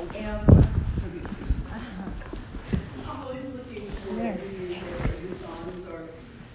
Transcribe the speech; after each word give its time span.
I'm 0.00 0.08
always 3.06 3.44
looking 3.54 3.92
for 4.02 4.12
new 4.14 5.36
songs 5.44 5.86
or 5.92 6.08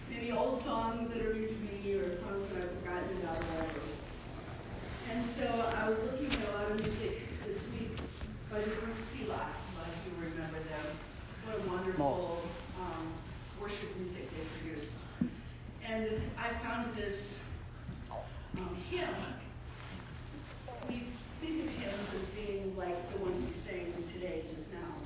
maybe 0.09 0.31
old 0.31 0.63
songs 0.63 1.13
that 1.13 1.21
are 1.23 1.33
new 1.35 1.47
to 1.49 1.53
me 1.53 1.93
or 1.93 2.17
songs 2.21 2.49
that 2.51 2.63
I've 2.63 2.73
forgotten 2.81 3.17
about. 3.21 3.69
And 5.11 5.29
so 5.37 5.45
I 5.45 5.89
was 5.89 5.99
looking 6.09 6.31
at 6.33 6.49
a 6.49 6.51
lot 6.57 6.71
of 6.71 6.79
music 6.79 7.21
this 7.45 7.61
week 7.71 7.99
by 8.49 8.61
the 8.61 8.65
group 8.65 8.97
Selah, 9.13 9.49
if 9.93 10.11
you 10.11 10.13
remember 10.27 10.57
them. 10.57 10.97
What 11.45 11.59
a 11.59 11.69
wonderful 11.69 12.41
worship 13.61 13.95
music 13.99 14.27
they 14.31 14.43
produced. 14.57 14.91
Uh, 15.21 15.25
uh, 15.25 15.93
and 15.93 16.07
I 16.35 16.49
found 16.63 16.95
this 16.97 17.21
um, 18.57 18.75
hymn 18.89 19.35
think 21.45 21.61
of 21.61 21.69
him 21.77 21.99
as 22.17 22.25
being 22.33 22.75
like 22.75 22.97
the 23.13 23.19
one 23.21 23.37
he's 23.45 23.53
sang 23.69 23.93
today 24.13 24.41
just 24.49 24.65
now. 24.73 24.97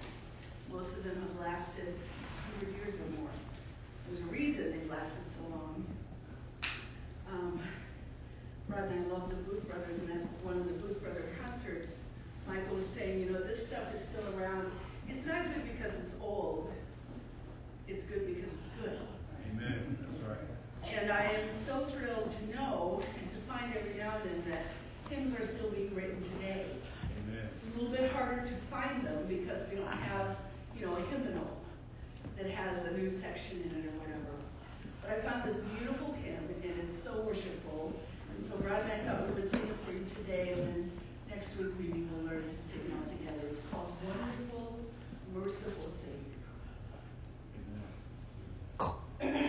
Most 0.71 0.95
of 0.95 1.03
them 1.03 1.19
have 1.19 1.35
lasted 1.35 1.91
100 2.63 2.75
years 2.79 2.95
or 2.95 3.19
more. 3.19 3.33
There's 4.07 4.23
a 4.23 4.31
reason 4.31 4.71
they've 4.71 4.89
lasted 4.89 5.25
so 5.35 5.43
long. 5.51 5.83
Um, 7.27 7.59
Brad 8.69 8.87
and 8.87 9.05
I 9.05 9.09
love 9.11 9.29
the 9.29 9.35
Booth 9.43 9.67
Brothers, 9.67 9.99
and 9.99 10.11
at 10.11 10.23
one 10.41 10.57
of 10.57 10.65
the 10.65 10.79
Booth 10.79 11.01
Brother 11.03 11.27
concerts, 11.43 11.91
Michael 12.47 12.77
was 12.77 12.87
saying, 12.95 13.19
you 13.19 13.29
know, 13.31 13.43
this 13.43 13.67
stuff 13.67 13.91
is 13.93 14.01
still 14.13 14.25
around. 14.39 14.71
It's 15.09 15.25
not 15.27 15.43
good 15.53 15.67
because 15.75 15.91
it's 15.99 16.15
old. 16.21 16.71
It's 17.87 18.05
good 18.07 18.25
because 18.25 18.47
it's 18.47 18.71
good. 18.79 18.97
Amen. 19.51 19.97
That's 19.99 20.23
right. 20.23 20.47
And 20.87 21.11
I 21.11 21.21
am 21.35 21.49
so 21.67 21.89
thrilled 21.91 22.31
to 22.31 22.55
know 22.55 23.03
and 23.03 23.27
to 23.27 23.39
find 23.45 23.73
every 23.75 23.97
now 23.97 24.17
and 24.21 24.29
then 24.29 24.51
that 24.53 24.78
hymns 25.09 25.33
are 25.33 25.45
still 25.57 25.71
being 25.71 25.93
written 25.93 26.21
today. 26.37 26.69
Amen. 27.25 27.49
It's 27.49 27.75
a 27.75 27.79
little 27.79 27.91
bit 27.91 28.11
harder 28.13 28.45
to 28.45 28.55
find 28.69 29.05
them 29.05 29.25
because 29.27 29.65
we 29.69 29.77
don't 29.77 29.89
have, 29.89 30.37
you 30.77 30.85
know, 30.85 30.95
a 30.95 31.01
hymnal 31.09 31.57
that 32.37 32.49
has 32.49 32.85
a 32.85 32.91
new 32.95 33.09
section 33.19 33.65
in 33.65 33.71
it 33.81 33.85
or 33.89 33.97
whatever. 33.97 34.37
But 35.01 35.11
I 35.11 35.21
found 35.25 35.49
this 35.49 35.57
beautiful 35.77 36.13
hymn, 36.21 36.45
and 36.61 36.73
it's 36.85 37.03
so 37.03 37.25
worshipful. 37.25 37.93
And 38.37 38.45
so 38.49 38.57
Brad 38.61 38.85
and 38.85 39.09
I 39.09 39.11
thought 39.11 39.27
we 39.27 39.41
would 39.41 39.51
sing 39.51 39.65
it 39.65 39.77
for 39.85 39.91
you 39.91 40.05
today, 40.21 40.53
and 40.53 40.61
then 40.61 40.91
next 41.29 41.49
week 41.57 41.73
we 41.81 41.89
will 41.89 42.29
learn 42.29 42.45
to 42.45 42.55
sing 42.69 42.85
it 42.85 42.93
all 42.93 43.09
together. 43.09 43.49
It's 43.49 43.65
called 43.73 43.91
Wonderful, 44.05 44.77
Merciful 45.33 45.89
Savior. 46.05 46.37
Amen. 49.21 49.45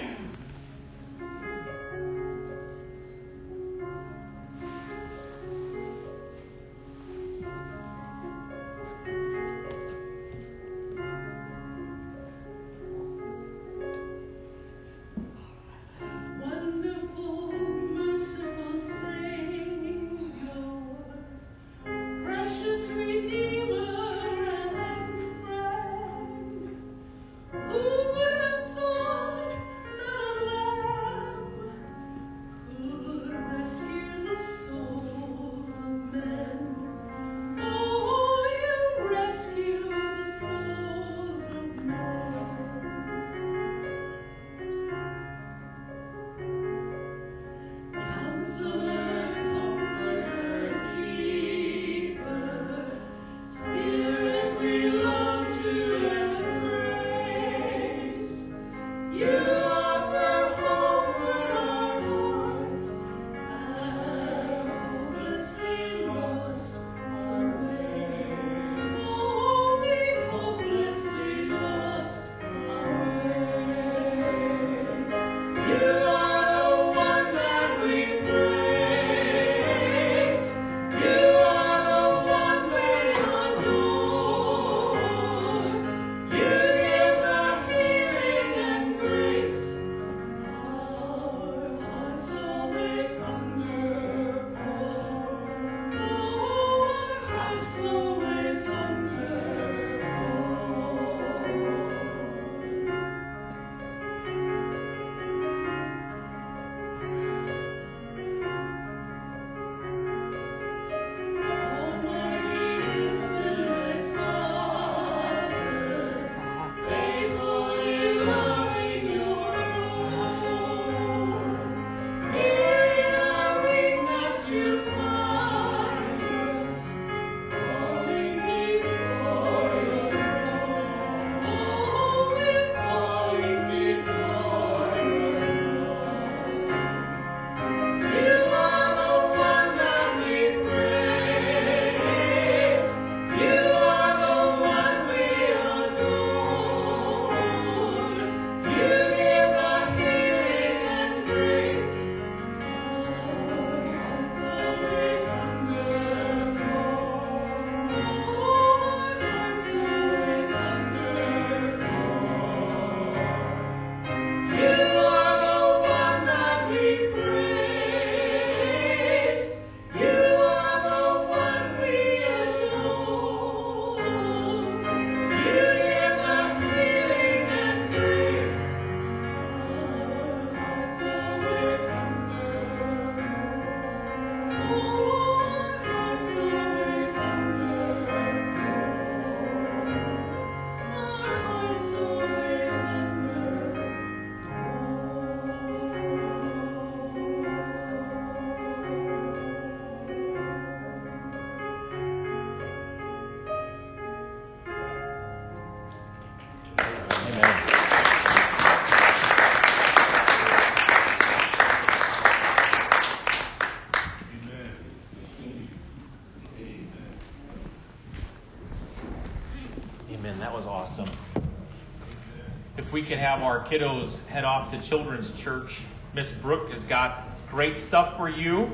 could 223.11 223.19
have 223.19 223.43
our 223.43 223.67
kiddos 223.67 224.25
head 224.29 224.45
off 224.45 224.71
to 224.71 224.89
Children's 224.89 225.29
Church, 225.43 225.69
Miss 226.15 226.29
Brooke 226.41 226.71
has 226.71 226.85
got 226.85 227.27
great 227.51 227.77
stuff 227.89 228.17
for 228.17 228.29
you. 228.29 228.71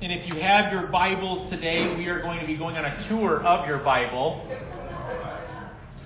And 0.00 0.12
if 0.12 0.28
you 0.28 0.40
have 0.40 0.72
your 0.72 0.86
Bibles 0.86 1.50
today, 1.50 1.96
we 1.96 2.06
are 2.06 2.22
going 2.22 2.38
to 2.38 2.46
be 2.46 2.56
going 2.56 2.76
on 2.76 2.84
a 2.84 3.08
tour 3.08 3.42
of 3.42 3.66
your 3.66 3.78
Bible. 3.78 4.46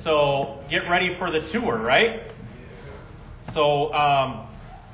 So 0.05 0.65
get 0.71 0.89
ready 0.89 1.17
for 1.19 1.31
the 1.31 1.47
tour, 1.53 1.77
right? 1.77 2.33
So, 3.53 3.93
um, 3.93 4.48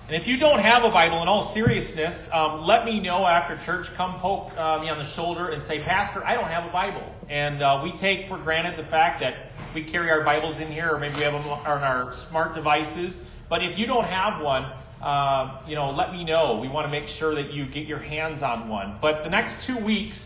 and 0.06 0.20
if 0.20 0.28
you 0.28 0.36
don't 0.36 0.58
have 0.58 0.84
a 0.84 0.90
Bible, 0.90 1.22
in 1.22 1.28
all 1.28 1.54
seriousness, 1.54 2.28
um, 2.30 2.66
let 2.66 2.84
me 2.84 3.00
know 3.00 3.24
after 3.24 3.56
church. 3.64 3.86
Come 3.96 4.20
poke 4.20 4.52
uh, 4.52 4.78
me 4.80 4.90
on 4.90 4.98
the 4.98 5.10
shoulder 5.14 5.48
and 5.48 5.66
say, 5.66 5.82
Pastor, 5.82 6.22
I 6.22 6.34
don't 6.34 6.50
have 6.50 6.68
a 6.68 6.72
Bible. 6.72 7.10
And 7.30 7.62
uh, 7.62 7.80
we 7.82 7.98
take 8.00 8.28
for 8.28 8.36
granted 8.36 8.84
the 8.84 8.86
fact 8.90 9.20
that 9.20 9.50
we 9.74 9.90
carry 9.90 10.10
our 10.10 10.22
Bibles 10.22 10.60
in 10.60 10.70
here, 10.70 10.90
or 10.94 10.98
maybe 10.98 11.14
we 11.16 11.22
have 11.22 11.32
them 11.32 11.48
on 11.48 11.64
our 11.64 12.12
smart 12.28 12.54
devices. 12.54 13.18
But 13.48 13.64
if 13.64 13.78
you 13.78 13.86
don't 13.86 14.04
have 14.04 14.42
one, 14.42 14.64
uh, 15.00 15.62
you 15.66 15.74
know, 15.74 15.88
let 15.88 16.12
me 16.12 16.22
know. 16.22 16.58
We 16.60 16.68
want 16.68 16.84
to 16.84 16.90
make 16.90 17.08
sure 17.18 17.34
that 17.36 17.54
you 17.54 17.64
get 17.70 17.86
your 17.86 17.98
hands 17.98 18.42
on 18.42 18.68
one. 18.68 18.98
But 19.00 19.24
the 19.24 19.30
next 19.30 19.66
two 19.66 19.82
weeks 19.82 20.20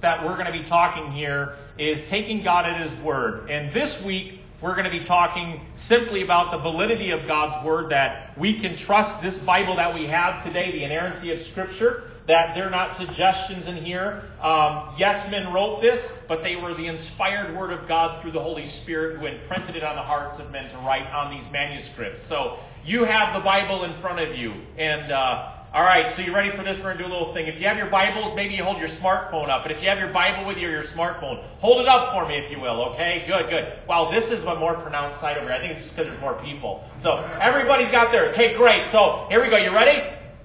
that 0.00 0.24
we're 0.24 0.36
going 0.36 0.46
to 0.46 0.52
be 0.52 0.68
talking 0.68 1.10
here 1.10 1.56
is 1.76 2.08
taking 2.08 2.44
God 2.44 2.66
at 2.66 2.88
His 2.88 3.04
word. 3.04 3.50
And 3.50 3.74
this 3.74 4.00
week, 4.06 4.42
we're 4.64 4.74
going 4.74 4.90
to 4.90 4.98
be 4.98 5.04
talking 5.04 5.60
simply 5.88 6.22
about 6.22 6.50
the 6.50 6.58
validity 6.58 7.10
of 7.10 7.26
God's 7.28 7.66
Word, 7.66 7.90
that 7.90 8.32
we 8.38 8.62
can 8.62 8.78
trust 8.78 9.22
this 9.22 9.36
Bible 9.44 9.76
that 9.76 9.92
we 9.92 10.06
have 10.06 10.42
today, 10.42 10.72
the 10.72 10.82
inerrancy 10.82 11.30
of 11.32 11.46
Scripture, 11.48 12.10
that 12.26 12.54
they're 12.54 12.70
not 12.70 12.96
suggestions 12.96 13.66
in 13.66 13.84
here. 13.84 14.22
Um, 14.40 14.94
yes, 14.98 15.30
men 15.30 15.52
wrote 15.52 15.82
this, 15.82 16.00
but 16.28 16.42
they 16.42 16.56
were 16.56 16.72
the 16.72 16.86
inspired 16.86 17.54
Word 17.54 17.74
of 17.74 17.86
God 17.86 18.22
through 18.22 18.32
the 18.32 18.40
Holy 18.40 18.66
Spirit 18.80 19.18
who 19.18 19.26
imprinted 19.26 19.76
it 19.76 19.84
on 19.84 19.96
the 19.96 20.02
hearts 20.02 20.40
of 20.40 20.50
men 20.50 20.70
to 20.70 20.78
write 20.78 21.12
on 21.12 21.38
these 21.38 21.44
manuscripts. 21.52 22.26
So 22.30 22.58
you 22.86 23.04
have 23.04 23.34
the 23.34 23.44
Bible 23.44 23.84
in 23.84 24.00
front 24.00 24.18
of 24.18 24.34
you, 24.34 24.50
and 24.78 25.12
uh, 25.12 25.63
all 25.74 25.82
right, 25.82 26.14
so 26.14 26.22
you 26.22 26.32
ready 26.32 26.54
for 26.54 26.62
this? 26.62 26.78
We're 26.78 26.94
going 26.94 26.98
to 26.98 27.02
do 27.02 27.10
a 27.10 27.12
little 27.12 27.34
thing. 27.34 27.48
If 27.50 27.58
you 27.58 27.66
have 27.66 27.76
your 27.76 27.90
Bibles, 27.90 28.30
maybe 28.36 28.54
you 28.54 28.62
hold 28.62 28.78
your 28.78 28.94
smartphone 29.02 29.50
up. 29.50 29.66
But 29.66 29.72
if 29.72 29.82
you 29.82 29.88
have 29.88 29.98
your 29.98 30.12
Bible 30.12 30.46
with 30.46 30.56
you 30.56 30.68
or 30.68 30.70
your 30.70 30.86
smartphone, 30.94 31.42
hold 31.58 31.82
it 31.82 31.88
up 31.88 32.14
for 32.14 32.28
me, 32.28 32.38
if 32.38 32.48
you 32.48 32.60
will, 32.60 32.94
okay? 32.94 33.26
Good, 33.26 33.50
good. 33.50 33.82
Wow, 33.88 34.08
this 34.08 34.30
is 34.30 34.46
a 34.46 34.54
more 34.54 34.78
pronounced 34.78 35.20
side 35.20 35.36
over 35.36 35.50
here. 35.50 35.58
I 35.58 35.58
think 35.58 35.74
it's 35.74 35.82
just 35.82 35.96
because 35.96 36.06
there's 36.06 36.20
more 36.20 36.38
people. 36.38 36.86
So 37.02 37.18
everybody's 37.42 37.90
got 37.90 38.12
their. 38.12 38.30
Okay, 38.30 38.54
great. 38.54 38.86
So 38.92 39.26
here 39.28 39.42
we 39.42 39.50
go. 39.50 39.58
You 39.58 39.74
ready? 39.74 39.98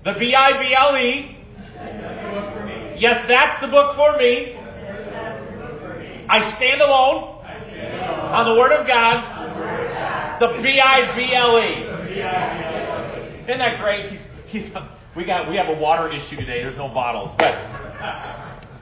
The 0.03 0.17
B 0.17 0.33
I 0.33 0.57
B 0.57 0.73
L 0.73 0.97
E. 0.97 1.37
Yes, 2.97 3.29
that's 3.29 3.61
the 3.61 3.69
book 3.69 3.93
for 3.93 4.17
me. 4.17 4.57
I 6.25 6.57
stand 6.57 6.81
alone 6.81 7.45
on 8.33 8.49
the 8.49 8.57
Word 8.57 8.73
of 8.73 8.87
God. 8.87 10.41
The 10.41 10.57
B 10.57 10.81
I 10.81 11.13
B 11.13 11.35
L 11.37 11.53
E. 11.61 11.85
Isn't 13.45 13.59
that 13.61 13.77
great? 13.79 14.09
He's, 14.09 14.65
he's 14.65 14.73
we 15.15 15.25
got 15.25 15.49
we 15.49 15.55
have 15.55 15.67
a 15.67 15.79
water 15.79 16.09
issue 16.11 16.35
today. 16.35 16.61
There's 16.61 16.77
no 16.77 16.87
bottles, 16.87 17.35
but 17.37 17.55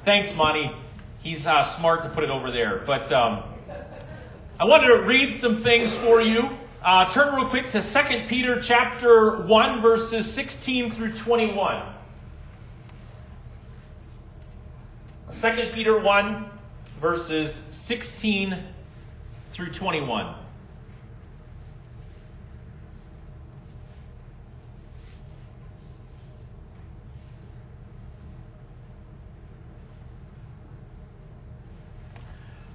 thanks, 0.03 0.29
Monty. 0.35 0.71
He's 1.19 1.45
uh, 1.45 1.77
smart 1.79 2.03
to 2.03 2.09
put 2.09 2.23
it 2.23 2.29
over 2.29 2.51
there. 2.51 2.83
But 2.85 3.11
um, 3.13 3.55
I 4.59 4.65
wanted 4.65 4.87
to 4.87 5.07
read 5.07 5.39
some 5.41 5.63
things 5.63 5.93
for 6.03 6.21
you. 6.21 6.41
Uh, 6.83 7.13
turn 7.13 7.35
real 7.35 7.49
quick 7.49 7.71
to 7.71 7.81
2 7.81 8.27
Peter 8.29 8.61
chapter 8.65 9.45
1, 9.45 9.81
verses 9.81 10.33
16 10.35 10.95
through 10.95 11.13
21. 11.25 11.93
2 15.41 15.71
Peter 15.75 16.01
1, 16.01 16.51
verses 17.01 17.59
16 17.87 18.63
through 19.55 19.73
21. 19.73 20.46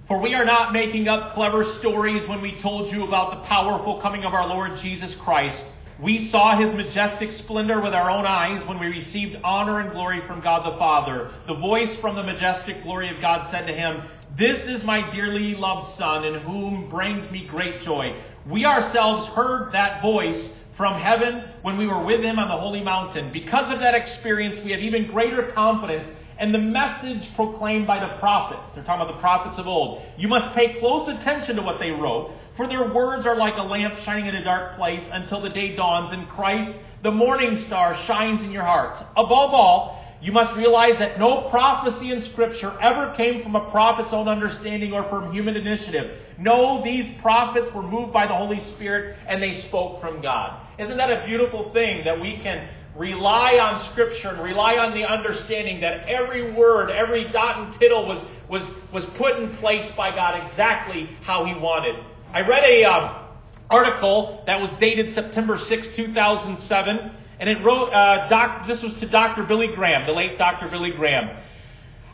For 0.09 0.21
we 0.21 0.35
are 0.35 0.45
not 0.45 0.73
making 0.73 1.07
up 1.07 1.33
clever 1.35 1.65
stories 1.79 2.29
when 2.29 2.43
we 2.43 2.61
told 2.61 2.93
you 2.93 3.05
about 3.07 3.31
the 3.31 3.49
powerful 3.49 4.01
coming 4.03 4.25
of 4.25 4.35
our 4.35 4.47
Lord 4.47 4.73
Jesus 4.83 5.15
Christ. 5.23 5.65
We 6.03 6.29
saw 6.31 6.59
his 6.59 6.75
majestic 6.75 7.31
splendor 7.31 7.81
with 7.81 7.95
our 7.95 8.11
own 8.11 8.27
eyes 8.27 8.67
when 8.67 8.81
we 8.81 8.87
received 8.87 9.37
honor 9.45 9.79
and 9.79 9.93
glory 9.93 10.21
from 10.27 10.41
God 10.41 10.67
the 10.67 10.77
Father. 10.77 11.31
The 11.47 11.55
voice 11.55 11.97
from 12.01 12.17
the 12.17 12.25
majestic 12.25 12.83
glory 12.83 13.15
of 13.15 13.21
God 13.21 13.49
said 13.53 13.67
to 13.67 13.73
him, 13.73 14.03
This 14.37 14.59
is 14.67 14.83
my 14.83 15.15
dearly 15.15 15.55
loved 15.55 15.97
Son, 15.97 16.25
in 16.25 16.41
whom 16.41 16.91
brings 16.91 17.31
me 17.31 17.47
great 17.49 17.83
joy. 17.83 18.21
We 18.51 18.65
ourselves 18.65 19.29
heard 19.29 19.71
that 19.73 20.03
voice 20.03 20.49
from 20.77 21.01
heaven 21.01 21.45
when 21.63 21.79
we 21.79 21.87
were 21.87 22.05
with 22.05 22.23
him 22.23 22.41
on 22.41 22.49
the 22.49 22.57
holy 22.57 22.83
mountain. 22.83 23.33
Because 23.33 23.73
of 23.73 23.79
that 23.79 23.95
experience, 23.95 24.59
we 24.65 24.73
have 24.73 24.81
even 24.81 25.07
greater 25.07 25.53
confidence 25.55 26.11
and 26.43 26.53
the 26.53 26.59
message 26.59 27.33
proclaimed 27.37 27.87
by 27.87 28.01
the 28.01 28.19
prophets. 28.19 28.75
They're 28.75 28.83
talking 28.83 29.03
about 29.03 29.15
the 29.15 29.21
prophets 29.21 29.61
of 29.61 29.69
old. 29.69 30.03
You 30.19 30.27
must 30.27 30.53
pay 30.57 30.81
close 30.81 31.07
attention 31.09 31.55
to 31.55 31.63
what 31.63 31.79
they 31.79 31.93
wrote, 31.93 32.35
for 32.57 32.67
their 32.67 32.93
words 32.93 33.27
are 33.27 33.37
like 33.37 33.55
a 33.59 33.63
lamp 33.63 33.97
shining 34.01 34.27
in 34.27 34.35
a 34.35 34.43
dark 34.43 34.77
place 34.77 35.05
until 35.13 35.41
the 35.41 35.51
day 35.51 35.77
dawns 35.77 36.11
and 36.13 36.29
Christ, 36.31 36.77
the 37.05 37.13
morning 37.13 37.63
star, 37.69 37.97
shines 38.09 38.43
in 38.43 38.51
your 38.51 38.65
hearts. 38.65 39.01
Above 39.13 39.55
all, 39.55 40.05
you 40.21 40.33
must 40.33 40.57
realize 40.57 40.99
that 40.99 41.17
no 41.17 41.49
prophecy 41.49 42.11
in 42.11 42.23
Scripture 42.33 42.77
ever 42.81 43.15
came 43.17 43.45
from 43.45 43.55
a 43.55 43.71
prophet's 43.71 44.13
own 44.13 44.27
understanding 44.27 44.93
or 44.93 45.09
from 45.09 45.33
human 45.33 45.57
initiative. 45.57 46.19
No, 46.41 46.83
these 46.83 47.21
prophets 47.23 47.73
were 47.73 47.83
moved 47.83 48.13
by 48.13 48.27
the 48.27 48.35
Holy 48.35 48.59
Spirit 48.75 49.17
and 49.29 49.41
they 49.41 49.61
spoke 49.69 50.01
from 50.01 50.21
God. 50.21 50.61
Isn't 50.81 50.97
that 50.97 51.11
a 51.11 51.25
beautiful 51.25 51.73
thing 51.73 52.05
that 52.05 52.21
we 52.21 52.41
can 52.43 52.69
rely 52.97 53.55
on 53.55 53.91
Scripture 53.93 54.29
and 54.29 54.43
rely 54.43 54.77
on 54.77 54.93
the 54.93 55.05
understanding 55.05 55.81
that 55.81 56.09
every 56.09 56.53
word, 56.53 56.91
every 56.91 57.31
dot 57.33 57.59
and 57.59 57.81
tittle 57.81 58.07
was, 58.07 58.23
was, 58.49 58.63
was 58.93 59.05
put 59.17 59.39
in 59.39 59.57
place 59.57 59.91
by 59.97 60.11
God 60.11 60.47
exactly 60.47 61.09
how 61.23 61.45
He 61.45 61.55
wanted. 61.55 61.97
I 62.33 62.41
read 62.41 62.65
a 62.65 62.85
um, 62.85 63.29
article 63.71 64.43
that 64.47 64.61
was 64.61 64.71
dated 64.79 65.15
September 65.15 65.59
6, 65.59 65.89
2007, 65.97 67.13
and 67.41 67.49
it 67.49 67.65
wrote, 67.65 67.91
uh, 67.91 68.29
doc, 68.29 68.67
this 68.69 68.83
was 68.83 68.95
to 69.01 69.09
Dr. 69.09 69.45
Billy 69.45 69.69
Graham, 69.75 70.07
the 70.07 70.13
late 70.13 70.39
Dr. 70.39 70.69
Billy 70.69 70.93
Graham. 70.93 71.37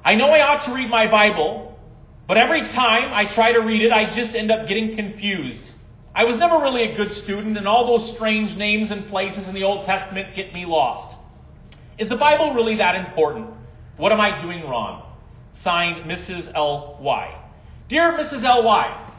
I 0.04 0.14
know 0.14 0.28
I 0.28 0.40
ought 0.40 0.66
to 0.66 0.72
read 0.72 0.88
my 0.88 1.10
Bible, 1.10 1.78
but 2.26 2.36
every 2.36 2.60
time 2.60 3.12
I 3.12 3.32
try 3.34 3.52
to 3.52 3.58
read 3.58 3.82
it, 3.82 3.92
I 3.92 4.14
just 4.14 4.34
end 4.34 4.50
up 4.50 4.68
getting 4.68 4.94
confused. 4.96 5.60
I 6.18 6.24
was 6.24 6.36
never 6.36 6.58
really 6.58 6.82
a 6.82 6.96
good 6.96 7.12
student, 7.12 7.56
and 7.56 7.68
all 7.68 7.96
those 7.96 8.12
strange 8.16 8.56
names 8.56 8.90
and 8.90 9.08
places 9.08 9.46
in 9.46 9.54
the 9.54 9.62
Old 9.62 9.86
Testament 9.86 10.34
get 10.34 10.52
me 10.52 10.66
lost. 10.66 11.14
Is 11.96 12.08
the 12.08 12.16
Bible 12.16 12.54
really 12.54 12.78
that 12.78 12.96
important? 12.96 13.50
What 13.98 14.10
am 14.10 14.20
I 14.20 14.42
doing 14.42 14.64
wrong? 14.64 15.14
Signed, 15.62 16.10
Mrs. 16.10 16.52
L.Y. 16.56 17.40
Dear 17.88 18.18
Mrs. 18.18 18.42
L.Y., 18.42 19.12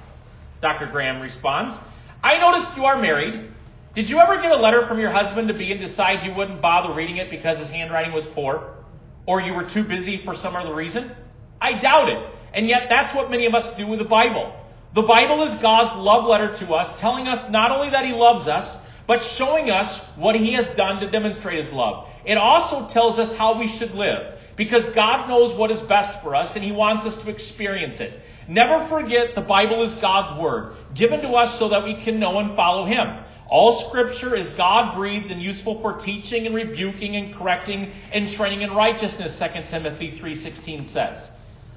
Dr. 0.61 0.91
Graham 0.91 1.21
responds, 1.21 1.79
I 2.21 2.37
noticed 2.37 2.75
you 2.75 2.83
are 2.83 3.01
married. 3.01 3.49
Did 3.95 4.09
you 4.09 4.19
ever 4.19 4.41
get 4.41 4.51
a 4.51 4.57
letter 4.57 4.85
from 4.85 4.99
your 4.99 5.11
husband 5.11 5.47
to 5.47 5.53
be 5.53 5.71
and 5.71 5.79
decide 5.79 6.25
you 6.25 6.33
wouldn't 6.35 6.61
bother 6.61 6.93
reading 6.93 7.15
it 7.15 7.31
because 7.31 7.57
his 7.59 7.69
handwriting 7.69 8.11
was 8.11 8.25
poor? 8.35 8.75
Or 9.25 9.39
you 9.39 9.53
were 9.53 9.69
too 9.73 9.85
busy 9.85 10.21
for 10.25 10.35
some 10.35 10.53
other 10.53 10.75
reason? 10.75 11.15
I 11.61 11.81
doubt 11.81 12.09
it. 12.09 12.29
And 12.53 12.67
yet 12.67 12.87
that's 12.89 13.15
what 13.15 13.31
many 13.31 13.45
of 13.45 13.53
us 13.53 13.73
do 13.77 13.87
with 13.87 13.99
the 13.99 14.05
Bible. 14.05 14.58
The 14.95 15.03
Bible 15.03 15.43
is 15.47 15.61
God's 15.61 16.01
love 16.01 16.25
letter 16.25 16.57
to 16.65 16.73
us, 16.73 16.99
telling 16.99 17.27
us 17.27 17.51
not 17.51 17.71
only 17.71 17.91
that 17.91 18.05
He 18.05 18.11
loves 18.11 18.47
us, 18.47 18.77
but 19.07 19.21
showing 19.37 19.69
us 19.69 20.01
what 20.17 20.35
He 20.35 20.53
has 20.53 20.65
done 20.75 20.99
to 21.01 21.11
demonstrate 21.11 21.63
His 21.63 21.73
love. 21.73 22.07
It 22.25 22.37
also 22.37 22.91
tells 22.91 23.19
us 23.19 23.35
how 23.37 23.59
we 23.59 23.67
should 23.77 23.91
live, 23.91 24.39
because 24.57 24.83
God 24.95 25.27
knows 25.27 25.57
what 25.57 25.69
is 25.69 25.79
best 25.87 26.23
for 26.23 26.35
us 26.35 26.55
and 26.55 26.63
He 26.63 26.71
wants 26.71 27.05
us 27.05 27.23
to 27.23 27.29
experience 27.29 27.99
it. 27.99 28.19
Never 28.47 28.87
forget 28.89 29.35
the 29.35 29.41
Bible 29.41 29.83
is 29.83 29.93
God's 30.01 30.41
Word, 30.41 30.75
given 30.95 31.21
to 31.21 31.29
us 31.29 31.59
so 31.59 31.69
that 31.69 31.83
we 31.83 32.03
can 32.03 32.19
know 32.19 32.39
and 32.39 32.55
follow 32.55 32.87
Him. 32.87 33.25
All 33.47 33.87
scripture 33.89 34.35
is 34.35 34.49
God 34.57 34.95
breathed 34.95 35.31
and 35.31 35.41
useful 35.41 35.81
for 35.81 36.03
teaching 36.03 36.47
and 36.47 36.55
rebuking 36.55 37.15
and 37.15 37.35
correcting 37.35 37.91
and 38.11 38.35
training 38.35 38.61
in 38.61 38.71
righteousness, 38.71 39.39
2 39.39 39.69
Timothy 39.69 40.19
3.16 40.19 40.93
says. 40.93 41.29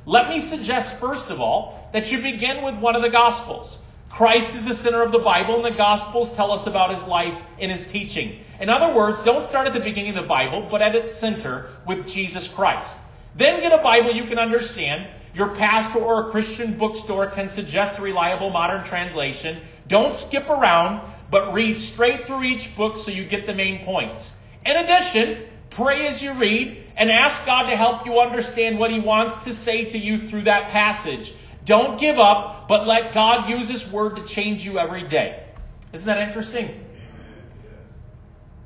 Let 0.05 0.29
me 0.29 0.49
suggest, 0.51 1.01
first 1.01 1.29
of 1.29 1.41
all, 1.41 1.82
that 1.93 2.07
you 2.09 2.23
begin 2.23 2.65
with 2.65 2.79
one 2.81 2.97
of 2.97 3.03
the 3.03 3.11
Gospels. 3.11 3.79
Christ 4.11 4.55
is 4.55 4.65
the 4.67 4.83
center 4.83 5.03
of 5.03 5.13
the 5.13 5.21
Bible, 5.21 5.65
and 5.65 5.75
the 5.75 5.77
Gospels 5.77 6.35
tell 6.37 6.53
us 6.53 6.67
about 6.67 6.95
his 6.95 7.03
life 7.09 7.33
and 7.59 7.71
his 7.71 7.91
teaching. 7.91 8.45
In 8.61 8.69
other 8.69 8.95
words, 8.95 9.19
don't 9.25 9.49
start 9.49 9.67
at 9.67 9.73
the 9.73 9.81
beginning 9.81 10.17
of 10.17 10.23
the 10.23 10.29
Bible, 10.29 10.69
but 10.71 10.83
at 10.83 10.95
its 10.95 11.19
center 11.19 11.77
with 11.87 12.07
Jesus 12.07 12.49
Christ. 12.55 12.93
Then 13.39 13.61
get 13.61 13.73
a 13.73 13.83
Bible 13.83 14.15
you 14.15 14.29
can 14.29 14.39
understand. 14.39 15.09
Your 15.35 15.57
pastor 15.57 16.01
or 16.01 16.29
a 16.29 16.31
Christian 16.31 16.79
bookstore 16.79 17.31
can 17.31 17.51
suggest 17.55 17.99
a 17.99 18.03
reliable 18.03 18.51
modern 18.51 18.87
translation. 18.87 19.63
Don't 19.89 20.19
skip 20.29 20.49
around, 20.51 21.11
but 21.31 21.55
read 21.55 21.81
straight 21.95 22.27
through 22.27 22.43
each 22.43 22.77
book 22.77 22.99
so 22.99 23.11
you 23.11 23.27
get 23.29 23.47
the 23.47 23.55
main 23.55 23.85
points. 23.87 24.31
In 24.67 24.77
addition, 24.77 25.49
pray 25.71 26.07
as 26.07 26.21
you 26.21 26.39
read 26.39 26.85
and 26.97 27.11
ask 27.11 27.47
God 27.47 27.71
to 27.71 27.77
help 27.77 28.05
you 28.05 28.21
understand 28.21 28.79
what 28.79 28.91
He 28.91 29.01
wants 29.01 29.47
to 29.47 29.55
say 29.65 29.91
to 29.91 29.99
you 29.99 30.29
through 30.29 30.45
that 30.45 30.71
passage. 30.71 31.33
Don't 31.65 32.01
give 32.01 32.19
up, 32.19 32.67
but 32.69 32.87
let 32.87 33.15
God 33.15 33.49
use 33.49 33.71
His 33.71 33.93
Word 33.93 34.17
to 34.17 34.27
change 34.27 34.63
you 34.63 34.79
every 34.79 35.09
day. 35.09 35.47
Isn't 35.93 36.07
that 36.07 36.29
interesting? 36.29 36.87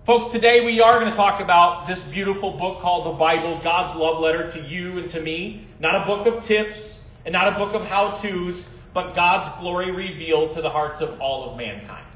Folks, 0.07 0.33
today 0.33 0.65
we 0.65 0.81
are 0.81 1.01
going 1.01 1.11
to 1.11 1.17
talk 1.17 1.43
about 1.43 1.89
this 1.89 2.01
beautiful 2.13 2.57
book 2.57 2.81
called 2.81 3.13
the 3.13 3.19
Bible, 3.19 3.61
God's 3.63 3.99
love 3.99 4.23
letter 4.23 4.53
to 4.53 4.61
you 4.61 4.99
and 4.99 5.11
to 5.11 5.21
me. 5.21 5.67
Not 5.81 6.03
a 6.03 6.07
book 6.07 6.33
of 6.33 6.45
tips 6.45 6.79
and 7.25 7.33
not 7.33 7.53
a 7.53 7.59
book 7.59 7.75
of 7.75 7.83
how 7.83 8.21
to's, 8.23 8.63
but 8.95 9.15
God's 9.15 9.61
glory 9.61 9.91
revealed 9.91 10.55
to 10.55 10.63
the 10.63 10.71
hearts 10.71 11.03
of 11.03 11.21
all 11.21 11.51
of 11.51 11.59
mankind. 11.59 12.07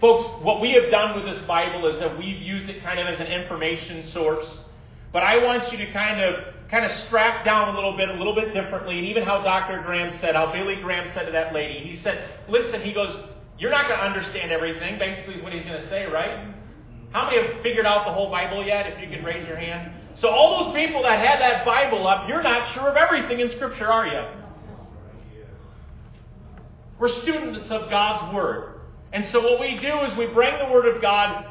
Folks, 0.00 0.24
what 0.44 0.60
we 0.60 0.72
have 0.72 0.90
done 0.90 1.14
with 1.14 1.32
this 1.32 1.46
Bible 1.46 1.86
is 1.92 2.00
that 2.00 2.18
we've 2.18 2.42
used 2.42 2.68
it 2.68 2.82
kind 2.82 2.98
of 2.98 3.06
as 3.06 3.20
an 3.20 3.28
information 3.28 4.10
source. 4.12 4.46
But 5.12 5.22
I 5.22 5.42
want 5.42 5.72
you 5.72 5.78
to 5.78 5.92
kind 5.92 6.20
of 6.20 6.54
kind 6.70 6.84
of 6.84 6.90
strapped 7.06 7.44
down 7.44 7.72
a 7.72 7.74
little 7.74 7.96
bit, 7.96 8.08
a 8.08 8.14
little 8.14 8.34
bit 8.34 8.52
differently, 8.52 8.98
and 8.98 9.06
even 9.06 9.22
how 9.22 9.42
Dr. 9.42 9.82
Graham 9.84 10.12
said, 10.20 10.34
how 10.34 10.52
Billy 10.52 10.76
Graham 10.82 11.10
said 11.14 11.26
to 11.26 11.32
that 11.32 11.54
lady. 11.54 11.80
He 11.80 11.96
said, 11.96 12.28
"Listen," 12.48 12.82
he 12.82 12.92
goes, 12.92 13.16
"You're 13.58 13.70
not 13.70 13.88
going 13.88 13.98
to 13.98 14.04
understand 14.04 14.52
everything." 14.52 14.98
Basically, 14.98 15.36
is 15.36 15.42
what 15.42 15.52
he's 15.52 15.64
going 15.64 15.80
to 15.80 15.88
say, 15.88 16.04
right? 16.06 16.54
How 17.10 17.30
many 17.30 17.40
have 17.40 17.62
figured 17.62 17.86
out 17.86 18.04
the 18.04 18.12
whole 18.12 18.30
Bible 18.30 18.64
yet? 18.64 18.86
If 18.86 19.00
you 19.00 19.08
could 19.08 19.24
raise 19.24 19.46
your 19.48 19.56
hand. 19.56 19.92
So 20.16 20.28
all 20.28 20.64
those 20.64 20.74
people 20.74 21.02
that 21.02 21.24
had 21.24 21.40
that 21.40 21.64
Bible 21.64 22.06
up, 22.06 22.28
you're 22.28 22.42
not 22.42 22.74
sure 22.74 22.88
of 22.88 22.96
everything 22.96 23.40
in 23.40 23.50
Scripture, 23.50 23.86
are 23.86 24.06
you? 24.06 24.22
We're 26.98 27.22
students 27.22 27.70
of 27.70 27.88
God's 27.88 28.34
Word. 28.34 28.80
And 29.12 29.24
so 29.26 29.40
what 29.40 29.60
we 29.60 29.78
do 29.80 30.00
is 30.00 30.18
we 30.18 30.26
bring 30.26 30.52
the 30.58 30.70
Word 30.72 30.94
of 30.94 31.00
God 31.00 31.47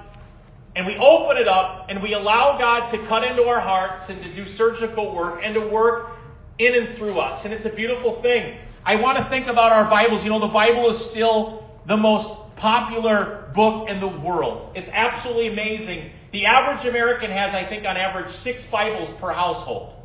and 0.77 0.85
we 0.85 0.95
open 0.97 1.37
it 1.37 1.47
up 1.47 1.87
and 1.89 2.03
we 2.03 2.13
allow 2.13 2.55
God 2.59 2.91
to 2.91 3.07
cut 3.07 3.23
into 3.23 3.41
our 3.43 3.59
hearts 3.59 4.03
and 4.09 4.21
to 4.21 4.35
do 4.35 4.45
surgical 4.45 5.15
work 5.15 5.41
and 5.43 5.55
to 5.55 5.67
work 5.67 6.11
in 6.59 6.75
and 6.75 6.95
through 6.95 7.17
us. 7.17 7.43
And 7.43 7.51
it's 7.51 7.65
a 7.65 7.73
beautiful 7.75 8.21
thing. 8.21 8.59
I 8.85 9.01
want 9.01 9.17
to 9.17 9.27
think 9.27 9.47
about 9.47 9.71
our 9.71 9.89
Bibles. 9.89 10.23
You 10.23 10.29
know, 10.29 10.39
the 10.39 10.53
Bible 10.53 10.91
is 10.91 11.09
still 11.09 11.67
the 11.87 11.97
most 11.97 12.29
popular 12.57 13.51
book 13.55 13.89
in 13.89 13.99
the 13.99 14.07
world. 14.07 14.73
It's 14.75 14.87
absolutely 14.93 15.47
amazing. 15.47 16.11
The 16.31 16.45
average 16.45 16.85
American 16.87 17.31
has, 17.31 17.55
I 17.55 17.67
think, 17.67 17.83
on 17.83 17.97
average, 17.97 18.29
six 18.43 18.61
Bibles 18.71 19.09
per 19.19 19.33
household. 19.33 19.95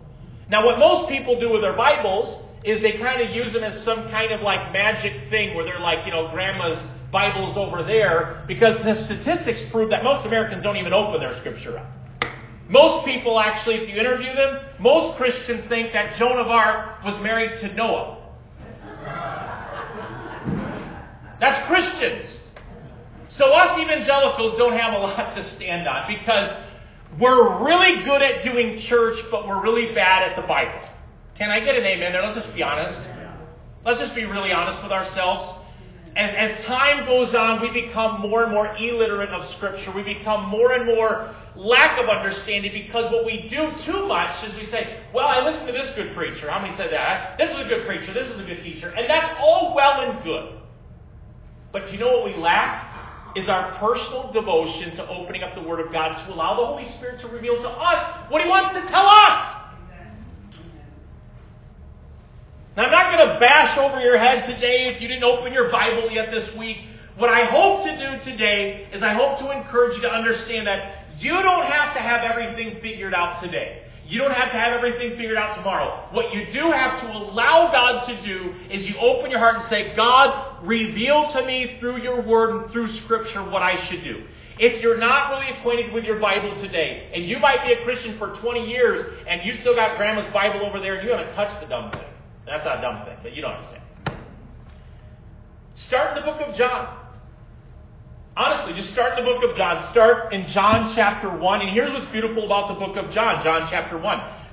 Now, 0.48 0.64
what 0.64 0.78
most 0.78 1.06
people 1.10 1.38
do 1.38 1.50
with 1.52 1.60
their 1.60 1.76
Bibles 1.76 2.46
is 2.64 2.80
they 2.80 2.96
kind 2.96 3.20
of 3.20 3.36
use 3.36 3.52
them 3.52 3.62
as 3.62 3.84
some 3.84 4.08
kind 4.08 4.32
of 4.32 4.40
like 4.40 4.72
magic 4.72 5.28
thing 5.28 5.54
where 5.54 5.66
they're 5.66 5.80
like, 5.80 6.06
you 6.06 6.12
know, 6.12 6.30
grandma's 6.32 6.80
Bible's 7.12 7.58
over 7.58 7.84
there 7.84 8.42
because 8.48 8.82
the 8.82 8.96
statistics 9.04 9.62
prove 9.70 9.90
that 9.90 10.02
most 10.02 10.26
Americans 10.26 10.62
don't 10.62 10.78
even 10.78 10.94
open 10.94 11.20
their 11.20 11.38
scripture 11.38 11.78
up. 11.78 11.86
Most 12.68 13.04
people 13.04 13.38
actually, 13.38 13.76
if 13.76 13.88
you 13.88 14.00
interview 14.00 14.34
them, 14.34 14.64
most 14.80 15.18
Christians 15.18 15.68
think 15.68 15.92
that 15.92 16.16
Joan 16.16 16.38
of 16.38 16.46
Arc 16.46 17.04
was 17.04 17.22
married 17.22 17.60
to 17.60 17.74
Noah. 17.74 18.18
That's 21.38 21.68
Christians. 21.68 22.38
So 23.28 23.52
us 23.52 23.78
evangelicals 23.78 24.56
don't 24.56 24.78
have 24.78 24.94
a 24.94 24.98
lot 24.98 25.34
to 25.34 25.56
stand 25.56 25.86
on 25.86 26.08
because 26.08 26.48
we're 27.20 27.62
really 27.64 28.04
good 28.04 28.22
at 28.22 28.42
doing 28.42 28.78
church, 28.88 29.16
but 29.30 29.46
we're 29.46 29.62
really 29.62 29.94
bad 29.94 30.30
at 30.30 30.40
the 30.40 30.46
Bible. 30.46 30.80
Can 31.36 31.50
I 31.50 31.60
get 31.60 31.74
an 31.74 31.84
amen 31.84 32.12
there? 32.12 32.22
Let's 32.22 32.40
just 32.40 32.54
be 32.54 32.62
honest. 32.62 32.96
Let's 33.84 33.98
just 33.98 34.14
be 34.14 34.24
really 34.24 34.52
honest 34.52 34.82
with 34.82 34.92
ourselves. 34.92 35.61
As, 36.14 36.30
as 36.36 36.64
time 36.66 37.06
goes 37.06 37.34
on, 37.34 37.62
we 37.62 37.86
become 37.86 38.20
more 38.20 38.44
and 38.44 38.52
more 38.52 38.76
illiterate 38.76 39.30
of 39.30 39.48
Scripture. 39.56 39.92
We 39.96 40.02
become 40.02 40.48
more 40.48 40.72
and 40.72 40.84
more 40.84 41.34
lack 41.56 41.98
of 41.98 42.08
understanding 42.08 42.72
because 42.72 43.10
what 43.10 43.24
we 43.24 43.48
do 43.48 43.72
too 43.84 44.06
much 44.06 44.44
is 44.44 44.54
we 44.56 44.66
say, 44.70 45.04
well, 45.14 45.26
I 45.26 45.40
listen 45.40 45.66
to 45.66 45.72
this 45.72 45.94
good 45.96 46.14
preacher. 46.14 46.50
How 46.50 46.60
many 46.60 46.76
said 46.76 46.92
that? 46.92 47.38
This 47.38 47.50
is 47.50 47.56
a 47.56 47.64
good 47.64 47.86
preacher. 47.86 48.12
This 48.12 48.28
is 48.28 48.40
a 48.40 48.44
good 48.44 48.62
teacher. 48.62 48.90
And 48.90 49.08
that's 49.08 49.36
all 49.40 49.72
well 49.74 50.00
and 50.00 50.22
good. 50.22 50.60
But 51.72 51.90
you 51.92 51.98
know 51.98 52.12
what 52.12 52.24
we 52.26 52.36
lack? 52.36 52.90
Is 53.34 53.48
our 53.48 53.78
personal 53.80 54.30
devotion 54.30 54.94
to 54.96 55.08
opening 55.08 55.42
up 55.42 55.54
the 55.54 55.62
Word 55.62 55.80
of 55.80 55.90
God 55.90 56.26
to 56.26 56.34
allow 56.34 56.60
the 56.60 56.66
Holy 56.66 56.84
Spirit 56.98 57.22
to 57.22 57.28
reveal 57.28 57.56
to 57.62 57.68
us 57.68 58.30
what 58.30 58.42
He 58.42 58.48
wants 58.48 58.76
to 58.76 58.82
tell 58.92 59.06
us. 59.08 59.61
Now, 62.74 62.84
I'm 62.84 62.90
not 62.90 63.12
going 63.12 63.28
to 63.28 63.38
bash 63.38 63.76
over 63.76 64.00
your 64.00 64.16
head 64.16 64.46
today 64.46 64.88
if 64.88 65.02
you 65.02 65.06
didn't 65.06 65.24
open 65.24 65.52
your 65.52 65.70
Bible 65.70 66.10
yet 66.10 66.30
this 66.30 66.48
week. 66.56 66.78
What 67.18 67.28
I 67.28 67.44
hope 67.44 67.84
to 67.84 67.92
do 67.92 68.24
today 68.24 68.88
is 68.94 69.02
I 69.02 69.12
hope 69.12 69.38
to 69.40 69.50
encourage 69.52 69.96
you 69.96 70.02
to 70.02 70.08
understand 70.08 70.66
that 70.66 71.04
you 71.20 71.32
don't 71.32 71.66
have 71.66 71.92
to 71.94 72.00
have 72.00 72.24
everything 72.24 72.80
figured 72.80 73.12
out 73.12 73.42
today. 73.42 73.82
You 74.08 74.18
don't 74.20 74.32
have 74.32 74.52
to 74.52 74.58
have 74.58 74.72
everything 74.72 75.18
figured 75.18 75.36
out 75.36 75.54
tomorrow. 75.54 76.08
What 76.12 76.32
you 76.32 76.46
do 76.50 76.72
have 76.72 77.02
to 77.02 77.08
allow 77.08 77.68
God 77.70 78.06
to 78.08 78.24
do 78.24 78.54
is 78.72 78.88
you 78.88 78.96
open 78.96 79.30
your 79.30 79.38
heart 79.38 79.56
and 79.56 79.68
say, 79.68 79.94
God, 79.94 80.66
reveal 80.66 81.30
to 81.34 81.44
me 81.44 81.76
through 81.78 82.02
your 82.02 82.22
word 82.22 82.56
and 82.56 82.72
through 82.72 82.88
scripture 83.04 83.44
what 83.44 83.60
I 83.60 83.86
should 83.88 84.02
do. 84.02 84.24
If 84.58 84.82
you're 84.82 84.98
not 84.98 85.30
really 85.30 85.58
acquainted 85.58 85.92
with 85.92 86.04
your 86.04 86.18
Bible 86.18 86.54
today, 86.62 87.10
and 87.14 87.26
you 87.26 87.38
might 87.38 87.66
be 87.66 87.74
a 87.74 87.84
Christian 87.84 88.18
for 88.18 88.34
20 88.40 88.64
years, 88.64 89.14
and 89.28 89.42
you 89.44 89.52
still 89.60 89.74
got 89.74 89.98
grandma's 89.98 90.32
Bible 90.32 90.64
over 90.64 90.80
there, 90.80 90.96
and 90.96 91.06
you 91.06 91.14
haven't 91.14 91.34
touched 91.34 91.60
the 91.60 91.68
dumb 91.68 91.90
thing. 91.92 92.11
That's 92.52 92.66
not 92.66 92.78
a 92.78 92.82
dumb 92.82 93.06
thing, 93.06 93.16
but 93.22 93.32
you 93.34 93.40
don't 93.40 93.56
understand. 93.56 93.82
Start 95.88 96.18
in 96.18 96.22
the 96.22 96.30
book 96.30 96.40
of 96.46 96.54
John. 96.54 96.98
Honestly, 98.36 98.76
just 98.76 98.92
start 98.92 99.18
in 99.18 99.24
the 99.24 99.30
book 99.30 99.40
of 99.48 99.56
John. 99.56 99.90
Start 99.90 100.34
in 100.34 100.44
John 100.48 100.92
chapter 100.94 101.32
1. 101.32 101.60
And 101.62 101.70
here's 101.70 101.92
what's 101.94 102.12
beautiful 102.12 102.44
about 102.44 102.68
the 102.68 102.78
book 102.78 102.96
of 103.00 103.10
John, 103.10 103.42
John 103.42 103.68
chapter 103.70 103.96
1. 103.96 104.04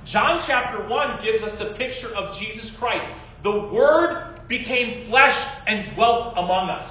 John 0.06 0.42
chapter 0.46 0.88
1 0.88 1.24
gives 1.24 1.44
us 1.44 1.58
the 1.58 1.76
picture 1.76 2.08
of 2.16 2.40
Jesus 2.40 2.72
Christ. 2.78 3.04
The 3.42 3.68
Word 3.68 4.48
became 4.48 5.10
flesh 5.10 5.36
and 5.66 5.94
dwelt 5.94 6.32
among 6.38 6.70
us. 6.70 6.88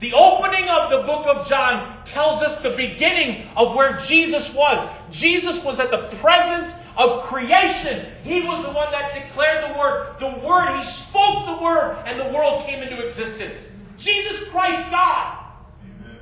The 0.00 0.12
opening 0.16 0.64
of 0.64 0.96
the 0.96 1.06
book 1.06 1.28
of 1.28 1.46
John 1.46 2.06
tells 2.06 2.42
us 2.42 2.62
the 2.62 2.72
beginning 2.76 3.48
of 3.54 3.76
where 3.76 4.00
Jesus 4.08 4.48
was. 4.56 4.80
Jesus 5.12 5.60
was 5.62 5.78
at 5.78 5.90
the 5.90 6.08
presence 6.20 6.72
of 6.96 7.28
creation. 7.28 8.16
He 8.22 8.40
was 8.40 8.64
the 8.64 8.72
one 8.72 8.90
that 8.90 9.12
declared 9.14 9.70
the 9.70 9.78
Word. 9.78 10.16
The 10.20 10.46
Word, 10.46 10.80
He 10.80 10.84
spoke 11.08 11.46
the 11.46 11.62
Word, 11.62 12.02
and 12.06 12.20
the 12.20 12.32
world 12.36 12.66
came 12.66 12.82
into 12.82 13.06
existence. 13.06 13.60
Jesus 13.98 14.48
Christ, 14.50 14.90
God. 14.90 15.54
Amen. 15.82 16.18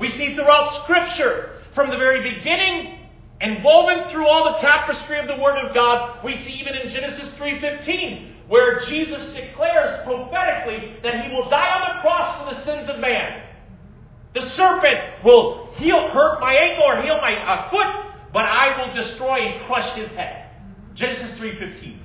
We 0.00 0.08
see 0.08 0.34
throughout 0.34 0.82
Scripture, 0.84 1.60
from 1.74 1.90
the 1.90 1.96
very 1.96 2.34
beginning 2.34 2.98
and 3.40 3.64
woven 3.64 4.10
through 4.10 4.26
all 4.26 4.52
the 4.52 4.58
tapestry 4.60 5.18
of 5.18 5.26
the 5.26 5.42
Word 5.42 5.58
of 5.58 5.74
God, 5.74 6.24
we 6.24 6.34
see 6.34 6.52
even 6.60 6.74
in 6.74 6.92
Genesis 6.92 7.28
3.15, 7.38 8.48
where 8.48 8.80
Jesus 8.88 9.34
declares 9.34 10.04
prophetically 10.04 10.96
that 11.02 11.24
He 11.24 11.34
will 11.34 11.48
die 11.48 11.68
on 11.68 11.96
the 11.96 12.00
cross 12.02 12.38
for 12.38 12.54
the 12.54 12.64
sins 12.64 12.88
of 12.88 13.00
man. 13.00 13.48
The 14.34 14.42
serpent 14.42 15.24
will 15.24 15.72
heal, 15.74 16.08
hurt 16.08 16.40
my 16.40 16.54
ankle 16.54 16.84
or 16.84 17.02
heal 17.02 17.16
my 17.16 17.34
uh, 17.34 17.70
foot, 17.70 18.11
but 18.32 18.44
I 18.44 18.78
will 18.78 18.94
destroy 18.94 19.38
and 19.38 19.66
crush 19.66 19.96
his 19.96 20.10
head. 20.10 20.50
Genesis 20.94 21.38
3.15. 21.38 21.98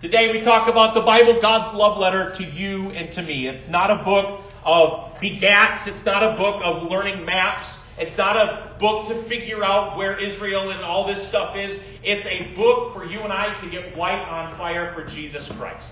Today 0.00 0.30
we 0.30 0.44
talk 0.44 0.68
about 0.68 0.94
the 0.94 1.00
Bible, 1.00 1.38
God's 1.40 1.76
love 1.76 1.98
letter 1.98 2.34
to 2.36 2.44
you 2.44 2.90
and 2.90 3.10
to 3.12 3.22
me. 3.22 3.48
It's 3.48 3.68
not 3.70 3.90
a 3.90 4.04
book 4.04 4.44
of 4.64 5.16
begats. 5.22 5.86
It's 5.86 6.04
not 6.04 6.22
a 6.22 6.36
book 6.36 6.60
of 6.62 6.90
learning 6.90 7.24
maps. 7.24 7.66
It's 7.98 8.16
not 8.18 8.36
a 8.36 8.76
book 8.78 9.08
to 9.08 9.26
figure 9.28 9.64
out 9.64 9.96
where 9.96 10.18
Israel 10.18 10.70
and 10.70 10.82
all 10.82 11.06
this 11.06 11.26
stuff 11.28 11.56
is. 11.56 11.80
It's 12.02 12.26
a 12.26 12.54
book 12.54 12.92
for 12.92 13.06
you 13.06 13.20
and 13.20 13.32
I 13.32 13.58
to 13.64 13.70
get 13.70 13.96
white 13.96 14.20
on 14.20 14.58
fire 14.58 14.92
for 14.94 15.08
Jesus 15.08 15.48
Christ. 15.56 15.88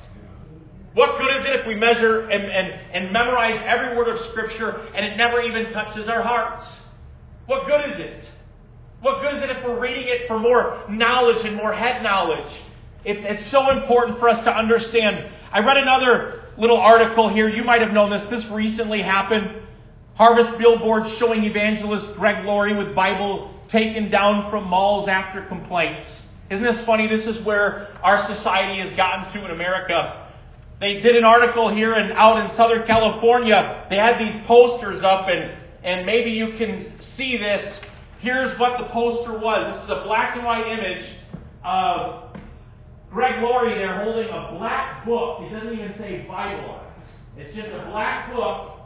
What 0.93 1.19
good 1.19 1.35
is 1.37 1.47
it 1.47 1.61
if 1.61 1.67
we 1.67 1.75
measure 1.75 2.29
and, 2.29 2.45
and, 2.45 2.69
and 2.93 3.13
memorize 3.13 3.61
every 3.67 3.97
word 3.97 4.09
of 4.09 4.21
Scripture 4.31 4.87
and 4.95 5.05
it 5.05 5.17
never 5.17 5.41
even 5.41 5.73
touches 5.73 6.09
our 6.09 6.23
hearts? 6.23 6.65
What 7.47 7.67
good 7.67 7.93
is 7.93 8.01
it? 8.01 8.25
What 9.01 9.21
good 9.21 9.35
is 9.35 9.43
it 9.43 9.51
if 9.51 9.65
we're 9.65 9.79
reading 9.79 10.05
it 10.07 10.27
for 10.27 10.39
more 10.39 10.83
knowledge 10.89 11.45
and 11.45 11.57
more 11.57 11.75
head 11.75 12.03
knowledge? 12.03 12.51
It's, 13.05 13.21
it's 13.23 13.51
so 13.51 13.71
important 13.71 14.19
for 14.19 14.31
us 14.31 14.43
to 14.45 14.51
understand. 14.51 15.31
I 15.53 15.61
read 15.61 15.77
another 15.77 16.45
little 16.57 16.79
article 16.79 17.29
here. 17.29 17.49
You 17.49 17.65
might 17.65 17.83
have 17.83 17.93
known 17.93 18.11
this. 18.11 18.23
This 18.31 18.47
recently 18.51 19.03
happened. 19.03 19.63
Harvest 20.15 20.59
billboards 20.59 21.15
showing 21.19 21.45
evangelist 21.45 22.17
Greg 22.17 22.45
Laurie 22.47 22.77
with 22.77 22.95
Bible 22.95 23.55
taken 23.71 24.11
down 24.11 24.51
from 24.51 24.65
malls 24.69 25.09
after 25.09 25.45
complaints. 25.49 26.09
Isn't 26.51 26.65
this 26.65 26.85
funny? 26.87 27.09
This 27.09 27.27
is 27.27 27.45
where 27.45 27.89
our 28.03 28.27
society 28.33 28.81
has 28.81 28.97
gotten 28.97 29.33
to 29.35 29.45
in 29.45 29.51
America. 29.51 30.31
They 30.81 31.01
did 31.01 31.17
an 31.17 31.25
article 31.25 31.75
here 31.75 31.93
and 31.93 32.13
out 32.13 32.43
in 32.43 32.57
Southern 32.57 32.87
California. 32.87 33.87
They 33.91 33.97
had 33.97 34.19
these 34.19 34.35
posters 34.47 35.03
up 35.03 35.29
and 35.29 35.64
and 35.85 36.07
maybe 36.07 36.31
you 36.31 36.57
can 36.59 36.99
see 37.17 37.37
this. 37.37 37.81
Here's 38.19 38.59
what 38.59 38.79
the 38.79 38.89
poster 38.89 39.39
was. 39.39 39.77
This 39.77 39.85
is 39.85 39.91
a 39.91 40.05
black 40.05 40.35
and 40.35 40.45
white 40.45 40.67
image 40.67 41.05
of 41.63 42.37
Greg 43.11 43.43
Laurie 43.43 43.75
there 43.79 44.03
holding 44.03 44.29
a 44.29 44.57
black 44.59 45.05
book. 45.05 45.43
It 45.43 45.51
doesn't 45.51 45.73
even 45.73 45.95
say 45.99 46.25
Bible 46.27 46.71
on 46.71 46.87
it. 46.87 46.91
It's 47.37 47.55
just 47.55 47.69
a 47.69 47.87
black 47.91 48.33
book, 48.35 48.81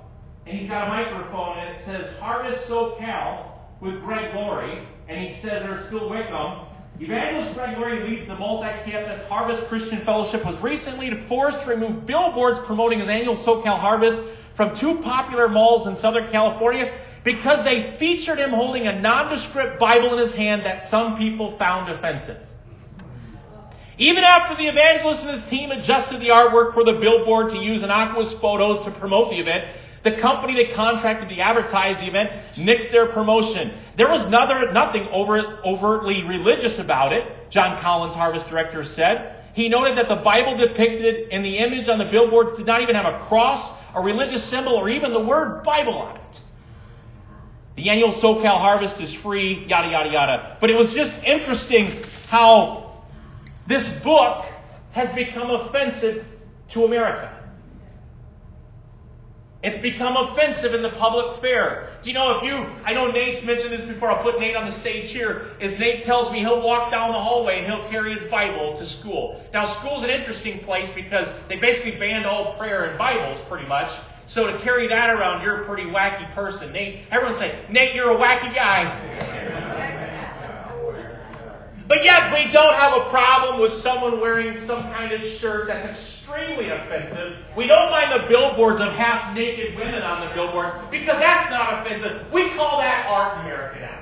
and 0.46 0.58
he's 0.58 0.68
got 0.68 0.86
a 0.86 0.88
microphone, 0.88 1.58
and 1.58 1.76
it 1.76 1.84
says 1.84 2.18
Harvest 2.18 2.68
SoCal 2.68 3.52
with 3.80 4.02
Greg 4.02 4.34
Laurie, 4.34 4.86
and 5.08 5.18
he 5.24 5.40
says 5.40 5.62
there's 5.62 5.88
Phil 5.90 6.10
Wickham. 6.10 6.66
Evangelist 6.98 7.54
Greg 7.54 7.78
Laurie 7.78 8.10
leads 8.10 8.26
the 8.26 8.34
multi-campus 8.34 9.22
Harvest 9.28 9.68
Christian 9.68 10.04
Fellowship 10.04 10.44
was 10.44 10.60
recently 10.60 11.10
forced 11.28 11.60
to 11.62 11.70
remove 11.70 12.06
billboards 12.06 12.58
promoting 12.66 12.98
his 12.98 13.08
annual 13.08 13.36
SoCal 13.36 13.78
Harvest 13.78 14.18
from 14.58 14.76
two 14.76 15.00
popular 15.04 15.48
malls 15.48 15.86
in 15.86 15.94
Southern 16.02 16.30
California 16.32 16.90
because 17.24 17.64
they 17.64 17.96
featured 17.98 18.38
him 18.38 18.50
holding 18.50 18.88
a 18.88 19.00
nondescript 19.00 19.78
Bible 19.78 20.18
in 20.18 20.26
his 20.26 20.34
hand 20.36 20.62
that 20.66 20.90
some 20.90 21.16
people 21.16 21.56
found 21.58 21.88
offensive. 21.88 22.42
Even 23.98 24.24
after 24.24 24.56
the 24.60 24.68
evangelist 24.68 25.22
and 25.22 25.40
his 25.40 25.48
team 25.48 25.70
adjusted 25.70 26.20
the 26.20 26.34
artwork 26.34 26.74
for 26.74 26.82
the 26.82 26.98
billboard 27.00 27.52
to 27.52 27.58
use 27.58 27.84
innocuous 27.84 28.34
photos 28.40 28.84
to 28.84 28.90
promote 28.98 29.30
the 29.30 29.38
event, 29.38 29.64
the 30.02 30.20
company 30.20 30.54
that 30.54 30.74
contracted 30.74 31.28
to 31.28 31.38
advertise 31.38 31.94
the 32.02 32.08
event 32.08 32.30
nixed 32.58 32.90
their 32.90 33.12
promotion. 33.12 33.78
There 33.96 34.08
was 34.08 34.26
another, 34.26 34.72
nothing 34.72 35.06
over, 35.12 35.62
overtly 35.64 36.24
religious 36.24 36.78
about 36.78 37.12
it, 37.12 37.50
John 37.50 37.80
Collins, 37.80 38.14
Harvest 38.14 38.46
Director, 38.48 38.82
said. 38.82 39.38
He 39.54 39.68
noted 39.68 39.98
that 39.98 40.08
the 40.08 40.22
Bible 40.22 40.56
depicted 40.56 41.30
in 41.30 41.42
the 41.42 41.58
image 41.58 41.88
on 41.88 41.98
the 41.98 42.06
billboards 42.10 42.56
did 42.56 42.66
not 42.66 42.82
even 42.82 42.94
have 42.94 43.12
a 43.12 43.26
cross, 43.26 43.74
a 43.98 44.02
religious 44.02 44.48
symbol, 44.50 44.74
or 44.74 44.88
even 44.88 45.12
the 45.12 45.24
word 45.24 45.62
Bible 45.64 45.94
on 45.94 46.16
it. 46.16 46.40
The 47.76 47.90
annual 47.90 48.20
SoCal 48.20 48.58
harvest 48.58 49.00
is 49.00 49.14
free, 49.22 49.64
yada, 49.68 49.88
yada, 49.88 50.10
yada. 50.10 50.58
But 50.60 50.70
it 50.70 50.74
was 50.74 50.92
just 50.94 51.12
interesting 51.24 52.02
how 52.28 53.04
this 53.68 53.84
book 54.02 54.46
has 54.92 55.14
become 55.14 55.50
offensive 55.50 56.24
to 56.72 56.84
America. 56.84 57.37
It's 59.60 59.82
become 59.82 60.14
offensive 60.16 60.72
in 60.72 60.82
the 60.82 60.90
public 60.90 61.40
fair. 61.40 61.98
Do 62.04 62.10
you 62.10 62.14
know 62.14 62.38
if 62.38 62.44
you, 62.44 62.54
I 62.86 62.92
know 62.92 63.10
Nate's 63.10 63.44
mentioned 63.44 63.72
this 63.72 63.88
before, 63.88 64.08
I'll 64.08 64.22
put 64.22 64.38
Nate 64.38 64.54
on 64.54 64.70
the 64.70 64.80
stage 64.80 65.10
here, 65.10 65.50
is 65.60 65.76
Nate 65.80 66.04
tells 66.04 66.30
me 66.30 66.38
he'll 66.38 66.62
walk 66.62 66.92
down 66.92 67.10
the 67.10 67.18
hallway 67.18 67.58
and 67.58 67.66
he'll 67.66 67.90
carry 67.90 68.16
his 68.16 68.30
Bible 68.30 68.78
to 68.78 68.86
school. 68.86 69.42
Now 69.52 69.80
school's 69.80 70.04
an 70.04 70.10
interesting 70.10 70.60
place 70.64 70.88
because 70.94 71.26
they 71.48 71.56
basically 71.56 71.98
banned 71.98 72.24
all 72.24 72.56
prayer 72.56 72.84
and 72.84 72.96
Bibles 72.96 73.44
pretty 73.48 73.66
much. 73.66 73.90
So 74.28 74.46
to 74.46 74.62
carry 74.62 74.86
that 74.88 75.10
around, 75.10 75.42
you're 75.42 75.62
a 75.62 75.66
pretty 75.66 75.90
wacky 75.90 76.32
person. 76.36 76.72
Nate, 76.72 77.06
everyone 77.10 77.38
say, 77.40 77.64
Nate, 77.68 77.96
you're 77.96 78.12
a 78.12 78.16
wacky 78.16 78.54
guy. 78.54 79.48
But 81.88 82.04
yet, 82.04 82.30
we 82.34 82.52
don't 82.52 82.74
have 82.74 82.92
a 82.92 83.08
problem 83.08 83.60
with 83.62 83.72
someone 83.82 84.20
wearing 84.20 84.66
some 84.66 84.82
kind 84.82 85.10
of 85.10 85.20
shirt 85.40 85.68
that 85.68 85.86
that's 85.86 86.17
extremely 86.28 86.68
offensive. 86.68 87.40
We 87.56 87.66
don't 87.66 87.90
mind 87.90 88.12
the 88.12 88.28
billboards 88.28 88.80
of 88.80 88.92
half 88.92 89.34
naked 89.34 89.76
women 89.76 90.02
on 90.02 90.28
the 90.28 90.34
billboards 90.34 90.76
because 90.90 91.16
that's 91.18 91.50
not 91.50 91.80
offensive. 91.80 92.32
We 92.32 92.52
call 92.54 92.78
that 92.78 93.06
art 93.08 93.38
in 93.38 93.46
America 93.46 93.80
now. 93.80 93.96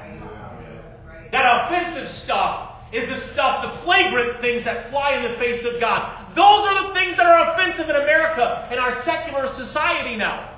That 1.30 1.46
offensive 1.46 2.10
stuff 2.22 2.82
is 2.92 3.08
the 3.08 3.32
stuff, 3.32 3.62
the 3.62 3.82
flagrant 3.82 4.40
things 4.40 4.64
that 4.64 4.90
fly 4.90 5.16
in 5.16 5.30
the 5.30 5.38
face 5.38 5.64
of 5.66 5.80
God. 5.80 6.34
Those 6.34 6.66
are 6.66 6.88
the 6.88 6.94
things 6.94 7.16
that 7.16 7.26
are 7.26 7.54
offensive 7.54 7.88
in 7.88 7.96
America 7.96 8.68
in 8.72 8.78
our 8.78 9.02
secular 9.04 9.46
society 9.54 10.16
now. 10.16 10.54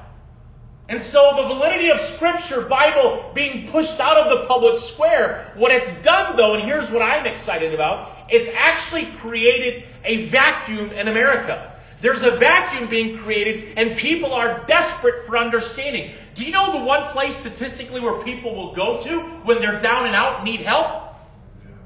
And 0.88 1.02
so 1.12 1.36
the 1.36 1.48
validity 1.52 1.90
of 1.90 2.00
Scripture, 2.16 2.66
Bible, 2.66 3.32
being 3.34 3.68
pushed 3.70 4.00
out 4.00 4.16
of 4.16 4.32
the 4.32 4.46
public 4.46 4.80
square, 4.94 5.52
what 5.56 5.70
it's 5.70 6.04
done 6.04 6.36
though, 6.36 6.54
and 6.54 6.64
here's 6.64 6.90
what 6.90 7.02
I'm 7.02 7.26
excited 7.26 7.74
about, 7.74 8.26
it's 8.30 8.48
actually 8.56 9.12
created 9.20 9.84
a 10.04 10.30
vacuum 10.30 10.90
in 10.90 11.08
America. 11.08 11.74
There's 12.00 12.22
a 12.22 12.38
vacuum 12.38 12.88
being 12.88 13.18
created, 13.18 13.76
and 13.76 13.98
people 13.98 14.32
are 14.32 14.64
desperate 14.66 15.26
for 15.26 15.36
understanding. 15.36 16.14
Do 16.36 16.44
you 16.44 16.52
know 16.52 16.78
the 16.78 16.84
one 16.84 17.12
place 17.12 17.34
statistically 17.40 18.00
where 18.00 18.22
people 18.22 18.54
will 18.54 18.74
go 18.74 19.02
to 19.02 19.44
when 19.44 19.60
they're 19.60 19.80
down 19.80 20.06
and 20.06 20.14
out 20.14 20.36
and 20.36 20.44
need 20.44 20.60
help? 20.60 21.14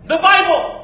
The 0.02 0.18
Bible. 0.18 0.81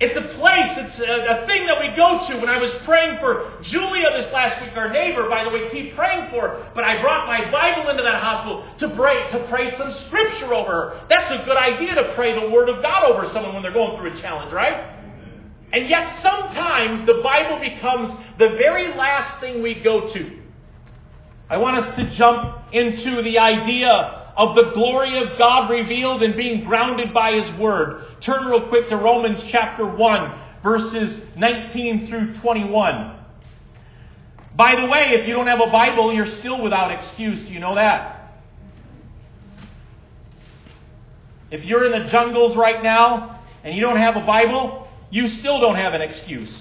It's 0.00 0.16
a 0.18 0.26
place, 0.42 0.74
it's 0.74 0.98
a, 0.98 1.44
a, 1.44 1.46
thing 1.46 1.70
that 1.70 1.78
we 1.78 1.94
go 1.94 2.18
to. 2.26 2.42
When 2.42 2.50
I 2.50 2.58
was 2.58 2.74
praying 2.84 3.22
for 3.22 3.54
Julia 3.62 4.10
this 4.10 4.26
last 4.34 4.58
week, 4.58 4.74
our 4.74 4.90
neighbor, 4.90 5.28
by 5.30 5.44
the 5.44 5.50
way, 5.50 5.70
keep 5.70 5.94
praying 5.94 6.30
for 6.34 6.50
her. 6.50 6.72
But 6.74 6.82
I 6.82 7.00
brought 7.00 7.30
my 7.30 7.46
Bible 7.46 7.88
into 7.90 8.02
that 8.02 8.18
hospital 8.18 8.66
to 8.82 8.90
pray, 8.96 9.30
to 9.30 9.46
pray 9.48 9.70
some 9.78 9.94
scripture 10.06 10.52
over 10.52 10.70
her. 10.70 11.06
That's 11.08 11.30
a 11.30 11.46
good 11.46 11.56
idea 11.56 11.94
to 11.94 12.12
pray 12.16 12.34
the 12.34 12.50
Word 12.50 12.68
of 12.68 12.82
God 12.82 13.06
over 13.06 13.30
someone 13.32 13.54
when 13.54 13.62
they're 13.62 13.72
going 13.72 13.96
through 13.96 14.18
a 14.18 14.20
challenge, 14.20 14.52
right? 14.52 14.98
And 15.72 15.88
yet 15.88 16.18
sometimes 16.18 17.06
the 17.06 17.20
Bible 17.22 17.62
becomes 17.62 18.10
the 18.38 18.58
very 18.58 18.88
last 18.98 19.38
thing 19.40 19.62
we 19.62 19.80
go 19.80 20.12
to. 20.12 20.38
I 21.48 21.56
want 21.58 21.78
us 21.78 21.94
to 21.96 22.10
jump 22.16 22.72
into 22.72 23.22
the 23.22 23.38
idea 23.38 24.23
of 24.36 24.56
the 24.56 24.70
glory 24.74 25.16
of 25.22 25.38
God 25.38 25.70
revealed 25.70 26.22
and 26.22 26.36
being 26.36 26.64
grounded 26.64 27.14
by 27.14 27.32
His 27.32 27.60
Word. 27.60 28.04
Turn 28.24 28.46
real 28.46 28.68
quick 28.68 28.88
to 28.88 28.96
Romans 28.96 29.42
chapter 29.50 29.86
1, 29.86 30.62
verses 30.62 31.20
19 31.36 32.08
through 32.08 32.40
21. 32.40 33.20
By 34.56 34.80
the 34.80 34.86
way, 34.86 35.10
if 35.10 35.26
you 35.26 35.34
don't 35.34 35.46
have 35.46 35.60
a 35.60 35.70
Bible, 35.70 36.14
you're 36.14 36.38
still 36.40 36.62
without 36.62 36.90
excuse. 36.90 37.40
Do 37.46 37.52
you 37.52 37.60
know 37.60 37.74
that? 37.74 38.32
If 41.50 41.64
you're 41.64 41.84
in 41.84 41.92
the 41.92 42.10
jungles 42.10 42.56
right 42.56 42.82
now 42.82 43.44
and 43.62 43.74
you 43.74 43.80
don't 43.80 43.96
have 43.96 44.16
a 44.16 44.26
Bible, 44.26 44.88
you 45.10 45.28
still 45.28 45.60
don't 45.60 45.76
have 45.76 45.94
an 45.94 46.02
excuse. 46.02 46.52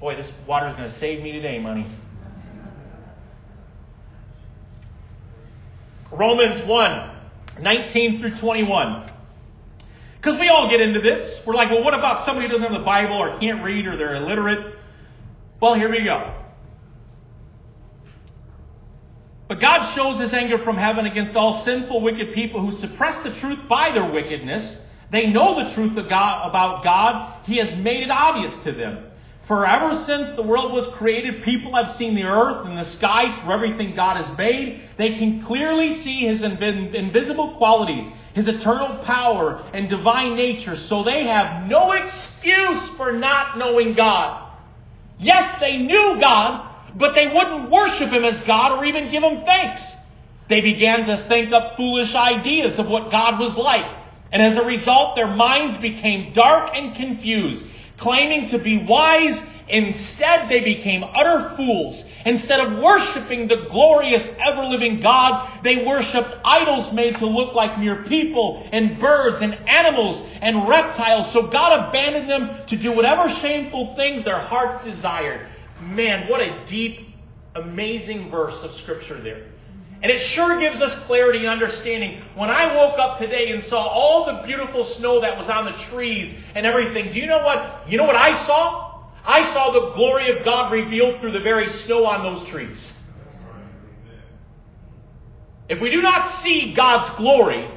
Boy, 0.00 0.16
this 0.16 0.30
water's 0.48 0.74
going 0.76 0.90
to 0.90 0.98
save 0.98 1.22
me 1.22 1.32
today, 1.32 1.58
Monty. 1.58 1.86
Romans 6.12 6.68
1, 6.68 7.62
19 7.62 8.20
through 8.20 8.40
21. 8.40 9.10
Because 10.16 10.38
we 10.38 10.48
all 10.48 10.68
get 10.68 10.80
into 10.80 11.00
this. 11.00 11.40
We're 11.46 11.54
like, 11.54 11.70
well, 11.70 11.82
what 11.82 11.94
about 11.94 12.26
somebody 12.26 12.46
who 12.46 12.52
doesn't 12.52 12.70
have 12.70 12.78
the 12.78 12.84
Bible 12.84 13.16
or 13.16 13.38
can't 13.38 13.64
read 13.64 13.86
or 13.86 13.96
they're 13.96 14.16
illiterate? 14.16 14.74
Well, 15.60 15.74
here 15.74 15.90
we 15.90 16.04
go. 16.04 16.36
But 19.48 19.60
God 19.60 19.94
shows 19.96 20.20
his 20.20 20.32
anger 20.32 20.58
from 20.62 20.76
heaven 20.76 21.06
against 21.06 21.36
all 21.36 21.64
sinful, 21.64 22.02
wicked 22.02 22.34
people 22.34 22.64
who 22.64 22.78
suppress 22.78 23.22
the 23.24 23.38
truth 23.40 23.58
by 23.68 23.90
their 23.92 24.10
wickedness. 24.10 24.76
They 25.10 25.26
know 25.26 25.64
the 25.64 25.74
truth 25.74 25.96
God, 26.08 26.48
about 26.48 26.84
God. 26.84 27.44
He 27.46 27.58
has 27.58 27.76
made 27.82 28.02
it 28.02 28.10
obvious 28.10 28.54
to 28.64 28.72
them. 28.72 29.09
For 29.50 29.66
ever 29.66 30.04
since 30.06 30.36
the 30.36 30.44
world 30.44 30.72
was 30.72 30.86
created, 30.96 31.42
people 31.42 31.74
have 31.74 31.96
seen 31.96 32.14
the 32.14 32.22
earth 32.22 32.68
and 32.68 32.78
the 32.78 32.84
sky 32.84 33.36
through 33.42 33.52
everything 33.52 33.96
God 33.96 34.16
has 34.22 34.38
made. 34.38 34.80
They 34.96 35.18
can 35.18 35.44
clearly 35.44 36.04
see 36.04 36.20
His 36.20 36.44
invisible 36.44 37.56
qualities, 37.56 38.04
His 38.32 38.46
eternal 38.46 39.02
power 39.04 39.68
and 39.74 39.88
divine 39.88 40.36
nature, 40.36 40.76
so 40.76 41.02
they 41.02 41.26
have 41.26 41.66
no 41.68 41.90
excuse 41.90 42.90
for 42.96 43.10
not 43.10 43.58
knowing 43.58 43.96
God. 43.96 44.52
Yes, 45.18 45.56
they 45.58 45.78
knew 45.78 46.18
God, 46.20 46.72
but 46.96 47.16
they 47.16 47.26
wouldn't 47.26 47.72
worship 47.72 48.10
Him 48.10 48.24
as 48.24 48.40
God 48.46 48.78
or 48.78 48.84
even 48.84 49.10
give 49.10 49.24
Him 49.24 49.42
thanks. 49.44 49.82
They 50.48 50.60
began 50.60 51.06
to 51.06 51.26
think 51.26 51.52
up 51.52 51.76
foolish 51.76 52.14
ideas 52.14 52.78
of 52.78 52.86
what 52.86 53.10
God 53.10 53.40
was 53.40 53.56
like. 53.56 53.98
And 54.30 54.42
as 54.42 54.56
a 54.56 54.64
result, 54.64 55.16
their 55.16 55.34
minds 55.34 55.82
became 55.82 56.32
dark 56.34 56.70
and 56.72 56.94
confused 56.94 57.64
claiming 58.00 58.48
to 58.50 58.58
be 58.58 58.84
wise, 58.88 59.38
instead 59.68 60.48
they 60.48 60.60
became 60.60 61.04
utter 61.04 61.54
fools. 61.56 62.02
Instead 62.24 62.60
of 62.60 62.82
worshiping 62.82 63.46
the 63.46 63.66
glorious, 63.70 64.28
ever-living 64.44 65.00
God, 65.00 65.62
they 65.62 65.84
worshiped 65.86 66.34
idols 66.44 66.92
made 66.92 67.14
to 67.16 67.26
look 67.26 67.54
like 67.54 67.78
mere 67.78 68.04
people 68.04 68.68
and 68.72 68.98
birds 68.98 69.42
and 69.42 69.54
animals 69.68 70.20
and 70.42 70.68
reptiles. 70.68 71.32
So 71.32 71.50
God 71.50 71.88
abandoned 71.88 72.28
them 72.28 72.66
to 72.68 72.82
do 72.82 72.92
whatever 72.92 73.28
shameful 73.40 73.94
things 73.96 74.24
their 74.24 74.40
hearts 74.40 74.84
desired. 74.84 75.46
Man, 75.80 76.28
what 76.28 76.40
a 76.40 76.66
deep, 76.68 77.08
amazing 77.54 78.30
verse 78.30 78.54
of 78.62 78.72
scripture 78.82 79.22
there. 79.22 79.46
And 80.02 80.10
it 80.10 80.20
sure 80.34 80.58
gives 80.58 80.80
us 80.80 80.96
clarity 81.06 81.40
and 81.40 81.48
understanding. 81.48 82.22
When 82.34 82.48
I 82.48 82.74
woke 82.74 82.98
up 82.98 83.18
today 83.18 83.50
and 83.50 83.62
saw 83.64 83.86
all 83.86 84.24
the 84.24 84.46
beautiful 84.46 84.84
snow 84.96 85.20
that 85.20 85.36
was 85.36 85.48
on 85.50 85.66
the 85.66 85.76
trees 85.90 86.34
and 86.54 86.64
everything, 86.64 87.12
do 87.12 87.18
you 87.18 87.26
know 87.26 87.44
what? 87.44 87.88
You 87.88 87.98
know 87.98 88.06
what 88.06 88.16
I 88.16 88.46
saw? 88.46 89.10
I 89.22 89.52
saw 89.52 89.72
the 89.72 89.94
glory 89.94 90.34
of 90.34 90.44
God 90.44 90.72
revealed 90.72 91.20
through 91.20 91.32
the 91.32 91.40
very 91.40 91.68
snow 91.84 92.06
on 92.06 92.22
those 92.22 92.48
trees. 92.48 92.92
If 95.68 95.80
we 95.80 95.90
do 95.90 96.00
not 96.00 96.42
see 96.42 96.74
God's 96.74 97.16
glory, 97.18 97.70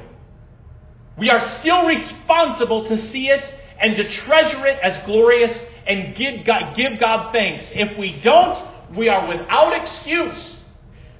we 1.18 1.30
are 1.30 1.58
still 1.60 1.86
responsible 1.86 2.88
to 2.88 2.96
see 2.96 3.28
it 3.28 3.44
and 3.78 3.96
to 3.96 4.08
treasure 4.24 4.66
it 4.66 4.78
as 4.82 5.04
glorious 5.04 5.56
and 5.86 6.16
give 6.16 6.46
God, 6.46 6.74
give 6.74 6.98
God 6.98 7.32
thanks. 7.32 7.66
If 7.72 7.98
we 7.98 8.20
don't, 8.22 8.96
we 8.96 9.08
are 9.08 9.28
without 9.28 9.80
excuse. 9.80 10.56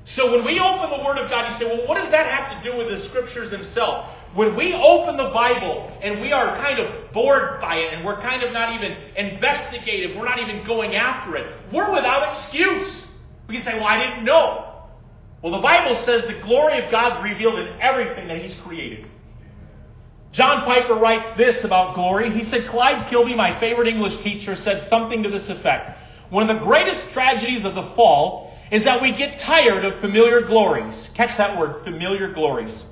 So 0.06 0.30
when 0.32 0.44
we 0.44 0.60
open 0.60 0.90
the 0.90 1.02
Word 1.04 1.16
of 1.16 1.30
God, 1.30 1.48
you 1.48 1.58
say, 1.58 1.64
well, 1.64 1.88
what 1.88 1.96
does 1.96 2.10
that 2.10 2.28
have 2.28 2.52
to 2.52 2.70
do 2.70 2.76
with 2.76 2.88
the 2.92 3.08
Scriptures 3.08 3.50
themselves? 3.50 4.12
When 4.34 4.56
we 4.56 4.74
open 4.74 5.16
the 5.16 5.30
Bible 5.32 5.96
and 6.02 6.20
we 6.20 6.32
are 6.32 6.56
kind 6.60 6.78
of 6.78 7.12
bored 7.12 7.60
by 7.60 7.76
it 7.76 7.94
and 7.94 8.04
we're 8.04 8.20
kind 8.20 8.42
of 8.42 8.52
not 8.52 8.74
even 8.74 8.92
investigative, 9.16 10.16
we're 10.16 10.26
not 10.26 10.40
even 10.40 10.66
going 10.66 10.94
after 10.94 11.36
it, 11.36 11.46
we're 11.72 11.90
without 11.90 12.36
excuse. 12.36 13.02
We 13.48 13.56
can 13.56 13.64
say, 13.64 13.74
well, 13.74 13.88
I 13.88 13.96
didn't 13.96 14.24
know. 14.24 14.84
Well, 15.42 15.52
the 15.52 15.62
Bible 15.62 16.02
says 16.04 16.22
the 16.22 16.40
glory 16.44 16.84
of 16.84 16.90
God's 16.90 17.22
revealed 17.24 17.58
in 17.58 17.80
everything 17.80 18.28
that 18.28 18.38
He's 18.38 18.56
created. 18.64 19.06
John 20.32 20.64
Piper 20.64 20.94
writes 20.94 21.38
this 21.38 21.64
about 21.64 21.94
glory. 21.94 22.32
He 22.32 22.42
said, 22.44 22.68
Clyde 22.68 23.08
Kilby, 23.08 23.36
my 23.36 23.58
favorite 23.60 23.86
English 23.86 24.22
teacher, 24.24 24.56
said 24.56 24.88
something 24.90 25.22
to 25.22 25.30
this 25.30 25.48
effect. 25.48 25.90
One 26.30 26.48
of 26.50 26.58
the 26.58 26.64
greatest 26.64 27.12
tragedies 27.12 27.64
of 27.64 27.74
the 27.76 27.92
fall 27.94 28.43
is 28.74 28.82
that 28.82 29.00
we 29.00 29.16
get 29.16 29.38
tired 29.38 29.84
of 29.84 30.00
familiar 30.00 30.40
glories. 30.40 31.08
Catch 31.14 31.38
that 31.38 31.56
word, 31.56 31.84
familiar 31.84 32.34
glories. 32.34 32.82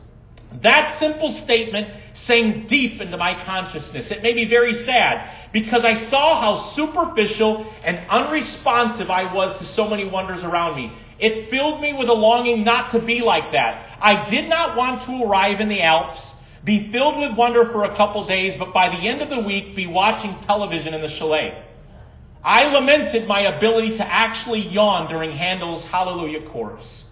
That 0.63 1.01
simple 1.01 1.43
statement 1.43 1.89
sank 2.15 2.69
deep 2.69 3.01
into 3.01 3.17
my 3.17 3.43
consciousness. 3.45 4.07
It 4.13 4.23
made 4.23 4.37
me 4.37 4.47
very 4.49 4.75
sad 4.75 5.51
because 5.53 5.85
I 5.85 6.09
saw 6.09 6.41
how 6.41 6.77
superficial 6.77 7.69
and 7.83 7.99
unresponsive 8.09 9.11
I 9.11 9.35
was 9.35 9.59
to 9.59 9.65
so 9.75 9.89
many 9.89 10.09
wonders 10.09 10.45
around 10.45 10.77
me. 10.77 10.97
It 11.19 11.51
filled 11.51 11.81
me 11.81 11.95
with 11.99 12.09
a 12.09 12.13
longing 12.13 12.63
not 12.63 12.93
to 12.93 13.05
be 13.05 13.21
like 13.21 13.51
that. 13.51 13.99
I 14.01 14.31
did 14.31 14.49
not 14.49 14.77
want 14.77 15.05
to 15.07 15.29
arrive 15.29 15.61
in 15.61 15.69
the 15.69 15.83
Alps 15.83 16.21
be 16.65 16.93
filled 16.93 17.19
with 17.19 17.37
wonder 17.37 17.65
for 17.73 17.85
a 17.85 17.97
couple 17.97 18.25
days, 18.29 18.55
but 18.57 18.73
by 18.73 18.89
the 18.89 19.09
end 19.09 19.21
of 19.21 19.29
the 19.31 19.41
week 19.41 19.75
be 19.75 19.89
watching 19.89 20.39
television 20.47 20.95
in 20.95 21.01
the 21.01 21.09
chalet. 21.09 21.72
I 22.45 22.65
lamented 22.65 23.29
my 23.29 23.57
ability 23.57 23.99
to 23.99 24.05
actually 24.05 24.69
yawn 24.69 25.09
during 25.09 25.31
Handel's 25.31 25.85
Hallelujah 25.85 26.51
chorus, 26.51 27.05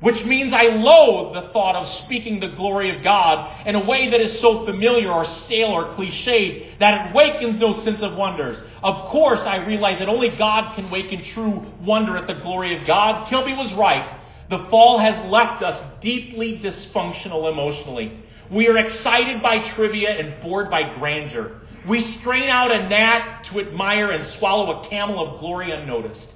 which 0.00 0.24
means 0.24 0.52
I 0.52 0.64
loathe 0.64 1.34
the 1.34 1.52
thought 1.52 1.76
of 1.76 1.86
speaking 2.04 2.40
the 2.40 2.54
glory 2.56 2.96
of 2.96 3.04
God 3.04 3.66
in 3.66 3.76
a 3.76 3.86
way 3.86 4.10
that 4.10 4.20
is 4.20 4.40
so 4.40 4.66
familiar 4.66 5.12
or 5.12 5.24
stale 5.44 5.68
or 5.68 5.94
cliched 5.94 6.80
that 6.80 7.10
it 7.10 7.14
wakens 7.14 7.60
no 7.60 7.72
sense 7.84 8.02
of 8.02 8.16
wonders. 8.16 8.58
Of 8.82 9.08
course, 9.10 9.40
I 9.40 9.64
realize 9.64 10.00
that 10.00 10.08
only 10.08 10.30
God 10.36 10.74
can 10.74 10.90
waken 10.90 11.22
true 11.32 11.64
wonder 11.80 12.16
at 12.16 12.26
the 12.26 12.40
glory 12.42 12.76
of 12.76 12.86
God. 12.88 13.30
Kilby 13.30 13.52
was 13.52 13.72
right. 13.78 14.20
The 14.50 14.66
fall 14.68 14.98
has 14.98 15.30
left 15.30 15.62
us 15.62 15.80
deeply 16.02 16.60
dysfunctional 16.62 17.50
emotionally. 17.50 18.20
We 18.52 18.68
are 18.68 18.78
excited 18.78 19.42
by 19.42 19.74
trivia 19.74 20.10
and 20.10 20.40
bored 20.42 20.70
by 20.70 20.96
grandeur. 20.98 21.62
We 21.88 22.00
strain 22.20 22.48
out 22.48 22.70
a 22.70 22.88
gnat 22.88 23.46
to 23.46 23.60
admire 23.60 24.10
and 24.10 24.26
swallow 24.38 24.82
a 24.82 24.88
camel 24.88 25.26
of 25.26 25.40
glory 25.40 25.70
unnoticed. 25.70 26.28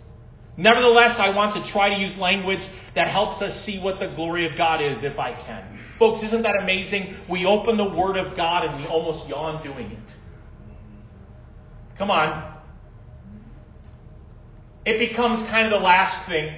Nevertheless, 0.57 1.17
I 1.19 1.35
want 1.35 1.55
to 1.55 1.73
try 1.73 1.95
to 1.95 2.01
use 2.01 2.17
language 2.19 2.61
that 2.95 3.09
helps 3.09 3.41
us 3.41 3.65
see 3.65 3.81
what 3.81 3.99
the 3.99 4.13
glory 4.15 4.47
of 4.51 4.57
God 4.57 4.83
is 4.83 5.03
if 5.03 5.19
I 5.19 5.33
can. 5.33 5.81
Folks, 5.99 6.23
isn't 6.23 6.43
that 6.43 6.57
amazing? 6.61 7.17
We 7.29 7.47
open 7.47 7.77
the 7.77 7.89
Word 7.89 8.17
of 8.17 8.37
God 8.37 8.65
and 8.65 8.81
we 8.81 8.87
almost 8.87 9.29
yawn 9.29 9.63
doing 9.63 9.91
it. 9.91 10.15
Come 11.99 12.11
on. 12.11 12.59
It 14.85 14.99
becomes 14.99 15.41
kind 15.51 15.67
of 15.67 15.79
the 15.79 15.85
last 15.85 16.29
thing 16.29 16.55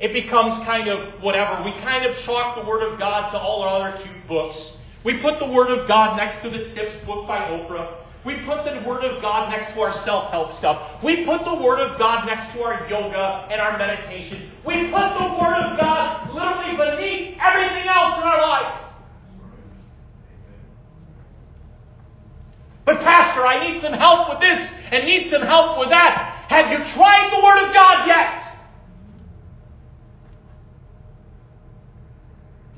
it 0.00 0.12
becomes 0.12 0.64
kind 0.66 0.88
of 0.88 1.22
whatever. 1.22 1.62
We 1.64 1.72
kind 1.80 2.04
of 2.04 2.16
chalk 2.24 2.60
the 2.60 2.68
Word 2.68 2.82
of 2.92 2.98
God 2.98 3.30
to 3.30 3.38
all 3.38 3.62
our 3.62 3.88
other 3.88 4.02
cute 4.02 4.26
books. 4.26 4.56
We 5.04 5.20
put 5.20 5.38
the 5.38 5.46
Word 5.46 5.68
of 5.68 5.86
God 5.86 6.16
next 6.16 6.42
to 6.42 6.50
the 6.50 6.64
Tips 6.72 7.04
book 7.04 7.28
by 7.28 7.40
Oprah. 7.52 8.00
We 8.24 8.40
put 8.46 8.64
the 8.64 8.80
Word 8.88 9.04
of 9.04 9.20
God 9.20 9.50
next 9.50 9.74
to 9.74 9.80
our 9.80 9.92
self 10.06 10.30
help 10.30 10.56
stuff. 10.56 11.04
We 11.04 11.26
put 11.26 11.44
the 11.44 11.60
Word 11.60 11.78
of 11.78 11.98
God 11.98 12.24
next 12.24 12.56
to 12.56 12.62
our 12.62 12.88
yoga 12.88 13.46
and 13.52 13.60
our 13.60 13.76
meditation. 13.76 14.50
We 14.66 14.88
put 14.88 15.12
the 15.12 15.36
Word 15.36 15.60
of 15.60 15.78
God 15.78 16.32
literally 16.32 16.72
beneath 16.72 17.36
everything 17.36 17.86
else 17.86 18.16
in 18.16 18.24
our 18.24 18.40
life. 18.40 18.80
But, 22.86 23.00
Pastor, 23.00 23.44
I 23.44 23.68
need 23.68 23.82
some 23.82 23.92
help 23.92 24.28
with 24.30 24.40
this 24.40 24.60
and 24.90 25.04
need 25.04 25.30
some 25.30 25.42
help 25.42 25.78
with 25.78 25.90
that. 25.90 26.46
Have 26.48 26.72
you 26.72 26.78
tried 26.96 27.28
the 27.28 27.44
Word 27.44 27.68
of 27.68 27.74
God 27.74 28.06
yet? 28.06 28.53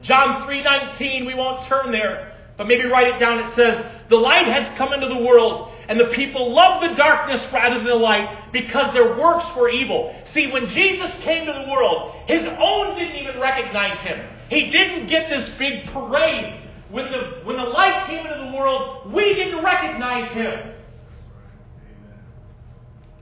John 0.07 0.47
3:19, 0.47 1.27
we 1.27 1.35
won't 1.35 1.67
turn 1.67 1.91
there, 1.91 2.33
but 2.57 2.69
maybe 2.69 2.85
write 2.87 3.09
it 3.09 3.19
down. 3.19 3.41
It 3.41 3.53
says, 3.55 3.85
"The 4.09 4.17
light 4.17 4.47
has 4.47 4.69
come 4.79 4.93
into 4.93 5.09
the 5.09 5.19
world, 5.19 5.73
and 5.89 5.99
the 5.99 6.07
people 6.07 6.53
love 6.53 6.81
the 6.81 6.95
darkness 6.95 7.45
rather 7.53 7.77
than 7.77 7.87
the 7.87 7.95
light 7.95 8.29
because 8.53 8.93
their 8.95 9.17
works 9.17 9.47
were 9.57 9.69
evil." 9.69 10.15
See, 10.33 10.47
when 10.47 10.69
Jesus 10.69 11.13
came 11.25 11.45
to 11.47 11.53
the 11.53 11.71
world, 11.71 12.13
his 12.27 12.47
own 12.47 12.95
didn't 12.97 13.17
even 13.17 13.41
recognize 13.41 13.99
him. 14.01 14.21
He 14.49 14.71
didn't 14.71 15.09
get 15.09 15.29
this 15.29 15.49
big 15.59 15.87
parade. 15.93 16.55
When 16.89 17.11
the, 17.11 17.41
when 17.43 17.57
the 17.57 17.65
light 17.65 18.07
came 18.07 18.25
into 18.25 18.51
the 18.51 18.57
world, 18.57 19.13
we 19.13 19.35
didn't 19.35 19.63
recognize 19.65 20.31
him. 20.31 20.73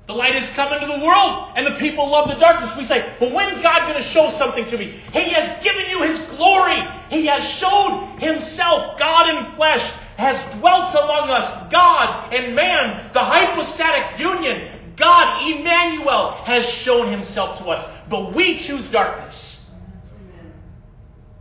The 0.07 0.13
light 0.13 0.35
has 0.37 0.55
come 0.55 0.71
into 0.73 0.87
the 0.87 1.01
world, 1.01 1.57
and 1.57 1.65
the 1.65 1.81
people 1.81 2.11
love 2.11 2.29
the 2.29 2.37
darkness. 2.37 2.71
We 2.77 2.85
say, 2.85 3.17
but 3.19 3.33
when's 3.33 3.63
God 3.63 3.89
going 3.89 3.97
to 3.97 4.09
show 4.13 4.29
something 4.37 4.69
to 4.69 4.77
me? 4.77 5.01
He 5.13 5.33
has 5.33 5.65
given 5.65 5.89
you 5.89 6.05
His 6.05 6.21
glory. 6.37 6.77
He 7.09 7.25
has 7.25 7.41
showed 7.57 8.21
Himself, 8.21 8.99
God 8.99 9.33
in 9.33 9.57
flesh, 9.57 9.81
has 10.19 10.37
dwelt 10.61 10.93
among 10.93 11.31
us. 11.31 11.73
God 11.73 12.35
and 12.35 12.55
man, 12.55 13.11
the 13.15 13.25
hypostatic 13.25 14.21
union, 14.21 14.95
God, 14.99 15.51
Emmanuel, 15.51 16.43
has 16.45 16.69
shown 16.85 17.11
Himself 17.11 17.59
to 17.61 17.65
us. 17.65 18.05
But 18.11 18.37
we 18.37 18.61
choose 18.67 18.85
darkness. 18.93 19.57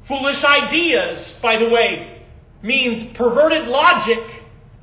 Foolish 0.08 0.42
ideas, 0.44 1.36
by 1.42 1.58
the 1.58 1.70
way, 1.70 2.24
means 2.62 3.16
perverted 3.18 3.68
logic 3.68 4.24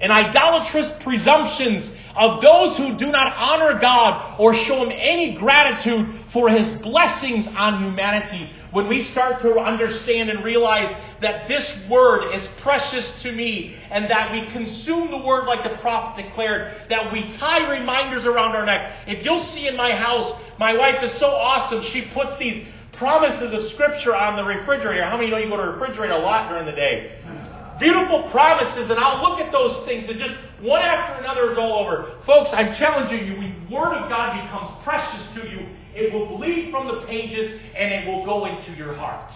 and 0.00 0.12
idolatrous 0.12 0.90
presumptions 1.02 1.96
of 2.20 2.42
those 2.42 2.76
who 2.76 2.98
do 2.98 3.10
not 3.10 3.32
honor 3.34 3.80
God 3.80 4.36
or 4.38 4.52
show 4.52 4.84
Him 4.84 4.92
any 4.92 5.38
gratitude 5.38 6.06
for 6.34 6.50
His 6.50 6.70
blessings 6.82 7.48
on 7.56 7.82
humanity. 7.82 8.50
When 8.72 8.88
we 8.88 9.04
start 9.04 9.40
to 9.40 9.58
understand 9.58 10.28
and 10.28 10.44
realize 10.44 10.94
that 11.22 11.48
this 11.48 11.64
word 11.90 12.30
is 12.34 12.46
precious 12.62 13.10
to 13.22 13.32
me 13.32 13.74
and 13.90 14.04
that 14.10 14.32
we 14.32 14.52
consume 14.52 15.10
the 15.10 15.18
word 15.18 15.46
like 15.46 15.64
the 15.64 15.80
prophet 15.80 16.22
declared, 16.22 16.88
that 16.90 17.10
we 17.10 17.22
tie 17.38 17.70
reminders 17.70 18.26
around 18.26 18.54
our 18.54 18.66
neck. 18.66 19.08
If 19.08 19.24
you'll 19.24 19.44
see 19.54 19.66
in 19.66 19.76
my 19.76 19.92
house, 19.92 20.30
my 20.58 20.76
wife 20.76 21.02
is 21.02 21.18
so 21.18 21.26
awesome. 21.26 21.82
She 21.90 22.10
puts 22.12 22.38
these 22.38 22.66
promises 22.98 23.54
of 23.54 23.70
scripture 23.72 24.14
on 24.14 24.36
the 24.36 24.44
refrigerator. 24.44 25.04
How 25.04 25.16
many 25.16 25.30
know 25.30 25.38
you 25.38 25.48
go 25.48 25.56
to 25.56 25.62
the 25.62 25.68
refrigerator 25.72 26.12
a 26.12 26.18
lot 26.18 26.50
during 26.50 26.66
the 26.66 26.72
day? 26.72 27.18
Beautiful 27.80 28.28
promises, 28.30 28.90
and 28.90 29.00
I'll 29.00 29.24
look 29.28 29.40
at 29.40 29.50
those 29.50 29.84
things, 29.86 30.08
and 30.08 30.18
just 30.18 30.34
one 30.60 30.82
after 30.82 31.22
another 31.22 31.50
is 31.50 31.58
all 31.58 31.84
over. 31.84 32.20
Folks, 32.26 32.50
I'm 32.52 32.76
challenging 32.76 33.26
you. 33.26 33.38
When 33.38 33.66
the 33.68 33.74
Word 33.74 33.96
of 33.96 34.08
God 34.08 34.36
becomes 34.44 34.84
precious 34.84 35.24
to 35.34 35.48
you, 35.48 35.66
it 35.94 36.12
will 36.12 36.36
bleed 36.36 36.70
from 36.70 36.86
the 36.86 37.06
pages 37.06 37.60
and 37.74 37.92
it 37.92 38.06
will 38.06 38.24
go 38.24 38.46
into 38.46 38.72
your 38.72 38.94
heart. 38.94 39.32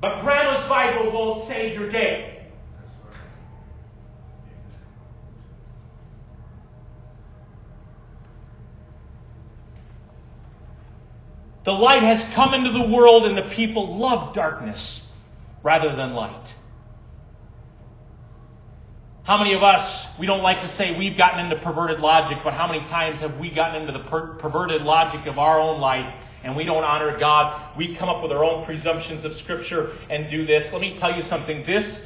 But 0.00 0.22
Grandma's 0.22 0.68
Bible 0.68 1.12
won't 1.12 1.48
save 1.48 1.74
your 1.74 1.90
day. 1.90 2.32
The 11.64 11.72
light 11.72 12.04
has 12.04 12.22
come 12.36 12.54
into 12.54 12.70
the 12.70 12.94
world, 12.94 13.26
and 13.26 13.36
the 13.36 13.52
people 13.56 13.98
love 13.98 14.36
darkness 14.36 15.00
rather 15.64 15.96
than 15.96 16.12
light. 16.12 16.54
How 19.26 19.36
many 19.36 19.54
of 19.54 19.62
us, 19.64 20.06
we 20.20 20.26
don't 20.26 20.44
like 20.44 20.60
to 20.60 20.68
say 20.76 20.96
we've 20.96 21.18
gotten 21.18 21.44
into 21.44 21.56
perverted 21.60 21.98
logic, 21.98 22.38
but 22.44 22.54
how 22.54 22.68
many 22.68 22.78
times 22.88 23.18
have 23.18 23.36
we 23.40 23.52
gotten 23.52 23.82
into 23.82 23.92
the 23.92 24.08
per- 24.08 24.34
perverted 24.34 24.82
logic 24.82 25.26
of 25.26 25.36
our 25.36 25.58
own 25.58 25.80
life 25.80 26.06
and 26.44 26.54
we 26.54 26.64
don't 26.64 26.84
honor 26.84 27.18
God? 27.18 27.76
We 27.76 27.96
come 27.96 28.08
up 28.08 28.22
with 28.22 28.30
our 28.30 28.44
own 28.44 28.64
presumptions 28.64 29.24
of 29.24 29.34
Scripture 29.34 29.98
and 30.08 30.30
do 30.30 30.46
this. 30.46 30.72
Let 30.72 30.80
me 30.80 30.96
tell 31.00 31.12
you 31.12 31.22
something. 31.22 31.64
This 31.66 31.98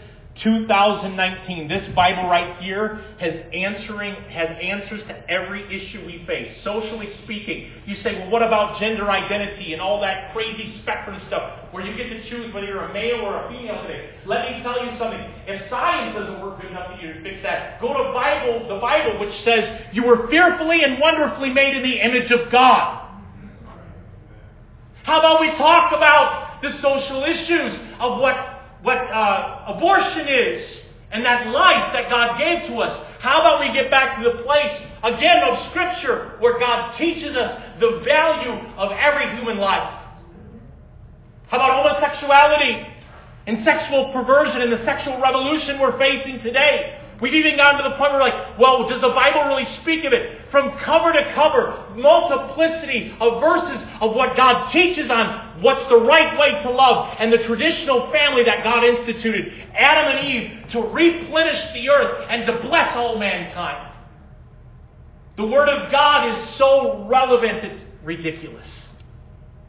2019, 0.42 1.68
this 1.68 1.86
Bible 1.94 2.24
right 2.24 2.56
here 2.62 3.00
has 3.18 3.34
answering 3.52 4.14
has 4.32 4.48
answers 4.60 5.02
to 5.04 5.30
every 5.30 5.68
issue 5.68 6.04
we 6.06 6.24
face. 6.26 6.62
Socially 6.64 7.12
speaking, 7.24 7.70
you 7.84 7.94
say, 7.94 8.18
well, 8.18 8.30
what 8.30 8.42
about 8.42 8.80
gender 8.80 9.10
identity 9.10 9.72
and 9.74 9.82
all 9.82 10.00
that 10.00 10.32
crazy 10.32 10.66
spectrum 10.80 11.20
stuff 11.26 11.72
where 11.72 11.84
you 11.84 11.96
get 11.96 12.08
to 12.08 12.22
choose 12.30 12.52
whether 12.54 12.66
you're 12.66 12.84
a 12.84 12.92
male 12.92 13.20
or 13.20 13.44
a 13.44 13.48
female 13.48 13.82
today? 13.82 14.10
Let 14.24 14.50
me 14.50 14.62
tell 14.62 14.84
you 14.84 14.96
something. 14.96 15.20
If 15.46 15.68
science 15.68 16.16
doesn't 16.16 16.40
work 16.40 16.60
good 16.60 16.70
enough 16.70 16.96
for 16.96 17.04
you 17.04 17.12
to 17.12 17.22
fix 17.22 17.42
that, 17.42 17.80
go 17.80 17.88
to 17.92 18.12
Bible, 18.12 18.68
the 18.68 18.80
Bible, 18.80 19.20
which 19.20 19.34
says 19.44 19.68
you 19.92 20.04
were 20.04 20.28
fearfully 20.28 20.84
and 20.84 20.98
wonderfully 21.00 21.52
made 21.52 21.76
in 21.76 21.82
the 21.82 22.00
image 22.00 22.30
of 22.32 22.50
God. 22.50 22.96
How 25.02 25.18
about 25.18 25.40
we 25.40 25.50
talk 25.56 25.92
about 25.92 26.62
the 26.62 26.78
social 26.80 27.24
issues 27.24 27.78
of 27.98 28.20
what 28.20 28.59
what 28.82 28.96
uh, 28.96 29.76
abortion 29.76 30.28
is 30.28 30.80
and 31.12 31.24
that 31.24 31.46
life 31.48 31.92
that 31.92 32.08
God 32.08 32.38
gave 32.38 32.68
to 32.70 32.76
us. 32.78 32.94
How 33.20 33.40
about 33.40 33.60
we 33.60 33.74
get 33.74 33.90
back 33.90 34.22
to 34.22 34.30
the 34.30 34.42
place, 34.42 34.70
again, 35.02 35.42
of 35.44 35.58
Scripture 35.70 36.36
where 36.38 36.58
God 36.58 36.96
teaches 36.96 37.36
us 37.36 37.50
the 37.80 38.00
value 38.04 38.54
of 38.76 38.92
every 38.92 39.28
human 39.36 39.58
life? 39.58 40.00
How 41.48 41.58
about 41.58 41.82
homosexuality 41.82 42.86
and 43.46 43.58
sexual 43.64 44.12
perversion 44.12 44.62
and 44.62 44.72
the 44.72 44.84
sexual 44.84 45.20
revolution 45.20 45.80
we're 45.80 45.98
facing 45.98 46.40
today? 46.40 46.99
We've 47.20 47.34
even 47.34 47.56
gotten 47.56 47.84
to 47.84 47.90
the 47.90 47.96
point 47.96 48.12
where 48.12 48.20
we're 48.20 48.28
like, 48.32 48.58
well, 48.58 48.88
does 48.88 49.00
the 49.00 49.12
Bible 49.12 49.44
really 49.44 49.66
speak 49.82 50.04
of 50.04 50.12
it? 50.12 50.48
From 50.50 50.72
cover 50.78 51.12
to 51.12 51.32
cover, 51.34 51.76
multiplicity 51.94 53.14
of 53.20 53.40
verses 53.40 53.84
of 54.00 54.16
what 54.16 54.36
God 54.36 54.72
teaches 54.72 55.10
on 55.10 55.62
what's 55.62 55.86
the 55.90 56.00
right 56.00 56.38
way 56.38 56.62
to 56.62 56.70
love 56.70 57.16
and 57.18 57.30
the 57.30 57.44
traditional 57.44 58.10
family 58.10 58.44
that 58.44 58.64
God 58.64 58.84
instituted, 58.84 59.52
Adam 59.74 60.16
and 60.16 60.26
Eve, 60.26 60.70
to 60.72 60.80
replenish 60.80 61.60
the 61.74 61.90
earth 61.90 62.26
and 62.30 62.46
to 62.46 62.52
bless 62.66 62.96
all 62.96 63.18
mankind. 63.18 63.94
The 65.36 65.46
Word 65.46 65.68
of 65.68 65.92
God 65.92 66.28
is 66.30 66.58
so 66.58 67.06
relevant, 67.06 67.64
it's 67.64 67.82
ridiculous. 68.02 68.68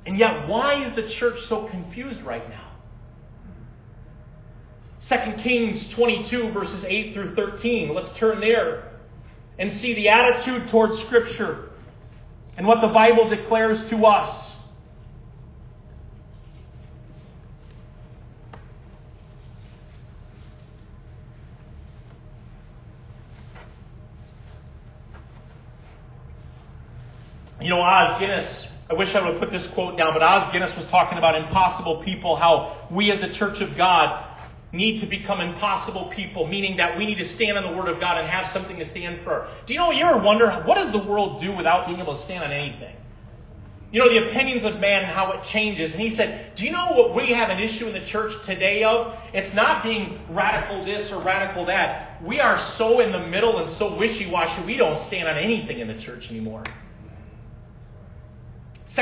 And 0.06 0.18
yet, 0.18 0.48
why 0.48 0.88
is 0.88 0.96
the 0.96 1.14
church 1.20 1.38
so 1.48 1.68
confused 1.70 2.22
right 2.22 2.48
now? 2.50 2.71
2 5.10 5.16
Kings 5.42 5.92
22, 5.96 6.52
verses 6.54 6.86
8 6.88 7.14
through 7.14 7.36
13. 7.36 7.94
Let's 7.94 8.18
turn 8.20 8.40
there 8.40 8.92
and 9.58 9.72
see 9.82 9.96
the 9.96 10.10
attitude 10.10 10.70
towards 10.70 11.02
Scripture 11.06 11.70
and 12.58 12.68
what 12.68 12.82
the 12.82 12.94
Bible 12.94 13.30
declares 13.30 13.90
to 13.90 14.06
us. 14.06 14.52
You 27.60 27.70
know, 27.70 27.82
Os 27.82 28.20
Guinness, 28.20 28.68
I 28.90 28.96
wish 28.96 29.10
I 29.14 29.24
would 29.24 29.34
have 29.34 29.40
put 29.40 29.52
this 29.52 29.68
quote 29.76 29.98
down, 29.98 30.14
but 30.14 30.24
Os 30.24 30.52
Guinness 30.52 30.76
was 30.76 30.90
talking 30.90 31.18
about 31.18 31.36
impossible 31.36 32.04
people, 32.04 32.36
how 32.36 32.88
we 32.92 33.12
as 33.12 33.22
the 33.22 33.34
Church 33.38 33.62
of 33.62 33.78
God 33.78 34.31
need 34.74 35.02
to 35.02 35.08
become 35.08 35.42
impossible 35.42 36.12
people, 36.16 36.48
meaning 36.48 36.78
that 36.78 36.98
we 36.98 37.06
need 37.06 37.18
to 37.18 37.36
stand 37.36 37.58
on 37.58 37.72
the 37.72 37.78
Word 37.78 37.90
of 37.90 38.00
God 38.00 38.18
and 38.18 38.30
have 38.30 38.54
something 38.54 38.78
to 38.78 38.90
stand 38.90 39.20
for. 39.24 39.48
Do 39.68 39.74
you 39.74 39.80
know, 39.80 39.92
you 39.92 40.06
ever 40.06 40.24
wonder, 40.24 40.50
what 40.66 40.76
does 40.76 40.92
the 40.94 41.04
world 41.04 41.42
do 41.42 41.56
without 41.56 41.88
being 41.88 42.00
able 42.00 42.18
to 42.18 42.24
stand 42.24 42.44
on 42.44 42.52
anything? 42.52 42.96
You 43.92 44.00
know, 44.00 44.10
the 44.10 44.30
opinions 44.30 44.64
of 44.64 44.80
man 44.80 45.04
and 45.04 45.14
how 45.14 45.34
it 45.34 45.44
changes. 45.52 45.92
And 45.92 46.00
he 46.00 46.16
said, 46.16 46.56
Do 46.56 46.64
you 46.64 46.72
know 46.72 46.94
what 46.94 47.14
we 47.14 47.34
have 47.34 47.50
an 47.50 47.60
issue 47.60 47.88
in 47.88 47.94
the 47.94 48.10
church 48.10 48.32
today 48.46 48.86
of? 48.86 49.18
It's 49.34 49.54
not 49.54 49.84
being 49.84 50.18
radical 50.30 50.86
this 50.86 51.12
or 51.12 51.22
radical 51.22 51.66
that. 51.66 52.24
We 52.26 52.40
are 52.40 52.74
so 52.78 53.02
in 53.02 53.12
the 53.12 53.28
middle 53.28 53.58
and 53.58 53.78
so 53.78 53.98
wishy 53.98 54.32
washy, 54.32 54.66
we 54.66 54.78
don't 54.78 55.06
stand 55.08 55.28
on 55.28 55.38
anything 55.38 55.80
in 55.80 55.90
the 55.90 56.02
church 56.02 56.28
anymore. 56.30 56.64
2 58.96 59.02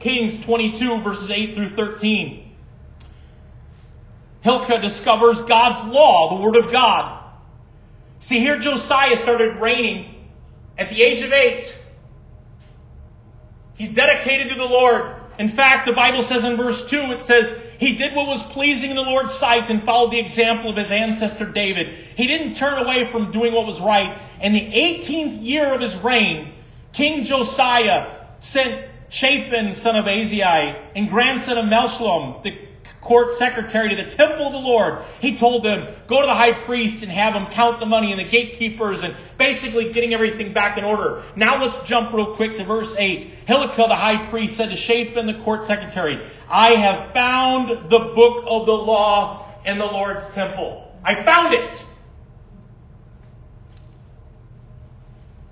Kings 0.00 0.44
22, 0.44 1.02
verses 1.02 1.30
8 1.30 1.54
through 1.54 1.76
13. 1.76 2.45
Hilkiah 4.46 4.80
discovers 4.80 5.38
God's 5.48 5.92
law, 5.92 6.38
the 6.38 6.40
Word 6.40 6.56
of 6.56 6.70
God. 6.70 7.34
See, 8.20 8.38
here 8.38 8.60
Josiah 8.60 9.18
started 9.20 9.60
reigning 9.60 10.14
at 10.78 10.88
the 10.88 11.02
age 11.02 11.24
of 11.24 11.32
eight. 11.32 11.66
He's 13.74 13.94
dedicated 13.94 14.50
to 14.50 14.54
the 14.54 14.70
Lord. 14.70 15.20
In 15.40 15.56
fact, 15.56 15.88
the 15.88 15.94
Bible 15.94 16.24
says 16.28 16.44
in 16.44 16.56
verse 16.56 16.80
2, 16.88 16.96
it 17.18 17.26
says, 17.26 17.60
He 17.80 17.98
did 17.98 18.14
what 18.14 18.28
was 18.28 18.40
pleasing 18.52 18.90
in 18.90 18.96
the 18.96 19.02
Lord's 19.02 19.36
sight 19.40 19.68
and 19.68 19.82
followed 19.82 20.12
the 20.12 20.20
example 20.20 20.70
of 20.70 20.76
his 20.76 20.92
ancestor 20.92 21.50
David. 21.50 21.88
He 22.14 22.28
didn't 22.28 22.54
turn 22.54 22.78
away 22.78 23.10
from 23.10 23.32
doing 23.32 23.52
what 23.52 23.66
was 23.66 23.80
right. 23.80 24.16
In 24.40 24.52
the 24.52 24.60
18th 24.60 25.44
year 25.44 25.74
of 25.74 25.80
his 25.80 25.94
reign, 26.04 26.54
King 26.94 27.24
Josiah 27.24 28.28
sent 28.40 28.86
Shaphan, 29.10 29.74
son 29.82 29.96
of 29.96 30.04
Azai, 30.04 30.92
and 30.94 31.10
grandson 31.10 31.58
of 31.58 31.64
Meshullam, 31.64 32.42
the 32.44 32.65
court 33.06 33.38
secretary 33.38 33.94
to 33.94 33.96
the 33.96 34.16
temple 34.16 34.46
of 34.46 34.52
the 34.52 34.58
Lord. 34.58 35.04
He 35.20 35.38
told 35.38 35.64
them, 35.64 35.96
go 36.08 36.20
to 36.20 36.26
the 36.26 36.34
high 36.34 36.64
priest 36.64 37.02
and 37.02 37.10
have 37.10 37.34
him 37.34 37.46
count 37.52 37.80
the 37.80 37.86
money 37.86 38.12
and 38.12 38.20
the 38.20 38.28
gatekeepers 38.28 39.02
and 39.02 39.16
basically 39.38 39.92
getting 39.92 40.12
everything 40.12 40.52
back 40.52 40.78
in 40.78 40.84
order. 40.84 41.24
Now 41.36 41.62
let's 41.62 41.88
jump 41.88 42.12
real 42.12 42.36
quick 42.36 42.56
to 42.58 42.64
verse 42.64 42.92
8. 42.98 43.46
Hilkiah 43.46 43.88
the 43.88 43.94
high 43.94 44.28
priest 44.30 44.56
said 44.56 44.70
to 44.70 44.76
Shaphan 44.76 45.26
the 45.26 45.42
court 45.44 45.66
secretary, 45.66 46.30
I 46.48 46.72
have 46.74 47.14
found 47.14 47.90
the 47.90 48.12
book 48.14 48.44
of 48.48 48.66
the 48.66 48.72
law 48.72 49.62
in 49.64 49.78
the 49.78 49.84
Lord's 49.84 50.34
temple. 50.34 50.92
I 51.04 51.24
found 51.24 51.54
it. 51.54 51.82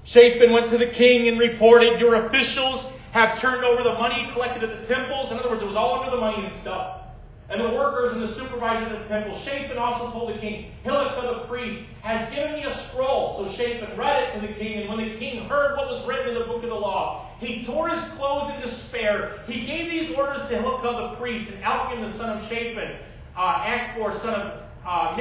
Shaphan 0.04 0.52
went 0.52 0.70
to 0.70 0.78
the 0.78 0.92
king 0.92 1.28
and 1.28 1.38
reported, 1.38 2.00
Your 2.00 2.26
officials 2.26 2.86
have 3.12 3.40
turned 3.40 3.64
over 3.64 3.82
the 3.82 3.94
money 3.94 4.28
collected 4.32 4.68
at 4.68 4.80
the 4.80 4.86
temples. 4.92 5.30
In 5.30 5.38
other 5.38 5.48
words, 5.48 5.62
it 5.62 5.66
was 5.66 5.76
all 5.76 6.00
under 6.00 6.10
the 6.10 6.20
money 6.20 6.46
and 6.46 6.60
stuff. 6.62 7.03
And 7.50 7.60
the 7.60 7.76
workers 7.76 8.14
and 8.14 8.22
the 8.22 8.34
supervisors 8.34 8.90
of 8.92 9.02
the 9.02 9.08
temple, 9.08 9.38
Shaphan 9.44 9.76
also 9.76 10.10
told 10.12 10.34
the 10.34 10.40
king, 10.40 10.72
Hilkiah 10.82 11.40
the 11.40 11.46
priest 11.46 11.84
has 12.02 12.32
given 12.34 12.54
me 12.54 12.64
a 12.64 12.88
scroll. 12.88 13.36
So 13.36 13.52
Shaphan 13.56 13.98
read 13.98 14.22
it 14.22 14.40
to 14.40 14.46
the 14.46 14.54
king, 14.54 14.80
and 14.80 14.88
when 14.88 14.98
the 14.98 15.18
king 15.18 15.44
heard 15.46 15.76
what 15.76 15.88
was 15.88 16.08
written 16.08 16.28
in 16.28 16.40
the 16.40 16.46
book 16.46 16.62
of 16.62 16.70
the 16.70 16.74
law, 16.74 17.30
he 17.40 17.66
tore 17.66 17.90
his 17.90 18.02
clothes 18.16 18.50
in 18.54 18.62
despair. 18.62 19.44
He 19.46 19.66
gave 19.66 19.90
these 19.90 20.16
orders 20.16 20.48
to 20.48 20.56
Hilkiah 20.56 21.10
the 21.10 21.16
priest, 21.16 21.50
and 21.50 21.62
Elkanah 21.62 22.12
the 22.12 22.18
son 22.18 22.38
of 22.38 22.48
Shaphan, 22.48 22.96
uh, 23.36 23.64
Achbor 23.64 24.22
son 24.22 24.34
of 24.34 24.60
uh, 24.86 25.16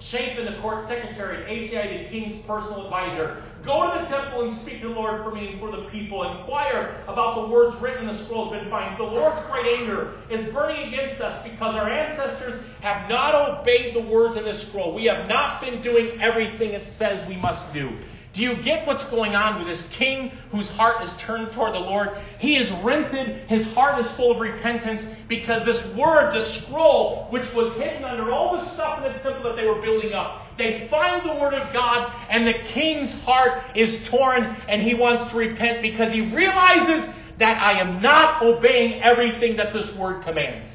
Shaphan 0.00 0.44
the 0.44 0.60
court 0.60 0.86
secretary, 0.88 1.42
and 1.42 1.70
Asai 1.70 2.04
the 2.04 2.10
king's 2.10 2.44
personal 2.46 2.84
advisor. 2.84 3.44
Go 3.66 3.82
to 3.82 4.00
the 4.00 4.06
temple 4.06 4.48
and 4.48 4.62
speak 4.62 4.80
to 4.82 4.88
the 4.88 4.94
Lord 4.94 5.24
for 5.24 5.34
me 5.34 5.48
and 5.50 5.60
for 5.60 5.72
the 5.74 5.90
people. 5.90 6.22
Inquire 6.38 7.02
about 7.08 7.42
the 7.42 7.52
words 7.52 7.76
written 7.82 8.08
in 8.08 8.16
the 8.16 8.24
scrolls 8.24 8.52
been 8.52 8.70
found. 8.70 8.96
The 8.96 9.02
Lord's 9.02 9.44
great 9.50 9.66
anger 9.80 10.22
is 10.30 10.54
burning 10.54 10.94
against 10.94 11.20
us 11.20 11.42
because 11.42 11.74
our 11.74 11.90
ancestors 11.90 12.62
have 12.80 13.10
not 13.10 13.34
obeyed 13.34 13.96
the 13.96 14.08
words 14.08 14.36
in 14.36 14.44
this 14.44 14.64
scroll. 14.68 14.94
We 14.94 15.06
have 15.06 15.28
not 15.28 15.60
been 15.60 15.82
doing 15.82 16.20
everything 16.20 16.70
it 16.70 16.86
says 16.96 17.26
we 17.28 17.36
must 17.36 17.74
do. 17.74 17.98
Do 18.36 18.42
you 18.42 18.62
get 18.62 18.86
what's 18.86 19.04
going 19.08 19.34
on 19.34 19.58
with 19.58 19.66
this 19.66 19.82
king 19.96 20.28
whose 20.52 20.68
heart 20.68 21.02
is 21.02 21.10
turned 21.24 21.52
toward 21.54 21.72
the 21.72 21.78
Lord? 21.78 22.08
He 22.38 22.56
is 22.56 22.70
rented. 22.84 23.48
His 23.48 23.64
heart 23.72 24.04
is 24.04 24.14
full 24.14 24.32
of 24.32 24.40
repentance 24.40 25.02
because 25.26 25.64
this 25.64 25.80
word, 25.96 26.34
the 26.34 26.60
scroll, 26.60 27.28
which 27.30 27.48
was 27.54 27.74
hidden 27.78 28.04
under 28.04 28.30
all 28.30 28.58
the 28.58 28.74
stuff 28.74 28.98
in 28.98 29.10
the 29.10 29.18
temple 29.20 29.42
that 29.44 29.56
they 29.56 29.64
were 29.64 29.80
building 29.80 30.12
up, 30.12 30.42
they 30.58 30.86
find 30.90 31.26
the 31.26 31.40
word 31.40 31.54
of 31.54 31.72
God 31.72 32.12
and 32.28 32.46
the 32.46 32.52
king's 32.74 33.10
heart 33.24 33.74
is 33.74 34.06
torn 34.10 34.42
and 34.68 34.82
he 34.82 34.92
wants 34.92 35.32
to 35.32 35.38
repent 35.38 35.80
because 35.80 36.12
he 36.12 36.20
realizes 36.20 37.08
that 37.38 37.56
I 37.56 37.80
am 37.80 38.02
not 38.02 38.42
obeying 38.42 39.02
everything 39.02 39.56
that 39.56 39.72
this 39.72 39.88
word 39.98 40.22
commands. 40.24 40.68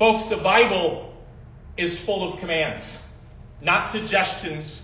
Folks, 0.00 0.28
the 0.30 0.42
Bible 0.42 1.14
is 1.76 1.96
full 2.04 2.32
of 2.32 2.40
commands, 2.40 2.84
not 3.62 3.92
suggestions 3.92 4.82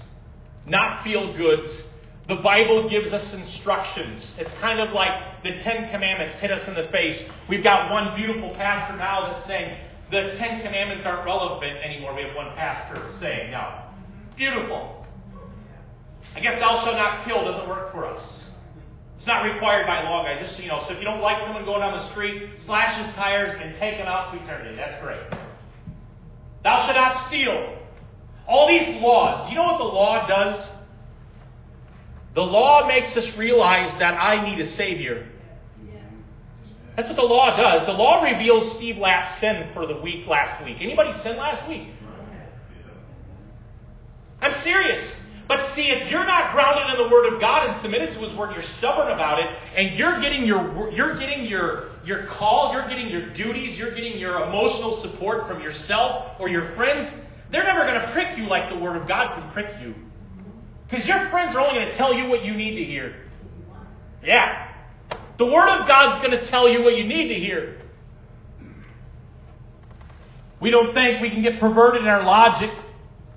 not 0.67 1.05
feel 1.05 1.37
goods. 1.37 1.83
The 2.27 2.37
Bible 2.37 2.89
gives 2.89 3.13
us 3.13 3.35
instructions. 3.35 4.33
It's 4.39 4.53
kind 4.61 4.81
of 4.81 4.95
like 4.95 5.43
the 5.43 5.53
Ten 5.63 5.91
Commandments 5.93 6.41
hit 6.41 6.51
us 6.51 6.67
in 6.67 6.75
the 6.75 6.89
face. 6.91 7.21
We've 7.51 7.63
got 7.63 7.93
one 7.93 8.17
beautiful 8.17 8.55
pastor 8.57 8.97
now 8.97 9.33
that's 9.33 9.47
saying 9.47 9.77
the 10.11 10.35
Ten 10.39 10.63
Commandments 10.63 11.05
aren't 11.05 11.27
relevant 11.27 11.77
anymore. 11.85 12.15
We 12.15 12.23
have 12.23 12.35
one 12.35 12.55
pastor 12.57 12.97
saying, 13.21 13.51
no. 13.51 13.93
Beautiful. 14.37 15.05
I 16.35 16.41
guess 16.41 16.59
thou 16.59 16.83
shalt 16.85 16.97
not 16.97 17.27
kill 17.27 17.45
doesn't 17.45 17.69
work 17.69 17.93
for 17.93 18.07
us. 18.07 18.25
It's 19.19 19.27
not 19.27 19.43
required 19.43 19.87
by 19.87 20.03
law, 20.03 20.25
guys. 20.25 20.41
Just 20.41 20.57
so 20.57 20.63
you 20.63 20.69
know. 20.69 20.85
So 20.87 20.93
if 20.93 20.99
you 20.99 21.05
don't 21.05 21.21
like 21.21 21.41
someone 21.47 21.65
going 21.65 21.81
down 21.81 21.97
the 21.97 22.11
street, 22.13 22.61
slash 22.67 23.05
his 23.05 23.15
tires 23.15 23.57
and 23.61 23.75
take 23.79 23.97
him 23.97 24.07
out 24.07 24.33
to 24.33 24.43
eternity. 24.43 24.77
That's 24.77 25.03
great. 25.03 25.21
Thou 26.63 26.85
shalt 26.85 26.97
not 26.97 27.29
steal. 27.29 27.84
All 28.47 28.69
these 28.69 29.01
laws, 29.03 29.49
do 29.49 29.55
you 29.55 29.59
know 29.59 29.73
what 29.73 29.79
the 29.79 29.85
law 29.85 30.27
does? 30.29 30.69
The 32.35 32.43
law 32.43 32.87
makes 32.87 33.17
us 33.17 33.27
realize 33.39 33.97
that 34.01 34.15
I 34.15 34.45
need 34.51 34.61
a 34.61 34.77
Savior. 34.77 35.31
That's 36.97 37.09
what 37.09 37.17
the 37.17 37.23
law 37.23 37.57
does. 37.57 37.87
The 37.87 37.93
law 37.93 38.23
reveals 38.23 38.77
Steve 38.77 38.99
Lapp's 38.99 39.41
sin 39.41 39.71
for 39.75 39.87
the 39.87 40.01
week 40.01 40.27
last 40.27 40.65
week. 40.65 40.77
Anybody 40.81 41.13
sin 41.23 41.37
last 41.37 41.69
week? 41.69 41.89
I'm 44.41 44.63
serious. 44.63 45.13
But 45.49 45.75
see, 45.75 45.91
if 45.91 46.11
you're 46.11 46.25
not 46.25 46.55
grounded 46.55 46.99
in 46.99 47.05
the 47.05 47.13
Word 47.13 47.33
of 47.33 47.41
God 47.41 47.69
and 47.69 47.83
submitted 47.83 48.15
to 48.15 48.21
His 48.21 48.37
Word, 48.39 48.55
you're 48.55 48.65
stubborn 48.79 49.13
about 49.13 49.39
it, 49.39 49.47
and 49.77 49.99
you're 49.99 50.21
getting 50.21 50.45
your 50.47 50.91
you're 50.91 51.19
getting 51.19 51.47
your 51.47 51.91
your 52.05 52.27
call, 52.27 52.73
you're 52.73 52.89
getting 52.89 53.09
your 53.09 53.35
duties, 53.35 53.77
you're 53.77 53.95
getting 53.95 54.19
your 54.19 54.45
emotional 54.49 55.03
support 55.03 55.47
from 55.47 55.61
yourself 55.61 56.41
or 56.41 56.49
your 56.49 56.75
friends. 56.77 57.11
They're 57.55 57.63
never 57.63 57.87
going 57.87 58.01
to 58.01 58.11
prick 58.11 58.37
you 58.37 58.49
like 58.49 58.69
the 58.69 58.77
Word 58.77 59.01
of 59.01 59.07
God 59.07 59.39
can 59.39 59.49
prick 59.53 59.81
you. 59.81 59.95
Because 60.91 61.07
your 61.07 61.31
friends 61.31 61.55
are 61.55 61.61
only 61.61 61.79
going 61.79 61.87
to 61.87 61.97
tell 61.97 62.13
you 62.13 62.29
what 62.29 62.45
you 62.45 62.53
need 62.53 62.75
to 62.75 62.85
hear. 62.85 63.15
Yeah. 64.25 64.73
The 65.39 65.47
Word 65.47 65.69
of 65.69 65.87
God's 65.87 66.21
going 66.27 66.37
to 66.37 66.51
tell 66.51 66.69
you 66.69 66.83
what 66.83 66.97
you 66.97 67.05
need 67.05 67.29
to 67.29 67.35
hear. 67.35 67.81
We 70.61 70.73
don't 70.73 70.95
think 70.95 71.23
we 71.23 71.31
can 71.31 71.45
get 71.45 71.61
perverted 71.61 72.03
in 72.03 72.09
our 72.09 72.25
logic. 72.25 72.71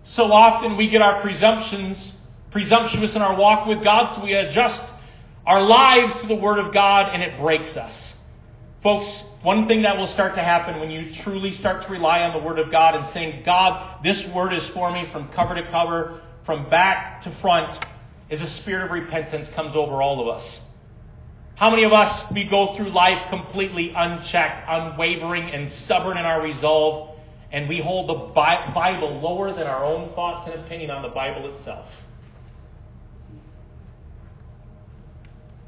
So 0.03 0.23
often 0.23 0.77
we 0.77 0.89
get 0.89 1.03
our 1.03 1.21
presumptions, 1.21 2.13
presumptuous 2.49 3.15
in 3.15 3.21
our 3.21 3.37
walk 3.37 3.67
with 3.67 3.83
God, 3.83 4.15
so 4.15 4.23
we 4.23 4.33
adjust 4.33 4.81
our 5.45 5.61
lives 5.61 6.13
to 6.23 6.27
the 6.27 6.35
Word 6.35 6.57
of 6.57 6.73
God 6.73 7.13
and 7.13 7.21
it 7.21 7.39
breaks 7.39 7.77
us. 7.77 8.13
Folks, 8.81 9.05
one 9.43 9.67
thing 9.67 9.83
that 9.83 9.97
will 9.97 10.07
start 10.07 10.35
to 10.35 10.41
happen 10.41 10.79
when 10.79 10.89
you 10.89 11.11
truly 11.23 11.51
start 11.51 11.83
to 11.85 11.89
rely 11.91 12.21
on 12.21 12.37
the 12.37 12.43
Word 12.43 12.57
of 12.57 12.71
God 12.71 12.95
and 12.95 13.13
saying, 13.13 13.43
God, 13.45 14.03
this 14.03 14.23
Word 14.33 14.51
is 14.51 14.67
for 14.73 14.91
me 14.91 15.05
from 15.11 15.29
cover 15.33 15.53
to 15.53 15.69
cover, 15.69 16.21
from 16.45 16.69
back 16.69 17.21
to 17.23 17.37
front, 17.39 17.83
is 18.31 18.41
a 18.41 18.47
spirit 18.61 18.85
of 18.85 18.91
repentance 18.91 19.47
comes 19.55 19.75
over 19.75 20.01
all 20.01 20.21
of 20.21 20.35
us. 20.35 20.59
How 21.55 21.69
many 21.69 21.83
of 21.83 21.91
us, 21.91 22.23
we 22.33 22.47
go 22.49 22.75
through 22.75 22.91
life 22.91 23.29
completely 23.29 23.91
unchecked, 23.95 24.65
unwavering, 24.67 25.49
and 25.49 25.71
stubborn 25.85 26.17
in 26.17 26.25
our 26.25 26.41
resolve, 26.41 27.17
and 27.51 27.69
we 27.69 27.79
hold 27.81 28.09
the 28.09 28.33
Bible 28.33 29.21
lower 29.21 29.53
than 29.53 29.67
our 29.67 29.83
own 29.83 30.13
thoughts 30.13 30.49
and 30.51 30.63
opinion 30.65 30.89
on 30.89 31.03
the 31.03 31.09
Bible 31.09 31.55
itself? 31.55 31.87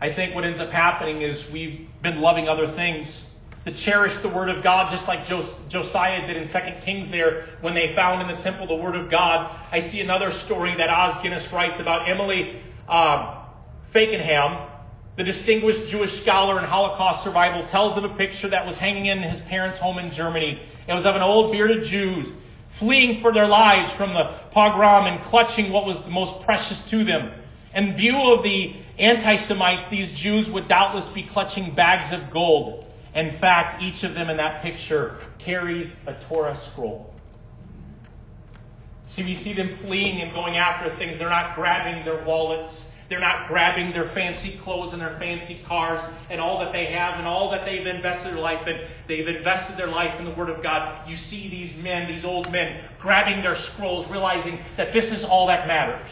I 0.02 0.14
think 0.16 0.34
what 0.34 0.44
ends 0.44 0.60
up 0.60 0.72
happening 0.72 1.22
is 1.22 1.44
we've 1.52 1.88
been 2.02 2.22
loving 2.22 2.48
other 2.48 2.74
things 2.76 3.22
to 3.66 3.86
cherish 3.86 4.14
the 4.22 4.30
Word 4.30 4.50
of 4.50 4.64
God, 4.64 4.92
just 4.92 5.08
like 5.08 5.28
Josiah 5.28 6.26
did 6.26 6.38
in 6.38 6.48
2 6.48 6.86
Kings 6.86 7.12
there 7.12 7.48
when 7.62 7.74
they 7.74 7.94
found 7.96 8.22
in 8.22 8.36
the 8.36 8.42
temple 8.42 8.68
the 8.68 8.82
Word 8.82 8.96
of 8.96 9.12
God. 9.12 9.52
I 9.72 9.90
see 9.92 10.00
another 10.00 10.32
story 10.46 10.76
that 10.78 10.90
Os 10.90 11.22
Guinness 11.22 11.46
writes 11.52 11.80
about 11.80 12.10
Emily 12.10 12.62
um, 12.88 13.46
Fackenheim, 13.94 14.70
the 15.18 15.24
distinguished 15.24 15.92
Jewish 15.92 16.22
scholar 16.22 16.58
and 16.58 16.66
Holocaust 16.66 17.26
survival, 17.26 17.68
tells 17.70 17.98
of 17.98 18.06
a 18.10 18.16
picture 18.16 18.50
that 18.50 18.66
was 18.66 18.78
hanging 18.78 19.08
in 19.08 19.22
his 19.22 19.42
parents' 19.50 19.78
home 19.78 19.98
in 19.98 20.12
Germany. 20.12 20.62
It 20.88 20.94
was 20.94 21.06
of 21.06 21.16
an 21.16 21.22
old 21.22 21.52
bearded 21.52 21.84
Jew 21.84 22.36
fleeing 22.78 23.22
for 23.22 23.34
their 23.34 23.48
lives 23.48 23.92
from 23.98 24.14
the 24.14 24.40
pogrom 24.52 25.06
and 25.06 25.24
clutching 25.26 25.72
what 25.72 25.86
was 25.86 25.98
the 26.06 26.12
most 26.12 26.46
precious 26.46 26.82
to 26.92 27.04
them. 27.04 27.34
In 27.76 27.96
view 27.96 28.16
of 28.16 28.44
the 28.44 28.74
anti 28.98 29.48
Semites, 29.48 29.90
these 29.92 30.18
Jews 30.18 30.50
would 30.52 30.68
doubtless 30.68 31.08
be 31.14 31.28
clutching 31.32 31.76
bags 31.76 32.14
of 32.14 32.32
gold. 32.32 32.86
In 33.16 33.40
fact, 33.40 33.82
each 33.82 34.04
of 34.04 34.14
them 34.14 34.30
in 34.30 34.38
that 34.38 34.62
picture 34.62 35.20
carries 35.44 35.92
a 36.08 36.14
Torah 36.28 36.60
scroll. 36.72 37.14
See, 39.16 39.24
we 39.24 39.36
see 39.38 39.54
them 39.54 39.78
fleeing 39.82 40.22
and 40.22 40.32
going 40.34 40.58
after 40.58 40.96
things. 40.98 41.18
They're 41.18 41.30
not 41.30 41.56
grabbing 41.56 42.06
their 42.06 42.24
wallets. 42.26 42.80
They're 43.10 43.20
not 43.20 43.48
grabbing 43.48 43.92
their 43.92 44.14
fancy 44.14 44.60
clothes 44.64 44.94
and 44.94 45.02
their 45.02 45.18
fancy 45.18 45.62
cars 45.68 46.00
and 46.30 46.40
all 46.40 46.60
that 46.60 46.72
they 46.72 46.94
have 46.94 47.18
and 47.18 47.28
all 47.28 47.50
that 47.50 47.66
they've 47.66 47.88
invested 47.88 48.34
their 48.34 48.40
life 48.40 48.68
in. 48.68 48.88
They've 49.08 49.28
invested 49.28 49.80
their 49.80 49.88
life 49.88 50.20
in 50.20 50.26
the 50.26 50.36
Word 50.36 50.50
of 50.50 50.62
God. 50.62 51.10
You 51.10 51.18
see 51.18 51.50
these 51.50 51.76
men, 51.84 52.08
these 52.08 52.24
old 52.24 52.52
men, 52.52 52.88
grabbing 53.02 53.42
their 53.42 53.56
scrolls, 53.56 54.06
realizing 54.12 54.60
that 54.78 54.94
this 54.94 55.06
is 55.06 55.24
all 55.24 55.48
that 55.48 55.66
matters. 55.66 56.10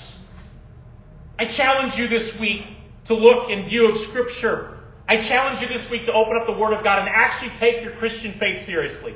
I 1.37 1.45
challenge 1.55 1.93
you 1.97 2.07
this 2.07 2.31
week 2.39 2.63
to 3.05 3.13
look 3.13 3.51
in 3.51 3.69
view 3.69 3.91
of 3.91 3.97
Scripture. 4.09 4.76
I 5.07 5.23
challenge 5.27 5.61
you 5.61 5.67
this 5.67 5.89
week 5.89 6.05
to 6.05 6.13
open 6.13 6.35
up 6.35 6.47
the 6.47 6.57
Word 6.59 6.73
of 6.73 6.83
God 6.83 6.99
and 6.99 7.07
actually 7.07 7.55
take 7.59 7.81
your 7.81 7.95
Christian 7.95 8.35
faith 8.39 8.65
seriously. 8.65 9.15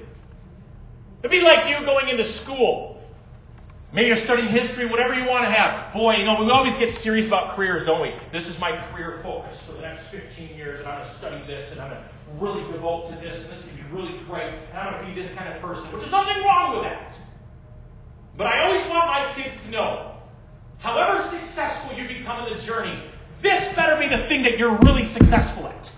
It'd 1.19 1.31
be 1.31 1.41
like 1.41 1.67
you 1.67 1.85
going 1.85 2.07
into 2.07 2.25
school. 2.41 3.03
Maybe 3.93 4.07
you're 4.07 4.23
studying 4.23 4.55
history, 4.55 4.87
whatever 4.87 5.13
you 5.13 5.27
want 5.27 5.43
to 5.43 5.51
have. 5.51 5.91
Boy, 5.91 6.15
you 6.15 6.23
know, 6.23 6.39
we 6.39 6.49
always 6.49 6.71
get 6.79 6.95
serious 7.03 7.27
about 7.27 7.57
careers, 7.57 7.85
don't 7.85 8.01
we? 8.01 8.15
This 8.31 8.47
is 8.47 8.55
my 8.55 8.71
career 8.89 9.19
focus 9.21 9.51
for 9.67 9.73
the 9.73 9.83
next 9.83 10.07
15 10.15 10.55
years, 10.55 10.79
and 10.79 10.87
I'm 10.87 11.03
going 11.03 11.11
to 11.11 11.17
study 11.19 11.39
this, 11.43 11.67
and 11.75 11.81
I'm 11.83 11.91
going 11.91 11.99
to 11.99 12.09
really 12.39 12.63
devote 12.71 13.11
to 13.11 13.19
this, 13.19 13.43
and 13.43 13.51
this 13.51 13.59
is 13.59 13.65
going 13.67 13.75
to 13.75 13.83
be 13.83 13.89
really 13.91 14.15
great, 14.31 14.47
and 14.71 14.79
I'm 14.79 14.95
going 14.95 15.03
to 15.03 15.07
be 15.11 15.15
this 15.19 15.27
kind 15.35 15.51
of 15.51 15.59
person, 15.59 15.83
which 15.91 16.07
is 16.07 16.11
nothing 16.11 16.39
wrong 16.47 16.79
with 16.79 16.87
that. 16.87 17.19
But 18.39 18.47
I 18.47 18.63
always 18.63 18.87
want 18.87 19.11
my 19.11 19.35
kids 19.35 19.59
to 19.67 19.69
know, 19.69 20.23
however 20.79 21.27
successful 21.27 21.91
you 21.91 22.07
become 22.07 22.47
in 22.47 22.55
the 22.55 22.63
journey, 22.63 23.11
this 23.41 23.75
better 23.75 23.97
be 23.97 24.07
the 24.07 24.27
thing 24.27 24.43
that 24.43 24.57
you're 24.57 24.77
really 24.79 25.11
successful 25.13 25.67
at. 25.67 25.89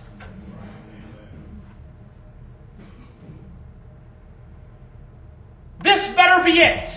This 5.84 6.16
better 6.16 6.44
be 6.44 6.60
it. 6.60 6.90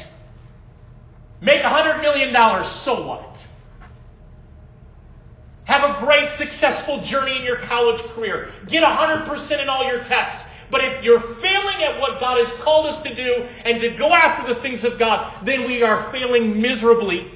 Make 1.43 1.61
a 1.61 1.69
$100 1.69 2.01
million, 2.01 2.33
so 2.85 3.07
what? 3.07 3.37
Have 5.65 5.83
a 5.83 6.05
great, 6.05 6.31
successful 6.39 7.03
journey 7.05 7.39
in 7.39 7.45
your 7.45 7.59
college 7.67 8.01
career. 8.15 8.53
Get 8.69 8.85
100% 8.85 9.63
in 9.63 9.69
all 9.69 9.85
your 9.85 10.05
tests. 10.05 10.45
But 10.71 10.83
if 10.83 11.05
you're 11.05 11.21
failing 11.21 11.83
at 11.83 12.01
what 12.01 12.21
God 12.21 12.39
has 12.39 12.53
called 12.63 12.87
us 12.87 13.03
to 13.03 13.15
do 13.15 13.45
and 13.65 13.81
to 13.81 13.97
go 13.97 14.13
after 14.13 14.53
the 14.53 14.61
things 14.63 14.85
of 14.85 14.99
God, 14.99 15.45
then 15.45 15.67
we 15.67 15.83
are 15.83 16.11
failing 16.13 16.61
miserably 16.61 17.36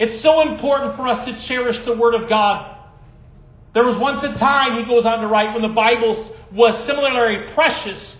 it's 0.00 0.22
so 0.22 0.40
important 0.40 0.96
for 0.96 1.06
us 1.06 1.28
to 1.28 1.46
cherish 1.46 1.76
the 1.84 1.94
Word 1.94 2.14
of 2.14 2.26
God. 2.26 2.74
There 3.74 3.84
was 3.84 4.00
once 4.00 4.24
a 4.24 4.32
time, 4.40 4.82
he 4.82 4.88
goes 4.88 5.04
on 5.04 5.20
to 5.20 5.28
write, 5.28 5.52
when 5.52 5.60
the 5.60 5.76
Bible 5.76 6.16
was 6.56 6.72
similarly 6.86 7.52
precious 7.52 8.16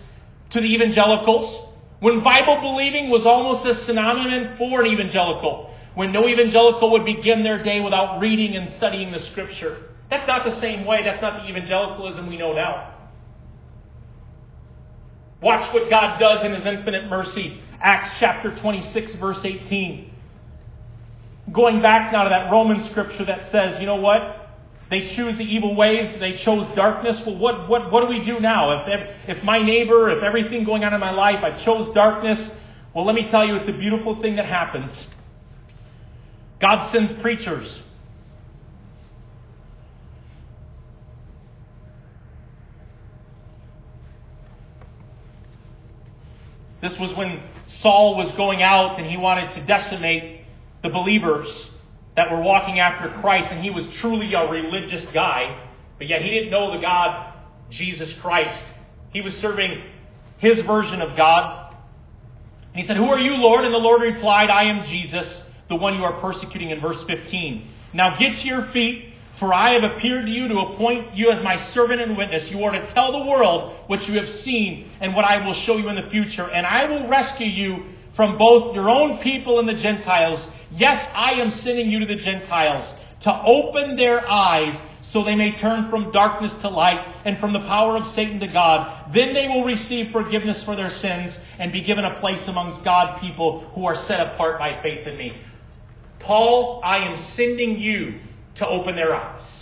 to 0.51 0.61
the 0.61 0.67
evangelicals, 0.75 1.73
when 1.99 2.23
Bible 2.23 2.61
believing 2.61 3.09
was 3.09 3.25
almost 3.25 3.65
a 3.65 3.73
synonym 3.85 4.57
for 4.59 4.85
an 4.85 4.93
evangelical, 4.93 5.73
when 5.95 6.13
no 6.13 6.29
evangelical 6.29 6.91
would 6.91 7.03
begin 7.03 7.41
their 7.41 7.63
day 7.63 7.79
without 7.81 8.19
reading 8.19 8.55
and 8.55 8.71
studying 8.77 9.11
the 9.11 9.19
Scripture. 9.31 9.89
That's 10.11 10.27
not 10.27 10.45
the 10.45 10.61
same 10.61 10.85
way. 10.85 11.01
That's 11.03 11.21
not 11.21 11.41
the 11.41 11.49
evangelicalism 11.49 12.29
we 12.29 12.37
know 12.37 12.53
now. 12.53 12.93
Watch 15.41 15.73
what 15.73 15.89
God 15.89 16.19
does 16.19 16.45
in 16.45 16.53
His 16.53 16.65
infinite 16.67 17.09
mercy. 17.09 17.59
Acts 17.81 18.17
chapter 18.19 18.55
26, 18.61 19.15
verse 19.15 19.39
18 19.43 20.10
going 21.53 21.81
back 21.81 22.11
now 22.11 22.23
to 22.23 22.29
that 22.29 22.51
Roman 22.51 22.85
scripture 22.89 23.25
that 23.25 23.51
says, 23.51 23.79
you 23.79 23.85
know 23.85 23.95
what? 23.95 24.37
They 24.89 25.15
choose 25.15 25.37
the 25.37 25.45
evil 25.45 25.75
ways. 25.75 26.19
They 26.19 26.35
chose 26.43 26.67
darkness. 26.75 27.21
Well, 27.25 27.37
what, 27.37 27.69
what, 27.69 27.91
what 27.91 28.01
do 28.01 28.07
we 28.07 28.23
do 28.23 28.39
now? 28.39 28.83
If, 28.85 29.37
if 29.37 29.43
my 29.43 29.63
neighbor, 29.63 30.09
if 30.09 30.21
everything 30.21 30.65
going 30.65 30.83
on 30.83 30.93
in 30.93 30.99
my 30.99 31.11
life, 31.11 31.43
I 31.43 31.63
chose 31.63 31.93
darkness, 31.95 32.39
well, 32.93 33.05
let 33.05 33.15
me 33.15 33.29
tell 33.31 33.47
you, 33.47 33.55
it's 33.55 33.69
a 33.69 33.77
beautiful 33.77 34.21
thing 34.21 34.35
that 34.35 34.45
happens. 34.45 34.91
God 36.59 36.91
sends 36.91 37.13
preachers. 37.21 37.81
This 46.81 46.93
was 46.99 47.15
when 47.15 47.41
Saul 47.67 48.17
was 48.17 48.35
going 48.35 48.61
out 48.61 48.99
and 48.99 49.09
he 49.09 49.15
wanted 49.15 49.53
to 49.53 49.65
decimate 49.65 50.40
the 50.83 50.89
believers 50.89 51.47
that 52.15 52.31
were 52.31 52.41
walking 52.41 52.79
after 52.79 53.09
Christ, 53.21 53.51
and 53.51 53.63
he 53.63 53.69
was 53.69 53.85
truly 54.01 54.33
a 54.33 54.49
religious 54.49 55.05
guy, 55.13 55.69
but 55.97 56.07
yet 56.07 56.21
he 56.21 56.29
didn't 56.29 56.51
know 56.51 56.75
the 56.75 56.81
God, 56.81 57.33
Jesus 57.69 58.13
Christ. 58.21 58.61
He 59.11 59.21
was 59.21 59.33
serving 59.35 59.83
his 60.39 60.59
version 60.65 61.01
of 61.01 61.15
God. 61.15 61.75
And 62.73 62.81
he 62.81 62.83
said, 62.87 62.97
Who 62.97 63.05
are 63.05 63.19
you, 63.19 63.31
Lord? 63.31 63.63
And 63.63 63.73
the 63.73 63.77
Lord 63.77 64.01
replied, 64.01 64.49
I 64.49 64.63
am 64.63 64.85
Jesus, 64.85 65.43
the 65.69 65.75
one 65.75 65.95
you 65.95 66.03
are 66.03 66.19
persecuting, 66.19 66.71
in 66.71 66.81
verse 66.81 67.01
15. 67.07 67.69
Now 67.93 68.17
get 68.17 68.41
to 68.41 68.47
your 68.47 68.71
feet, 68.71 69.13
for 69.39 69.53
I 69.53 69.73
have 69.73 69.83
appeared 69.83 70.25
to 70.25 70.31
you 70.31 70.47
to 70.47 70.57
appoint 70.59 71.15
you 71.15 71.31
as 71.31 71.43
my 71.43 71.57
servant 71.73 72.01
and 72.01 72.17
witness. 72.17 72.49
You 72.49 72.63
are 72.63 72.71
to 72.71 72.93
tell 72.93 73.11
the 73.11 73.29
world 73.29 73.75
what 73.87 74.03
you 74.03 74.19
have 74.19 74.29
seen 74.29 74.91
and 75.01 75.15
what 75.15 75.25
I 75.25 75.45
will 75.45 75.53
show 75.53 75.77
you 75.77 75.89
in 75.89 75.95
the 75.95 76.09
future. 76.09 76.49
And 76.49 76.65
I 76.65 76.85
will 76.85 77.07
rescue 77.07 77.47
you 77.47 77.85
from 78.15 78.37
both 78.37 78.75
your 78.75 78.89
own 78.89 79.19
people 79.19 79.59
and 79.59 79.67
the 79.67 79.73
Gentiles 79.73 80.45
Yes, 80.73 81.05
I 81.13 81.33
am 81.33 81.51
sending 81.51 81.89
you 81.89 81.99
to 81.99 82.05
the 82.05 82.15
Gentiles 82.15 82.91
to 83.21 83.43
open 83.43 83.95
their 83.97 84.27
eyes 84.27 84.81
so 85.03 85.23
they 85.23 85.35
may 85.35 85.57
turn 85.59 85.89
from 85.89 86.11
darkness 86.11 86.53
to 86.61 86.69
light 86.69 86.99
and 87.25 87.37
from 87.39 87.53
the 87.53 87.59
power 87.59 87.97
of 87.97 88.05
Satan 88.07 88.39
to 88.39 88.47
God. 88.47 89.11
Then 89.13 89.33
they 89.33 89.47
will 89.47 89.65
receive 89.65 90.11
forgiveness 90.11 90.63
for 90.63 90.75
their 90.75 90.89
sins 90.89 91.37
and 91.59 91.71
be 91.71 91.83
given 91.83 92.05
a 92.05 92.19
place 92.19 92.43
amongst 92.47 92.83
God 92.85 93.19
people 93.19 93.69
who 93.75 93.85
are 93.85 93.95
set 93.95 94.19
apart 94.21 94.59
by 94.59 94.81
faith 94.81 95.05
in 95.05 95.17
me. 95.17 95.33
Paul, 96.19 96.81
I 96.83 96.97
am 96.99 97.17
sending 97.35 97.77
you 97.77 98.19
to 98.55 98.67
open 98.67 98.95
their 98.95 99.13
eyes. 99.15 99.60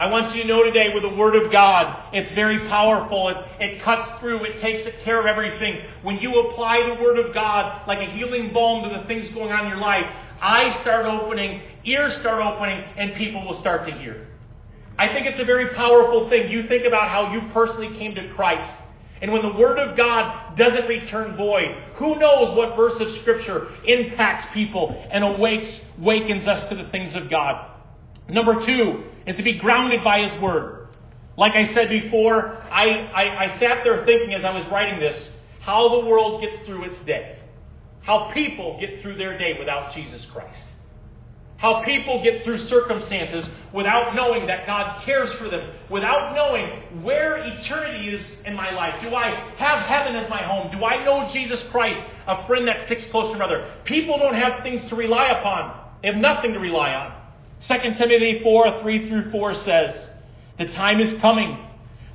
I 0.00 0.08
want 0.08 0.34
you 0.34 0.40
to 0.40 0.48
know 0.48 0.62
today 0.62 0.94
with 0.94 1.02
the 1.02 1.14
Word 1.14 1.36
of 1.36 1.52
God, 1.52 2.08
it's 2.14 2.32
very 2.34 2.66
powerful. 2.70 3.28
It, 3.28 3.36
it 3.60 3.82
cuts 3.82 4.18
through. 4.18 4.42
It 4.46 4.58
takes 4.62 4.88
care 5.04 5.20
of 5.20 5.26
everything. 5.26 5.84
When 6.02 6.16
you 6.16 6.40
apply 6.40 6.96
the 6.96 7.02
Word 7.02 7.18
of 7.18 7.34
God 7.34 7.86
like 7.86 7.98
a 7.98 8.10
healing 8.10 8.50
balm 8.50 8.88
to 8.88 8.98
the 8.98 9.06
things 9.06 9.28
going 9.34 9.52
on 9.52 9.64
in 9.66 9.68
your 9.68 9.78
life, 9.78 10.06
eyes 10.40 10.72
start 10.80 11.04
opening, 11.04 11.60
ears 11.84 12.16
start 12.20 12.42
opening, 12.42 12.82
and 12.96 13.12
people 13.12 13.44
will 13.44 13.60
start 13.60 13.86
to 13.88 13.92
hear. 13.92 14.26
I 14.96 15.08
think 15.12 15.26
it's 15.26 15.38
a 15.38 15.44
very 15.44 15.74
powerful 15.74 16.30
thing. 16.30 16.50
You 16.50 16.66
think 16.66 16.86
about 16.86 17.10
how 17.10 17.34
you 17.34 17.52
personally 17.52 17.98
came 17.98 18.14
to 18.14 18.32
Christ. 18.34 18.72
And 19.20 19.30
when 19.30 19.42
the 19.42 19.52
Word 19.52 19.78
of 19.78 19.98
God 19.98 20.56
doesn't 20.56 20.88
return 20.88 21.36
void, 21.36 21.76
who 21.96 22.16
knows 22.16 22.56
what 22.56 22.74
verse 22.74 22.98
of 23.00 23.20
Scripture 23.20 23.68
impacts 23.84 24.46
people 24.54 25.06
and 25.12 25.22
awakes, 25.22 25.78
wakens 25.98 26.48
us 26.48 26.70
to 26.70 26.74
the 26.74 26.88
things 26.88 27.14
of 27.14 27.28
God. 27.28 27.66
Number 28.30 28.64
two 28.64 29.04
is 29.30 29.36
to 29.36 29.42
be 29.44 29.58
grounded 29.58 30.02
by 30.02 30.26
His 30.26 30.42
Word. 30.42 30.88
Like 31.36 31.52
I 31.54 31.72
said 31.72 31.88
before, 31.88 32.56
I, 32.70 32.86
I, 33.14 33.44
I 33.44 33.58
sat 33.60 33.78
there 33.84 34.04
thinking 34.04 34.34
as 34.34 34.44
I 34.44 34.52
was 34.52 34.66
writing 34.70 34.98
this, 34.98 35.28
how 35.60 36.00
the 36.00 36.06
world 36.06 36.42
gets 36.42 36.66
through 36.66 36.84
its 36.84 36.98
day. 37.06 37.38
How 38.02 38.32
people 38.34 38.78
get 38.80 39.00
through 39.00 39.16
their 39.16 39.38
day 39.38 39.56
without 39.58 39.94
Jesus 39.94 40.26
Christ. 40.32 40.58
How 41.58 41.84
people 41.84 42.22
get 42.24 42.42
through 42.42 42.58
circumstances 42.58 43.46
without 43.72 44.16
knowing 44.16 44.48
that 44.48 44.66
God 44.66 45.04
cares 45.04 45.30
for 45.38 45.48
them, 45.48 45.74
without 45.90 46.34
knowing 46.34 47.04
where 47.04 47.36
eternity 47.36 48.16
is 48.16 48.26
in 48.46 48.54
my 48.54 48.70
life. 48.70 49.00
Do 49.00 49.14
I 49.14 49.54
have 49.58 49.86
heaven 49.86 50.16
as 50.16 50.28
my 50.28 50.42
home? 50.42 50.76
Do 50.76 50.84
I 50.84 51.04
know 51.04 51.30
Jesus 51.32 51.62
Christ, 51.70 52.00
a 52.26 52.46
friend 52.48 52.66
that 52.66 52.86
sticks 52.86 53.06
closer 53.12 53.34
to 53.34 53.38
brother? 53.38 53.76
People 53.84 54.18
don't 54.18 54.34
have 54.34 54.64
things 54.64 54.82
to 54.88 54.96
rely 54.96 55.28
upon. 55.38 55.78
They 56.02 56.08
have 56.08 56.16
nothing 56.16 56.54
to 56.54 56.58
rely 56.58 56.94
on. 56.94 57.19
2 57.66 57.74
Timothy 57.98 58.40
4 58.42 58.80
3 58.82 59.08
through 59.08 59.30
4 59.30 59.54
says, 59.64 60.08
The 60.58 60.66
time 60.66 61.00
is 61.00 61.20
coming 61.20 61.66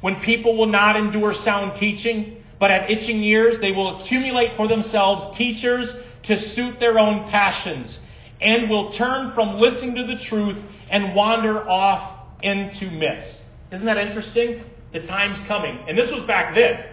when 0.01 0.21
people 0.21 0.57
will 0.57 0.67
not 0.67 0.95
endure 0.95 1.33
sound 1.33 1.79
teaching, 1.79 2.43
but 2.59 2.71
at 2.71 2.89
itching 2.89 3.23
ears 3.23 3.57
they 3.61 3.71
will 3.71 4.01
accumulate 4.01 4.55
for 4.57 4.67
themselves 4.67 5.37
teachers 5.37 5.89
to 6.23 6.39
suit 6.53 6.79
their 6.79 6.97
own 6.97 7.29
passions 7.29 7.97
and 8.41 8.69
will 8.69 8.91
turn 8.97 9.33
from 9.33 9.59
listening 9.59 9.95
to 9.95 10.03
the 10.03 10.19
truth 10.21 10.57
and 10.89 11.15
wander 11.15 11.67
off 11.69 12.27
into 12.41 12.89
myths. 12.91 13.41
Isn't 13.71 13.85
that 13.85 13.97
interesting? 13.97 14.63
The 14.93 15.01
time's 15.01 15.39
coming. 15.47 15.79
And 15.87 15.97
this 15.97 16.11
was 16.11 16.23
back 16.23 16.55
then. 16.55 16.85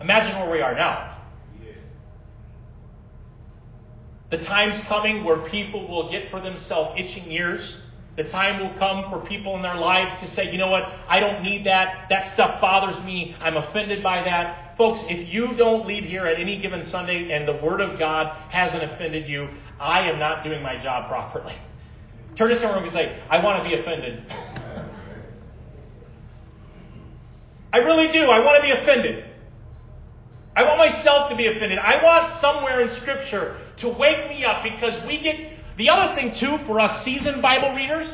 Imagine 0.00 0.38
where 0.40 0.50
we 0.50 0.60
are 0.60 0.74
now. 0.74 1.13
The 4.34 4.42
time's 4.44 4.80
coming 4.88 5.22
where 5.22 5.48
people 5.48 5.86
will 5.86 6.10
get 6.10 6.28
for 6.28 6.40
themselves 6.40 6.98
itching 6.98 7.30
ears. 7.30 7.76
The 8.16 8.24
time 8.24 8.58
will 8.58 8.76
come 8.80 9.08
for 9.08 9.24
people 9.28 9.54
in 9.54 9.62
their 9.62 9.76
lives 9.76 10.10
to 10.22 10.34
say, 10.34 10.50
you 10.50 10.58
know 10.58 10.72
what, 10.72 10.82
I 10.82 11.20
don't 11.20 11.44
need 11.44 11.64
that. 11.66 12.06
That 12.10 12.34
stuff 12.34 12.60
bothers 12.60 13.00
me. 13.04 13.36
I'm 13.38 13.56
offended 13.56 14.02
by 14.02 14.24
that. 14.24 14.76
Folks, 14.76 14.98
if 15.04 15.32
you 15.32 15.56
don't 15.56 15.86
leave 15.86 16.02
here 16.02 16.26
at 16.26 16.40
any 16.40 16.60
given 16.60 16.84
Sunday 16.90 17.30
and 17.30 17.46
the 17.46 17.64
Word 17.64 17.80
of 17.80 17.96
God 17.96 18.26
hasn't 18.50 18.82
offended 18.82 19.28
you, 19.28 19.46
I 19.78 20.10
am 20.10 20.18
not 20.18 20.42
doing 20.42 20.64
my 20.64 20.82
job 20.82 21.08
properly. 21.08 21.54
Turn 22.36 22.50
to 22.50 22.58
someone 22.58 22.82
and 22.82 22.92
say, 22.92 23.22
I 23.30 23.38
want 23.38 23.62
to 23.62 23.68
be 23.68 23.80
offended. 23.80 24.26
I 27.72 27.76
really 27.76 28.10
do. 28.10 28.24
I 28.24 28.40
want 28.40 28.60
to 28.60 28.62
be 28.62 28.82
offended. 28.82 29.26
I 30.56 30.64
want 30.64 30.78
myself 30.78 31.30
to 31.30 31.36
be 31.36 31.46
offended. 31.46 31.78
I 31.78 32.02
want 32.02 32.40
somewhere 32.40 32.80
in 32.80 33.00
Scripture 33.00 33.60
to 33.78 33.88
wake 33.88 34.28
me 34.28 34.44
up 34.44 34.62
because 34.62 34.94
we 35.06 35.20
get. 35.22 35.36
The 35.76 35.88
other 35.88 36.14
thing, 36.14 36.32
too, 36.38 36.64
for 36.66 36.78
us 36.78 37.04
seasoned 37.04 37.42
Bible 37.42 37.74
readers, 37.74 38.06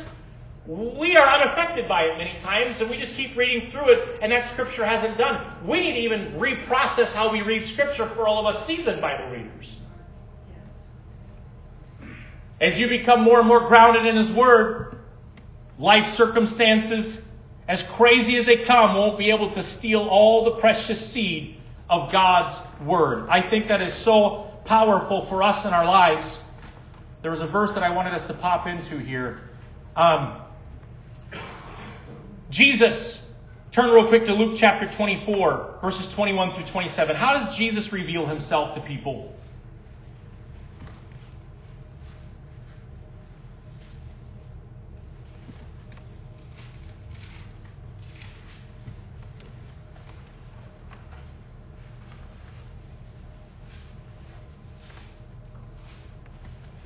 we 0.67 1.15
are 1.15 1.27
unaffected 1.27 1.87
by 1.87 2.03
it 2.03 2.17
many 2.17 2.39
times, 2.41 2.79
and 2.79 2.89
we 2.89 2.97
just 2.97 3.13
keep 3.13 3.35
reading 3.35 3.71
through 3.71 3.89
it, 3.89 4.19
and 4.21 4.31
that 4.31 4.51
Scripture 4.53 4.85
hasn't 4.85 5.17
done. 5.17 5.67
We 5.67 5.79
need 5.79 5.93
to 5.93 5.99
even 5.99 6.33
reprocess 6.39 7.13
how 7.13 7.31
we 7.31 7.41
read 7.41 7.67
Scripture 7.73 8.11
for 8.15 8.27
all 8.27 8.47
of 8.47 8.55
us 8.55 8.67
seasoned 8.67 9.01
Bible 9.01 9.31
readers. 9.31 9.75
As 12.59 12.77
you 12.77 12.87
become 12.87 13.23
more 13.23 13.39
and 13.39 13.47
more 13.47 13.67
grounded 13.67 14.05
in 14.05 14.27
His 14.27 14.35
Word, 14.37 14.97
life 15.79 16.15
circumstances, 16.15 17.17
as 17.67 17.83
crazy 17.97 18.37
as 18.37 18.45
they 18.45 18.63
come, 18.67 18.95
won't 18.95 19.17
be 19.17 19.31
able 19.31 19.53
to 19.55 19.63
steal 19.79 20.07
all 20.11 20.45
the 20.45 20.61
precious 20.61 21.11
seed 21.11 21.57
of 21.89 22.11
God's 22.11 22.87
Word. 22.87 23.27
I 23.29 23.49
think 23.49 23.67
that 23.67 23.81
is 23.81 24.05
so 24.05 24.50
powerful 24.71 25.27
for 25.27 25.43
us 25.43 25.65
in 25.65 25.73
our 25.73 25.83
lives. 25.83 26.37
There 27.21 27.31
was 27.31 27.41
a 27.41 27.47
verse 27.47 27.71
that 27.73 27.83
I 27.83 27.93
wanted 27.93 28.13
us 28.13 28.25
to 28.29 28.33
pop 28.35 28.67
into 28.67 28.99
here. 28.99 29.41
Um, 29.97 30.43
Jesus, 32.49 33.19
turn 33.75 33.93
real 33.93 34.07
quick 34.07 34.23
to 34.27 34.33
Luke 34.33 34.57
chapter 34.57 34.89
24, 34.95 35.79
verses 35.81 36.07
21 36.15 36.55
through 36.55 36.71
27. 36.71 37.17
How 37.17 37.33
does 37.33 37.57
Jesus 37.57 37.91
reveal 37.91 38.25
himself 38.25 38.73
to 38.75 38.81
people? 38.87 39.33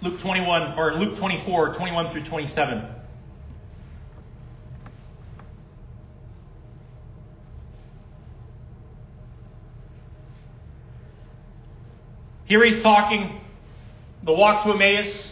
Luke 0.06 0.22
21, 0.22 0.78
or 0.78 0.93
Luke 0.99 1.18
24, 1.18 1.74
21 1.74 2.12
through 2.12 2.26
27. 2.26 2.86
Here 12.45 12.64
he's 12.64 12.84
talking, 12.84 13.41
the 14.24 14.32
walk 14.32 14.64
to 14.66 14.74
Emmaus. 14.74 15.32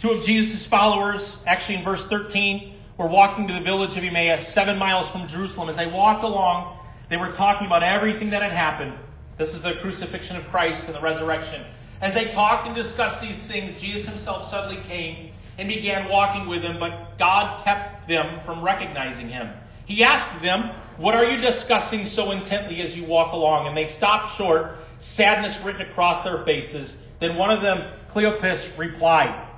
Two 0.00 0.12
of 0.12 0.24
Jesus' 0.24 0.66
followers, 0.70 1.20
actually 1.46 1.76
in 1.76 1.84
verse 1.84 2.02
13, 2.08 2.78
were 2.98 3.06
walking 3.06 3.46
to 3.48 3.52
the 3.52 3.60
village 3.60 3.98
of 3.98 4.02
Emmaus, 4.02 4.50
seven 4.54 4.78
miles 4.78 5.12
from 5.12 5.28
Jerusalem. 5.28 5.68
As 5.68 5.76
they 5.76 5.84
walked 5.84 6.24
along, 6.24 6.80
they 7.10 7.18
were 7.18 7.32
talking 7.36 7.66
about 7.66 7.82
everything 7.82 8.30
that 8.30 8.40
had 8.40 8.52
happened. 8.52 8.94
This 9.36 9.50
is 9.50 9.62
the 9.62 9.72
crucifixion 9.82 10.36
of 10.36 10.50
Christ 10.50 10.84
and 10.86 10.94
the 10.94 11.02
resurrection. 11.02 11.66
As 12.00 12.14
they 12.14 12.32
talked 12.32 12.66
and 12.66 12.74
discussed 12.76 13.22
these 13.22 13.38
things, 13.48 13.80
Jesus 13.80 14.08
himself 14.08 14.50
suddenly 14.50 14.82
came 14.86 15.32
and 15.58 15.68
began 15.68 16.08
walking 16.08 16.48
with 16.48 16.62
them, 16.62 16.78
but 16.80 17.16
God 17.18 17.64
kept 17.64 18.08
them 18.08 18.40
from 18.44 18.64
recognizing 18.64 19.28
him. 19.28 19.52
He 19.86 20.02
asked 20.02 20.42
them, 20.42 20.70
What 20.98 21.14
are 21.14 21.24
you 21.24 21.40
discussing 21.40 22.08
so 22.14 22.32
intently 22.32 22.80
as 22.80 22.96
you 22.96 23.06
walk 23.06 23.32
along? 23.32 23.68
And 23.68 23.76
they 23.76 23.96
stopped 23.96 24.36
short, 24.36 24.78
sadness 25.16 25.56
written 25.64 25.82
across 25.82 26.24
their 26.24 26.44
faces. 26.44 26.94
Then 27.20 27.36
one 27.36 27.50
of 27.50 27.62
them, 27.62 27.78
Cleopas, 28.12 28.76
replied, 28.78 29.48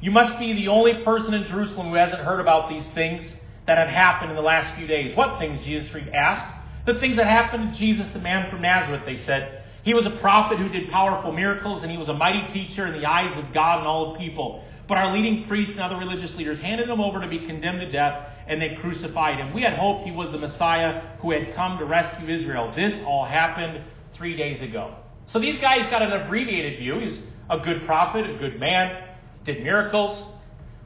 You 0.00 0.10
must 0.10 0.38
be 0.38 0.52
the 0.52 0.68
only 0.68 1.04
person 1.04 1.34
in 1.34 1.44
Jerusalem 1.44 1.88
who 1.88 1.94
hasn't 1.94 2.20
heard 2.20 2.40
about 2.40 2.70
these 2.70 2.86
things 2.94 3.22
that 3.66 3.78
have 3.78 3.88
happened 3.88 4.30
in 4.30 4.36
the 4.36 4.42
last 4.42 4.76
few 4.78 4.86
days. 4.86 5.16
What 5.16 5.38
things? 5.38 5.64
Jesus 5.64 5.90
asked. 6.14 6.56
The 6.86 6.98
things 6.98 7.16
that 7.16 7.26
happened 7.26 7.72
to 7.72 7.78
Jesus, 7.78 8.08
the 8.12 8.20
man 8.20 8.50
from 8.50 8.62
Nazareth, 8.62 9.02
they 9.04 9.16
said. 9.16 9.59
He 9.82 9.94
was 9.94 10.06
a 10.06 10.18
prophet 10.20 10.58
who 10.58 10.68
did 10.68 10.90
powerful 10.90 11.32
miracles, 11.32 11.82
and 11.82 11.90
he 11.90 11.96
was 11.96 12.08
a 12.08 12.14
mighty 12.14 12.52
teacher 12.52 12.86
in 12.86 13.00
the 13.00 13.06
eyes 13.06 13.36
of 13.38 13.54
God 13.54 13.78
and 13.78 13.86
all 13.86 14.12
the 14.12 14.18
people. 14.18 14.64
But 14.88 14.98
our 14.98 15.16
leading 15.16 15.46
priests 15.46 15.72
and 15.72 15.80
other 15.80 15.96
religious 15.96 16.34
leaders 16.36 16.60
handed 16.60 16.88
him 16.88 17.00
over 17.00 17.20
to 17.20 17.28
be 17.28 17.46
condemned 17.46 17.80
to 17.80 17.90
death, 17.90 18.26
and 18.46 18.60
they 18.60 18.76
crucified 18.80 19.38
him. 19.38 19.54
We 19.54 19.62
had 19.62 19.78
hoped 19.78 20.04
he 20.04 20.12
was 20.12 20.32
the 20.32 20.38
Messiah 20.38 21.16
who 21.20 21.30
had 21.30 21.54
come 21.54 21.78
to 21.78 21.84
rescue 21.84 22.28
Israel. 22.28 22.72
This 22.76 22.92
all 23.06 23.24
happened 23.24 23.84
three 24.14 24.36
days 24.36 24.60
ago. 24.60 24.96
So 25.26 25.38
these 25.38 25.58
guys 25.60 25.88
got 25.90 26.02
an 26.02 26.12
abbreviated 26.12 26.80
view. 26.80 26.98
He's 26.98 27.20
a 27.48 27.58
good 27.58 27.86
prophet, 27.86 28.28
a 28.28 28.36
good 28.38 28.58
man, 28.58 29.08
did 29.44 29.62
miracles. 29.62 30.26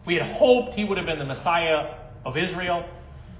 We 0.07 0.17
had 0.17 0.37
hoped 0.37 0.75
he 0.75 0.85
would 0.85 0.99
have 0.99 1.07
been 1.07 1.19
the 1.19 1.25
Messiah 1.25 1.95
of 2.27 2.37
Israel, 2.37 2.87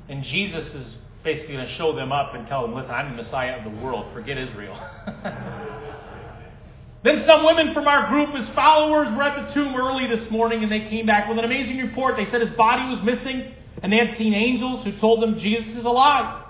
and 0.09 0.25
Jesus 0.25 0.67
is 0.75 0.97
basically 1.25 1.55
going 1.55 1.67
to 1.67 1.73
show 1.73 1.97
them 1.97 2.13
up 2.13 2.35
and 2.35 2.47
tell 2.47 2.63
them, 2.63 2.75
listen, 2.75 2.91
I'm 2.91 3.17
the 3.17 3.23
Messiah 3.23 3.57
of 3.59 3.65
the 3.65 3.83
world. 3.83 4.13
Forget 4.13 4.37
Israel. 4.37 4.75
then 7.03 7.25
some 7.27 7.45
women 7.45 7.73
from 7.73 7.89
our 7.89 8.09
group, 8.09 8.35
his 8.35 8.49
followers, 8.55 9.09
were 9.17 9.23
at 9.23 9.49
the 9.49 9.55
tomb 9.55 9.75
early 9.75 10.07
this 10.15 10.31
morning 10.31 10.63
and 10.63 10.71
they 10.71 10.89
came 10.91 11.07
back 11.07 11.29
with 11.29 11.39
an 11.39 11.45
amazing 11.45 11.79
report. 11.79 12.17
They 12.17 12.27
said 12.27 12.43
his 12.43 12.55
body 12.57 12.89
was 12.95 13.03
missing 13.03 13.55
and 13.83 13.93
they 13.93 13.97
had 13.97 14.17
seen 14.17 14.35
angels 14.35 14.85
who 14.85 14.97
told 15.01 15.23
them 15.23 15.39
Jesus 15.39 15.75
is 15.77 15.87
alive. 15.87 16.43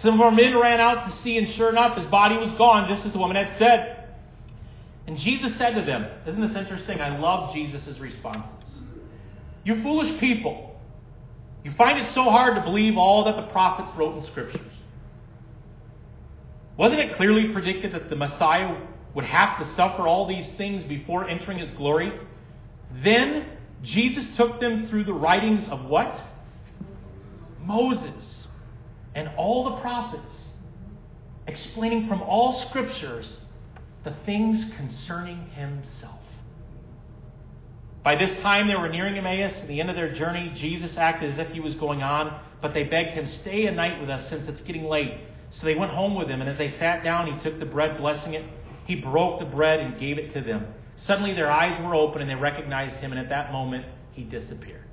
Some 0.00 0.14
of 0.14 0.20
our 0.22 0.30
men 0.30 0.58
ran 0.58 0.80
out 0.80 1.04
to 1.04 1.12
see, 1.22 1.36
and 1.36 1.46
sure 1.48 1.68
enough, 1.68 1.98
his 1.98 2.06
body 2.06 2.36
was 2.36 2.50
gone, 2.56 2.88
just 2.88 3.06
as 3.06 3.12
the 3.12 3.18
woman 3.18 3.36
had 3.36 3.58
said. 3.58 4.08
And 5.06 5.18
Jesus 5.18 5.56
said 5.58 5.74
to 5.74 5.82
them, 5.82 6.06
Isn't 6.26 6.40
this 6.40 6.56
interesting? 6.56 7.00
I 7.00 7.18
love 7.18 7.52
Jesus' 7.52 7.98
responses. 7.98 8.80
You 9.64 9.82
foolish 9.82 10.18
people. 10.18 10.71
You 11.64 11.72
find 11.72 11.98
it 11.98 12.12
so 12.14 12.24
hard 12.24 12.56
to 12.56 12.62
believe 12.62 12.96
all 12.96 13.24
that 13.24 13.36
the 13.36 13.50
prophets 13.52 13.90
wrote 13.96 14.16
in 14.16 14.24
scriptures. 14.26 14.60
Wasn't 16.76 17.00
it 17.00 17.16
clearly 17.16 17.52
predicted 17.52 17.92
that 17.92 18.10
the 18.10 18.16
Messiah 18.16 18.76
would 19.14 19.24
have 19.24 19.58
to 19.58 19.74
suffer 19.74 20.08
all 20.08 20.26
these 20.26 20.48
things 20.56 20.82
before 20.84 21.28
entering 21.28 21.58
his 21.58 21.70
glory? 21.72 22.12
Then 23.04 23.46
Jesus 23.82 24.26
took 24.36 24.60
them 24.60 24.88
through 24.88 25.04
the 25.04 25.12
writings 25.12 25.68
of 25.70 25.84
what? 25.84 26.24
Moses 27.60 28.46
and 29.14 29.28
all 29.36 29.70
the 29.70 29.80
prophets, 29.80 30.32
explaining 31.46 32.08
from 32.08 32.22
all 32.22 32.66
scriptures 32.68 33.36
the 34.04 34.16
things 34.24 34.64
concerning 34.76 35.50
himself. 35.50 36.21
By 38.04 38.16
this 38.16 38.30
time, 38.42 38.66
they 38.66 38.74
were 38.74 38.88
nearing 38.88 39.16
Emmaus, 39.16 39.60
at 39.60 39.68
the 39.68 39.80
end 39.80 39.88
of 39.88 39.94
their 39.96 40.12
journey. 40.12 40.52
Jesus 40.56 40.96
acted 40.96 41.32
as 41.32 41.38
if 41.38 41.52
he 41.52 41.60
was 41.60 41.74
going 41.74 42.02
on, 42.02 42.40
but 42.60 42.74
they 42.74 42.82
begged 42.82 43.10
him, 43.10 43.28
Stay 43.42 43.66
a 43.66 43.72
night 43.72 44.00
with 44.00 44.10
us 44.10 44.28
since 44.28 44.48
it's 44.48 44.60
getting 44.62 44.84
late. 44.84 45.20
So 45.52 45.66
they 45.66 45.74
went 45.74 45.92
home 45.92 46.16
with 46.16 46.28
him, 46.28 46.40
and 46.40 46.50
as 46.50 46.58
they 46.58 46.70
sat 46.78 47.04
down, 47.04 47.32
he 47.32 47.42
took 47.44 47.60
the 47.60 47.66
bread, 47.66 47.98
blessing 47.98 48.34
it. 48.34 48.44
He 48.86 48.96
broke 48.96 49.38
the 49.38 49.46
bread 49.46 49.80
and 49.80 50.00
gave 50.00 50.18
it 50.18 50.32
to 50.32 50.40
them. 50.40 50.66
Suddenly, 50.96 51.34
their 51.34 51.50
eyes 51.50 51.80
were 51.84 51.94
open, 51.94 52.20
and 52.20 52.28
they 52.28 52.34
recognized 52.34 52.96
him, 52.96 53.12
and 53.12 53.20
at 53.20 53.28
that 53.28 53.52
moment, 53.52 53.84
he 54.12 54.24
disappeared. 54.24 54.84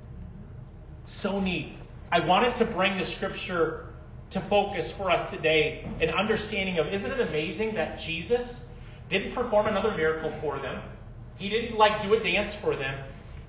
So 1.06 1.40
neat. 1.40 1.76
I 2.12 2.24
wanted 2.24 2.56
to 2.58 2.72
bring 2.72 2.96
the 2.98 3.04
scripture 3.16 3.86
to 4.30 4.46
focus 4.48 4.92
for 4.96 5.10
us 5.10 5.30
today 5.32 5.84
an 6.00 6.10
understanding 6.10 6.78
of 6.78 6.86
isn't 6.86 7.10
it 7.10 7.20
amazing 7.20 7.74
that 7.74 7.98
Jesus 7.98 8.60
didn't 9.08 9.34
perform 9.34 9.66
another 9.66 9.96
miracle 9.96 10.32
for 10.40 10.60
them? 10.60 10.82
He 11.40 11.48
didn't 11.48 11.76
like 11.76 12.02
do 12.02 12.12
a 12.12 12.22
dance 12.22 12.54
for 12.62 12.76
them. 12.76 13.02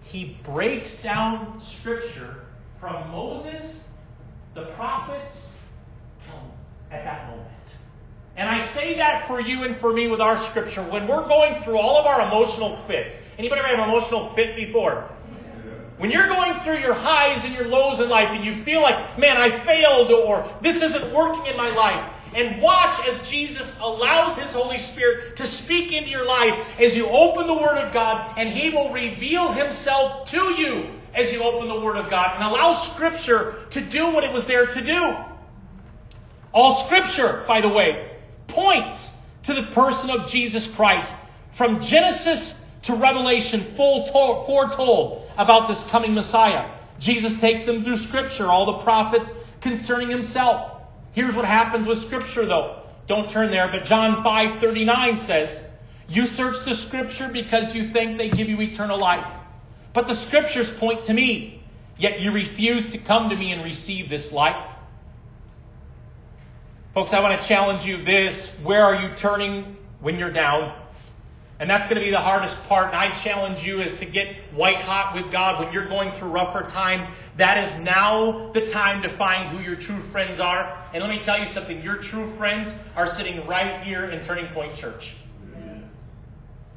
he 0.03 0.37
breaks 0.43 0.89
down 1.03 1.61
Scripture 1.79 2.43
from 2.79 3.11
Moses, 3.11 3.75
the 4.55 4.73
prophets, 4.75 5.33
at 6.89 7.03
that 7.03 7.29
moment. 7.29 7.47
And 8.35 8.49
I 8.49 8.73
say 8.73 8.95
that 8.97 9.27
for 9.27 9.39
you 9.39 9.63
and 9.63 9.79
for 9.79 9.93
me 9.93 10.07
with 10.07 10.19
our 10.19 10.49
Scripture. 10.49 10.83
When 10.89 11.07
we're 11.07 11.27
going 11.27 11.63
through 11.63 11.77
all 11.77 11.99
of 11.99 12.05
our 12.05 12.21
emotional 12.27 12.83
fits, 12.87 13.11
anybody 13.37 13.59
ever 13.59 13.67
have 13.69 13.79
an 13.79 13.89
emotional 13.89 14.33
fit 14.35 14.55
before? 14.55 15.09
When 15.97 16.09
you're 16.09 16.27
going 16.27 16.63
through 16.63 16.79
your 16.79 16.95
highs 16.95 17.43
and 17.45 17.53
your 17.53 17.67
lows 17.67 17.99
in 17.99 18.09
life 18.09 18.29
and 18.31 18.43
you 18.43 18.63
feel 18.65 18.81
like, 18.81 19.19
man, 19.19 19.37
I 19.37 19.63
failed 19.65 20.11
or 20.11 20.59
this 20.63 20.81
isn't 20.81 21.13
working 21.13 21.45
in 21.45 21.55
my 21.55 21.69
life, 21.69 22.09
and 22.33 22.61
watch 22.61 23.07
as 23.07 23.29
Jesus 23.29 23.69
allows 23.79 24.37
His 24.41 24.51
Holy 24.51 24.79
Spirit 24.93 25.37
to 25.37 25.47
speak 25.47 25.91
into 25.91 26.09
your 26.09 26.25
life 26.25 26.53
as 26.79 26.95
you 26.95 27.07
open 27.07 27.47
the 27.47 27.53
Word 27.53 27.77
of 27.77 27.93
God, 27.93 28.37
and 28.37 28.49
He 28.49 28.69
will 28.69 28.91
reveal 28.91 29.53
Himself 29.53 30.29
to 30.29 30.53
you 30.57 30.99
as 31.13 31.31
you 31.31 31.43
open 31.43 31.67
the 31.67 31.79
Word 31.79 31.97
of 31.97 32.09
God 32.09 32.35
and 32.35 32.43
allow 32.43 32.91
Scripture 32.93 33.65
to 33.71 33.89
do 33.91 34.13
what 34.13 34.23
it 34.23 34.31
was 34.31 34.45
there 34.47 34.65
to 34.65 34.85
do. 34.85 35.01
All 36.53 36.85
Scripture, 36.87 37.43
by 37.47 37.61
the 37.61 37.69
way, 37.69 38.17
points 38.47 39.09
to 39.45 39.53
the 39.53 39.71
person 39.73 40.09
of 40.09 40.29
Jesus 40.29 40.69
Christ. 40.75 41.11
From 41.57 41.81
Genesis 41.81 42.53
to 42.83 42.95
Revelation, 42.95 43.73
full 43.75 44.05
to- 44.05 44.45
foretold 44.45 45.29
about 45.37 45.67
this 45.67 45.83
coming 45.91 46.13
Messiah. 46.13 46.77
Jesus 46.99 47.33
takes 47.41 47.65
them 47.65 47.83
through 47.83 47.97
Scripture, 47.97 48.47
all 48.47 48.77
the 48.77 48.83
prophets 48.83 49.29
concerning 49.61 50.09
Himself. 50.09 50.80
Here's 51.13 51.35
what 51.35 51.45
happens 51.45 51.87
with 51.87 52.03
Scripture, 52.05 52.45
though. 52.45 52.83
Don't 53.07 53.29
turn 53.31 53.51
there, 53.51 53.69
but 53.71 53.85
John 53.85 54.23
5:39 54.23 55.25
says, 55.27 55.61
"You 56.07 56.25
search 56.25 56.63
the 56.65 56.75
Scripture 56.75 57.27
because 57.27 57.75
you 57.75 57.89
think 57.89 58.17
they 58.17 58.29
give 58.29 58.47
you 58.47 58.61
eternal 58.61 58.97
life, 58.97 59.25
but 59.93 60.07
the 60.07 60.15
Scriptures 60.15 60.69
point 60.79 61.05
to 61.05 61.13
me. 61.13 61.63
Yet 61.97 62.21
you 62.21 62.31
refuse 62.31 62.91
to 62.93 62.97
come 62.97 63.29
to 63.29 63.35
me 63.35 63.51
and 63.51 63.63
receive 63.63 64.09
this 64.09 64.31
life." 64.31 64.65
Folks, 66.93 67.13
I 67.13 67.19
want 67.19 67.41
to 67.41 67.47
challenge 67.47 67.85
you 67.85 68.03
this: 68.03 68.49
Where 68.63 68.83
are 68.83 68.95
you 68.95 69.15
turning 69.15 69.77
when 69.99 70.17
you're 70.17 70.31
down? 70.31 70.80
And 71.61 71.69
that's 71.69 71.83
going 71.83 72.01
to 72.01 72.03
be 72.03 72.09
the 72.09 72.17
hardest 72.17 72.57
part. 72.67 72.87
And 72.87 72.97
I 72.97 73.23
challenge 73.23 73.59
you 73.63 73.81
is 73.81 73.99
to 73.99 74.05
get 74.07 74.25
white 74.55 74.81
hot 74.81 75.13
with 75.13 75.31
God 75.31 75.63
when 75.63 75.71
you're 75.71 75.87
going 75.87 76.17
through 76.17 76.29
rougher 76.29 76.67
time. 76.71 77.15
That 77.37 77.59
is 77.59 77.85
now 77.85 78.51
the 78.55 78.71
time 78.73 79.03
to 79.03 79.15
find 79.15 79.55
who 79.55 79.63
your 79.63 79.75
true 79.75 80.01
friends 80.11 80.39
are. 80.39 80.89
And 80.91 81.03
let 81.03 81.11
me 81.11 81.21
tell 81.23 81.37
you 81.37 81.45
something. 81.53 81.79
Your 81.83 82.01
true 82.01 82.35
friends 82.35 82.67
are 82.95 83.15
sitting 83.15 83.45
right 83.45 83.85
here 83.85 84.09
in 84.09 84.25
Turning 84.25 84.51
Point 84.55 84.75
Church. 84.79 85.03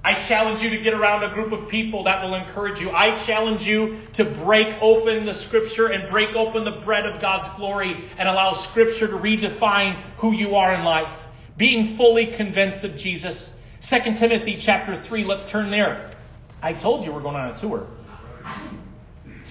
I 0.04 0.28
challenge 0.28 0.60
you 0.60 0.68
to 0.68 0.82
get 0.84 0.92
around 0.92 1.24
a 1.24 1.32
group 1.32 1.50
of 1.50 1.70
people 1.70 2.04
that 2.04 2.22
will 2.22 2.34
encourage 2.34 2.78
you. 2.78 2.90
I 2.90 3.24
challenge 3.26 3.62
you 3.62 4.02
to 4.16 4.38
break 4.44 4.66
open 4.82 5.24
the 5.24 5.32
Scripture 5.46 5.86
and 5.86 6.10
break 6.10 6.36
open 6.36 6.66
the 6.66 6.84
bread 6.84 7.06
of 7.06 7.22
God's 7.22 7.56
glory 7.56 8.10
and 8.18 8.28
allow 8.28 8.68
Scripture 8.70 9.06
to 9.06 9.14
redefine 9.14 10.14
who 10.18 10.32
you 10.32 10.56
are 10.56 10.74
in 10.74 10.84
life. 10.84 11.08
Being 11.56 11.96
fully 11.96 12.34
convinced 12.36 12.84
of 12.84 12.98
Jesus 12.98 13.48
2 13.90 13.96
Timothy 14.18 14.62
chapter 14.64 15.04
3, 15.06 15.24
let's 15.24 15.50
turn 15.52 15.70
there. 15.70 16.14
I 16.62 16.72
told 16.72 17.04
you 17.04 17.12
we're 17.12 17.20
going 17.20 17.36
on 17.36 17.54
a 17.54 17.60
tour. 17.60 17.86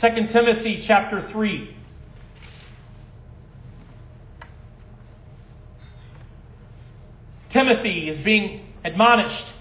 2 0.01 0.07
Timothy 0.31 0.83
chapter 0.87 1.29
3. 1.31 1.77
Timothy 7.51 8.09
is 8.09 8.23
being 8.25 8.65
admonished. 8.83 9.52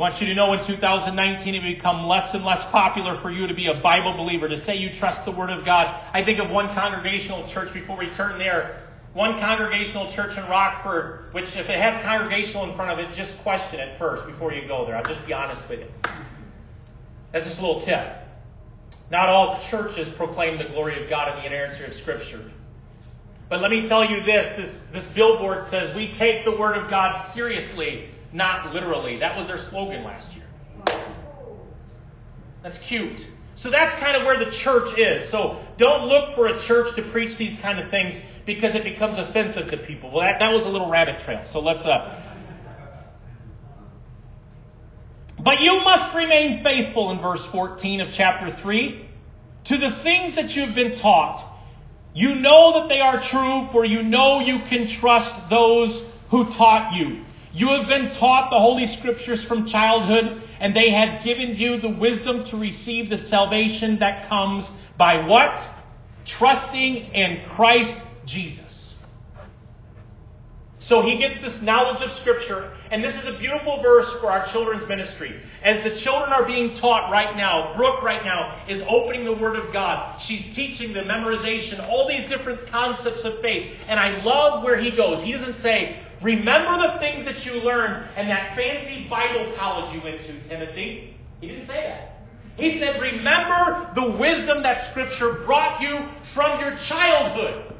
I 0.00 0.02
want 0.08 0.18
you 0.18 0.28
to 0.28 0.34
know 0.34 0.54
in 0.54 0.66
2019 0.66 1.12
it 1.54 1.62
will 1.62 1.74
become 1.74 2.08
less 2.08 2.32
and 2.32 2.42
less 2.42 2.64
popular 2.72 3.20
for 3.20 3.30
you 3.30 3.46
to 3.46 3.52
be 3.52 3.66
a 3.66 3.82
Bible 3.82 4.16
believer, 4.16 4.48
to 4.48 4.56
say 4.64 4.74
you 4.74 4.98
trust 4.98 5.26
the 5.26 5.30
Word 5.30 5.50
of 5.50 5.62
God. 5.66 5.92
I 6.14 6.24
think 6.24 6.40
of 6.40 6.48
one 6.48 6.72
congregational 6.72 7.52
church 7.52 7.68
before 7.74 7.98
we 7.98 8.08
turn 8.16 8.38
there. 8.38 8.88
One 9.12 9.32
congregational 9.32 10.10
church 10.16 10.38
in 10.38 10.44
Rockford, 10.44 11.34
which 11.34 11.44
if 11.52 11.68
it 11.68 11.78
has 11.78 12.02
congregational 12.02 12.70
in 12.70 12.76
front 12.76 12.98
of 12.98 12.98
it, 12.98 13.14
just 13.14 13.34
question 13.42 13.78
it 13.78 13.98
first 13.98 14.24
before 14.26 14.54
you 14.54 14.66
go 14.66 14.86
there. 14.86 14.96
I'll 14.96 15.04
just 15.04 15.20
be 15.26 15.34
honest 15.34 15.68
with 15.68 15.80
you. 15.80 15.88
That's 17.34 17.44
just 17.44 17.58
a 17.58 17.60
little 17.60 17.84
tip. 17.84 18.24
Not 19.10 19.28
all 19.28 19.60
churches 19.70 20.08
proclaim 20.16 20.56
the 20.56 20.72
glory 20.72 21.04
of 21.04 21.10
God 21.10 21.28
and 21.28 21.44
the 21.44 21.46
inerrancy 21.46 21.84
of 21.84 21.92
Scripture. 22.00 22.50
But 23.50 23.60
let 23.60 23.70
me 23.70 23.86
tell 23.86 24.08
you 24.08 24.24
this, 24.24 24.48
this, 24.56 24.80
this 24.94 25.04
billboard 25.14 25.68
says 25.70 25.94
we 25.94 26.16
take 26.16 26.46
the 26.46 26.56
Word 26.56 26.82
of 26.82 26.88
God 26.88 27.34
seriously 27.34 28.08
not 28.32 28.72
literally. 28.72 29.18
That 29.18 29.36
was 29.36 29.48
their 29.48 29.68
slogan 29.70 30.04
last 30.04 30.28
year. 30.34 30.46
That's 32.62 32.78
cute. 32.88 33.18
So 33.56 33.70
that's 33.70 33.98
kind 34.00 34.16
of 34.16 34.24
where 34.24 34.38
the 34.38 34.50
church 34.64 34.98
is. 34.98 35.30
So 35.30 35.62
don't 35.78 36.06
look 36.06 36.34
for 36.34 36.46
a 36.46 36.66
church 36.66 36.94
to 36.96 37.10
preach 37.10 37.36
these 37.38 37.58
kind 37.60 37.78
of 37.78 37.90
things 37.90 38.14
because 38.46 38.74
it 38.74 38.84
becomes 38.84 39.18
offensive 39.18 39.70
to 39.70 39.78
people. 39.86 40.10
Well, 40.10 40.20
that, 40.20 40.38
that 40.40 40.52
was 40.52 40.64
a 40.64 40.68
little 40.68 40.90
rabbit 40.90 41.22
trail. 41.24 41.44
So 41.52 41.60
let's 41.60 41.84
uh. 41.84 42.26
But 45.42 45.60
you 45.60 45.80
must 45.82 46.14
remain 46.14 46.62
faithful 46.62 47.10
in 47.12 47.20
verse 47.20 47.44
14 47.52 48.00
of 48.02 48.08
chapter 48.16 48.56
3 48.62 49.08
to 49.66 49.78
the 49.78 50.00
things 50.02 50.36
that 50.36 50.50
you 50.50 50.66
have 50.66 50.74
been 50.74 50.98
taught. 50.98 51.46
You 52.14 52.34
know 52.34 52.80
that 52.80 52.88
they 52.88 53.00
are 53.00 53.22
true, 53.30 53.68
for 53.72 53.84
you 53.84 54.02
know 54.02 54.40
you 54.40 54.58
can 54.68 54.88
trust 55.00 55.30
those 55.48 56.04
who 56.30 56.44
taught 56.56 56.92
you. 56.94 57.24
You 57.52 57.68
have 57.68 57.88
been 57.88 58.14
taught 58.14 58.50
the 58.50 58.58
Holy 58.58 58.86
Scriptures 58.86 59.44
from 59.46 59.66
childhood, 59.66 60.42
and 60.60 60.74
they 60.74 60.90
have 60.90 61.24
given 61.24 61.56
you 61.56 61.80
the 61.80 61.88
wisdom 61.88 62.44
to 62.50 62.56
receive 62.56 63.10
the 63.10 63.18
salvation 63.28 63.98
that 63.98 64.28
comes 64.28 64.68
by 64.96 65.26
what? 65.26 65.52
Trusting 66.26 66.96
in 66.96 67.44
Christ 67.56 67.96
Jesus. 68.26 68.69
So 70.90 71.02
he 71.02 71.18
gets 71.18 71.40
this 71.40 71.62
knowledge 71.62 72.02
of 72.02 72.10
Scripture, 72.18 72.76
and 72.90 72.98
this 72.98 73.14
is 73.14 73.24
a 73.24 73.38
beautiful 73.38 73.80
verse 73.80 74.10
for 74.20 74.26
our 74.26 74.50
children's 74.50 74.88
ministry. 74.88 75.40
As 75.62 75.84
the 75.84 76.02
children 76.02 76.32
are 76.32 76.44
being 76.44 76.76
taught 76.80 77.12
right 77.12 77.36
now, 77.36 77.72
Brooke 77.76 78.02
right 78.02 78.24
now 78.24 78.66
is 78.68 78.82
opening 78.88 79.24
the 79.24 79.32
Word 79.32 79.54
of 79.54 79.72
God. 79.72 80.20
She's 80.26 80.42
teaching 80.56 80.92
the 80.92 81.06
memorization, 81.06 81.78
all 81.88 82.08
these 82.08 82.28
different 82.28 82.68
concepts 82.72 83.20
of 83.22 83.40
faith. 83.40 83.72
And 83.86 84.00
I 84.00 84.20
love 84.24 84.64
where 84.64 84.82
he 84.82 84.90
goes. 84.90 85.22
He 85.22 85.30
doesn't 85.30 85.62
say, 85.62 86.04
Remember 86.24 86.82
the 86.82 86.98
things 86.98 87.24
that 87.24 87.46
you 87.46 87.62
learned 87.62 88.10
and 88.16 88.28
that 88.28 88.56
fancy 88.56 89.06
Bible 89.08 89.54
college 89.56 89.94
you 89.94 90.02
went 90.02 90.22
to, 90.22 90.48
Timothy. 90.48 91.16
He 91.40 91.46
didn't 91.46 91.68
say 91.68 91.86
that. 91.86 92.18
He 92.56 92.80
said, 92.80 93.00
Remember 93.00 93.92
the 93.94 94.18
wisdom 94.18 94.64
that 94.64 94.90
Scripture 94.90 95.44
brought 95.46 95.80
you 95.80 96.08
from 96.34 96.58
your 96.58 96.76
childhood. 96.88 97.76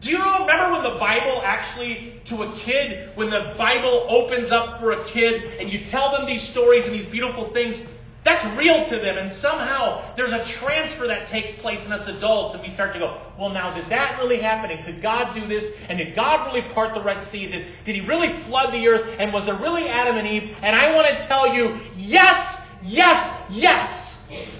Do 0.00 0.10
you 0.10 0.18
remember 0.18 0.72
when 0.72 0.84
the 0.84 0.98
Bible 0.98 1.42
actually, 1.44 2.20
to 2.28 2.42
a 2.42 2.60
kid, 2.64 3.16
when 3.16 3.30
the 3.30 3.54
Bible 3.58 4.06
opens 4.08 4.52
up 4.52 4.80
for 4.80 4.92
a 4.92 5.12
kid 5.12 5.58
and 5.58 5.72
you 5.72 5.90
tell 5.90 6.12
them 6.12 6.26
these 6.26 6.48
stories 6.50 6.84
and 6.84 6.94
these 6.94 7.10
beautiful 7.10 7.52
things, 7.52 7.82
that's 8.24 8.44
real 8.58 8.84
to 8.90 8.96
them, 8.96 9.16
and 9.16 9.34
somehow 9.40 10.14
there's 10.16 10.32
a 10.32 10.44
transfer 10.60 11.06
that 11.06 11.30
takes 11.30 11.58
place 11.60 11.78
in 11.86 11.92
us 11.92 12.06
adults, 12.08 12.54
and 12.54 12.62
we 12.62 12.68
start 12.74 12.92
to 12.92 12.98
go, 12.98 13.22
well, 13.38 13.48
now, 13.48 13.74
did 13.74 13.90
that 13.90 14.18
really 14.18 14.40
happen? 14.40 14.70
And 14.70 14.84
could 14.84 15.00
God 15.00 15.34
do 15.34 15.48
this? 15.48 15.64
And 15.88 15.98
did 15.98 16.14
God 16.14 16.46
really 16.46 16.68
part 16.74 16.94
the 16.94 17.02
Red 17.02 17.30
Sea? 17.30 17.46
Did, 17.46 17.66
did 17.86 17.94
He 17.94 18.02
really 18.02 18.28
flood 18.44 18.74
the 18.74 18.86
earth? 18.86 19.16
And 19.18 19.32
was 19.32 19.46
there 19.46 19.58
really 19.58 19.88
Adam 19.88 20.16
and 20.16 20.26
Eve? 20.26 20.54
And 20.62 20.76
I 20.76 20.94
want 20.94 21.08
to 21.08 21.26
tell 21.26 21.54
you, 21.54 21.80
yes, 21.96 22.60
yes, 22.82 23.46
yes. 23.50 24.57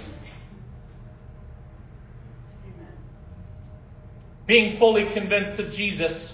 Being 4.49 4.79
fully 4.79 5.13
convinced 5.13 5.61
of 5.61 5.73
Jesus 5.73 6.33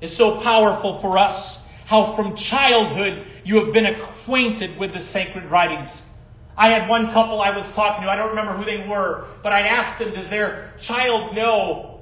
is 0.00 0.16
so 0.16 0.40
powerful 0.42 0.98
for 1.02 1.18
us. 1.18 1.58
How 1.86 2.16
from 2.16 2.36
childhood 2.36 3.26
you 3.44 3.62
have 3.62 3.74
been 3.74 3.86
acquainted 3.86 4.80
with 4.80 4.94
the 4.94 5.02
sacred 5.02 5.50
writings. 5.50 5.90
I 6.56 6.70
had 6.70 6.88
one 6.88 7.12
couple 7.12 7.40
I 7.40 7.50
was 7.54 7.70
talking 7.74 8.04
to, 8.04 8.10
I 8.10 8.16
don't 8.16 8.30
remember 8.30 8.56
who 8.56 8.64
they 8.64 8.88
were, 8.88 9.28
but 9.42 9.52
I 9.52 9.60
asked 9.60 9.98
them, 10.02 10.14
does 10.14 10.28
their 10.30 10.74
child 10.86 11.34
know 11.34 12.00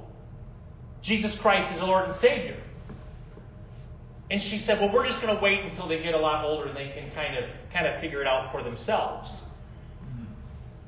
Jesus 1.03 1.35
Christ 1.41 1.73
is 1.73 1.79
the 1.79 1.85
Lord 1.85 2.09
and 2.09 2.19
Savior? 2.21 2.61
And 4.29 4.41
she 4.41 4.59
said, 4.59 4.79
well, 4.79 4.93
we're 4.93 5.07
just 5.07 5.21
going 5.21 5.35
to 5.35 5.41
wait 5.41 5.59
until 5.65 5.89
they 5.89 6.01
get 6.01 6.13
a 6.13 6.19
lot 6.19 6.45
older 6.45 6.69
and 6.69 6.77
they 6.77 6.93
can 6.93 7.11
kind 7.13 7.37
of, 7.37 7.49
kind 7.73 7.85
of 7.85 7.99
figure 7.99 8.21
it 8.21 8.27
out 8.27 8.51
for 8.53 8.63
themselves. 8.63 9.29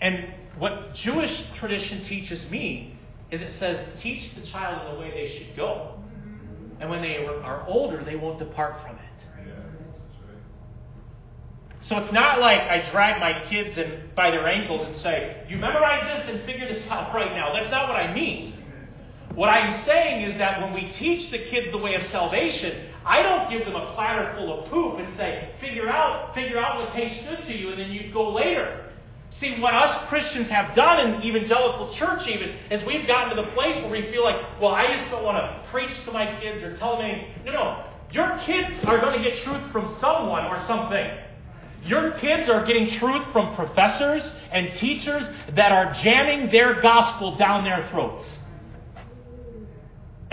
And 0.01 0.33
what 0.57 0.93
Jewish 0.93 1.31
tradition 1.59 2.05
teaches 2.07 2.49
me 2.49 2.97
is 3.33 3.41
it 3.41 3.57
says, 3.57 4.01
teach 4.01 4.33
the 4.35 4.45
child 4.51 4.87
in 4.87 4.93
the 4.93 4.99
way 4.99 5.09
they 5.09 5.37
should 5.37 5.55
go. 5.55 5.95
Mm-hmm. 5.97 6.81
And 6.81 6.89
when 6.89 7.01
they 7.01 7.25
are 7.25 7.65
older, 7.67 8.03
they 8.03 8.15
won't 8.15 8.37
depart 8.37 8.81
from 8.85 8.95
it. 8.97 9.03
So 11.89 11.97
it's 11.97 12.13
not 12.13 12.39
like 12.39 12.61
I 12.61 12.89
drag 12.91 13.19
my 13.19 13.49
kids 13.49 13.77
by 14.15 14.31
their 14.31 14.47
ankles 14.47 14.87
and 14.87 14.95
say, 15.01 15.45
You 15.49 15.57
memorize 15.57 16.03
this 16.15 16.33
and 16.33 16.45
figure 16.45 16.65
this 16.65 16.85
out 16.89 17.13
right 17.13 17.35
now. 17.35 17.51
That's 17.51 17.71
not 17.71 17.89
what 17.89 17.97
I 17.97 18.13
mean. 18.13 18.53
What 19.35 19.49
I'm 19.49 19.83
saying 19.85 20.29
is 20.31 20.37
that 20.37 20.61
when 20.61 20.73
we 20.73 20.93
teach 20.97 21.29
the 21.31 21.39
kids 21.39 21.71
the 21.71 21.77
way 21.77 21.95
of 21.95 22.03
salvation, 22.11 22.89
I 23.03 23.21
don't 23.21 23.49
give 23.49 23.65
them 23.65 23.75
a 23.75 23.93
platter 23.95 24.33
full 24.37 24.61
of 24.63 24.69
poop 24.69 24.99
and 24.99 25.13
say, 25.17 25.55
figure 25.59 25.89
out, 25.89 26.33
figure 26.33 26.57
out 26.57 26.79
what 26.79 26.93
tastes 26.93 27.25
good 27.27 27.45
to 27.47 27.53
you, 27.53 27.71
and 27.71 27.79
then 27.79 27.91
you 27.91 28.13
go 28.13 28.31
later. 28.31 28.82
See, 29.39 29.59
what 29.59 29.73
us 29.73 30.07
Christians 30.09 30.49
have 30.49 30.75
done 30.75 30.99
in 31.07 31.21
evangelical 31.23 31.93
church, 31.97 32.27
even, 32.27 32.49
is 32.69 32.85
we've 32.85 33.07
gotten 33.07 33.35
to 33.35 33.41
the 33.41 33.49
place 33.51 33.75
where 33.83 33.91
we 33.91 34.11
feel 34.11 34.23
like, 34.23 34.61
well, 34.61 34.71
I 34.71 34.87
just 34.95 35.09
don't 35.09 35.23
want 35.23 35.37
to 35.37 35.69
preach 35.71 35.91
to 36.05 36.11
my 36.11 36.39
kids 36.39 36.63
or 36.63 36.77
tell 36.77 36.97
them 36.97 37.05
anything. 37.09 37.45
No, 37.45 37.51
no. 37.51 37.85
Your 38.11 38.39
kids 38.45 38.69
are 38.85 39.01
going 39.01 39.17
to 39.17 39.23
get 39.27 39.43
truth 39.43 39.71
from 39.71 39.97
someone 39.99 40.45
or 40.45 40.63
something. 40.67 41.17
Your 41.83 42.11
kids 42.19 42.47
are 42.49 42.65
getting 42.65 42.87
truth 42.99 43.25
from 43.33 43.55
professors 43.55 44.23
and 44.51 44.69
teachers 44.79 45.23
that 45.55 45.71
are 45.71 45.93
jamming 46.03 46.51
their 46.51 46.81
gospel 46.81 47.35
down 47.37 47.65
their 47.65 47.89
throats. 47.91 48.23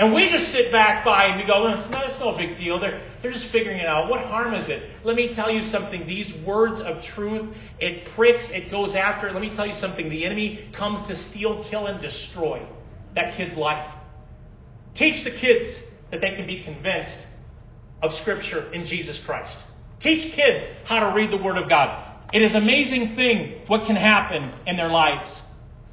And 0.01 0.15
we 0.15 0.31
just 0.31 0.51
sit 0.51 0.73
back 0.73 1.05
by 1.05 1.27
and 1.27 1.39
we 1.39 1.47
go, 1.47 1.69
it's, 1.69 1.91
no, 1.91 2.33
no 2.33 2.39
big 2.39 2.57
deal. 2.57 2.81
They're, 2.81 3.07
they're 3.21 3.33
just 3.33 3.53
figuring 3.53 3.81
it 3.81 3.87
out. 3.87 4.09
What 4.09 4.21
harm 4.21 4.55
is 4.55 4.71
it? 4.71 4.91
Let 5.05 5.15
me 5.15 5.35
tell 5.35 5.51
you 5.51 5.61
something. 5.71 6.07
These 6.07 6.33
words 6.47 6.81
of 6.81 7.03
truth, 7.15 7.55
it 7.79 8.09
pricks, 8.17 8.49
it 8.49 8.71
goes 8.71 8.95
after. 8.95 9.31
Let 9.31 9.43
me 9.43 9.55
tell 9.55 9.67
you 9.67 9.75
something. 9.75 10.09
The 10.09 10.25
enemy 10.25 10.73
comes 10.75 11.07
to 11.09 11.17
steal, 11.29 11.67
kill, 11.69 11.87
and 11.87 12.01
destroy 12.01 12.67
that 13.15 13.37
kid's 13.37 13.59
life. 13.59 13.87
Teach 14.95 15.23
the 15.23 15.33
kids 15.33 15.79
that 16.11 16.23
they 16.23 16.35
can 16.35 16.47
be 16.47 16.65
convinced 16.65 17.19
of 18.03 18.11
Scripture 18.23 18.73
in 18.73 18.87
Jesus 18.87 19.21
Christ. 19.27 19.55
Teach 20.01 20.35
kids 20.35 20.65
how 20.87 21.11
to 21.11 21.15
read 21.15 21.31
the 21.31 21.45
Word 21.45 21.59
of 21.59 21.69
God. 21.69 22.23
It 22.33 22.41
is 22.41 22.53
an 22.53 22.63
amazing 22.63 23.17
thing 23.17 23.65
what 23.67 23.87
can 23.87 23.97
happen 23.97 24.51
in 24.67 24.79
their 24.79 24.89
lives. 24.89 25.43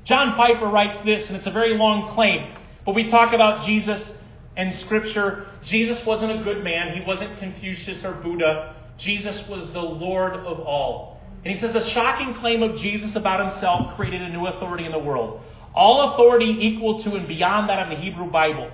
John 0.05 0.38
Piper 0.38 0.68
writes 0.68 0.97
this, 1.03 1.28
and 1.28 1.36
it's 1.36 1.47
a 1.47 1.51
very 1.51 1.78
long 1.78 2.16
claim. 2.16 2.53
But 2.88 2.95
we 2.95 3.11
talk 3.11 3.33
about 3.33 3.67
Jesus 3.67 4.09
and 4.55 4.73
Scripture. 4.85 5.47
Jesus 5.65 5.99
wasn't 6.07 6.31
a 6.31 6.43
good 6.45 6.63
man. 6.63 6.97
He 6.97 7.05
wasn't 7.05 7.38
Confucius 7.38 8.01
or 8.05 8.13
Buddha. 8.13 8.77
Jesus 8.97 9.43
was 9.49 9.73
the 9.73 9.81
Lord 9.81 10.31
of 10.31 10.61
all. 10.61 11.19
And 11.43 11.53
he 11.53 11.59
says 11.59 11.73
the 11.73 11.85
shocking 11.89 12.33
claim 12.35 12.63
of 12.63 12.77
Jesus 12.77 13.17
about 13.17 13.51
himself 13.51 13.97
created 13.97 14.21
a 14.21 14.29
new 14.29 14.47
authority 14.47 14.85
in 14.85 14.93
the 14.93 14.99
world. 14.99 15.41
All 15.75 16.13
authority 16.13 16.45
equal 16.61 17.03
to 17.03 17.15
and 17.15 17.27
beyond 17.27 17.67
that 17.67 17.79
of 17.79 17.89
the 17.89 18.01
Hebrew 18.01 18.31
Bible. 18.31 18.71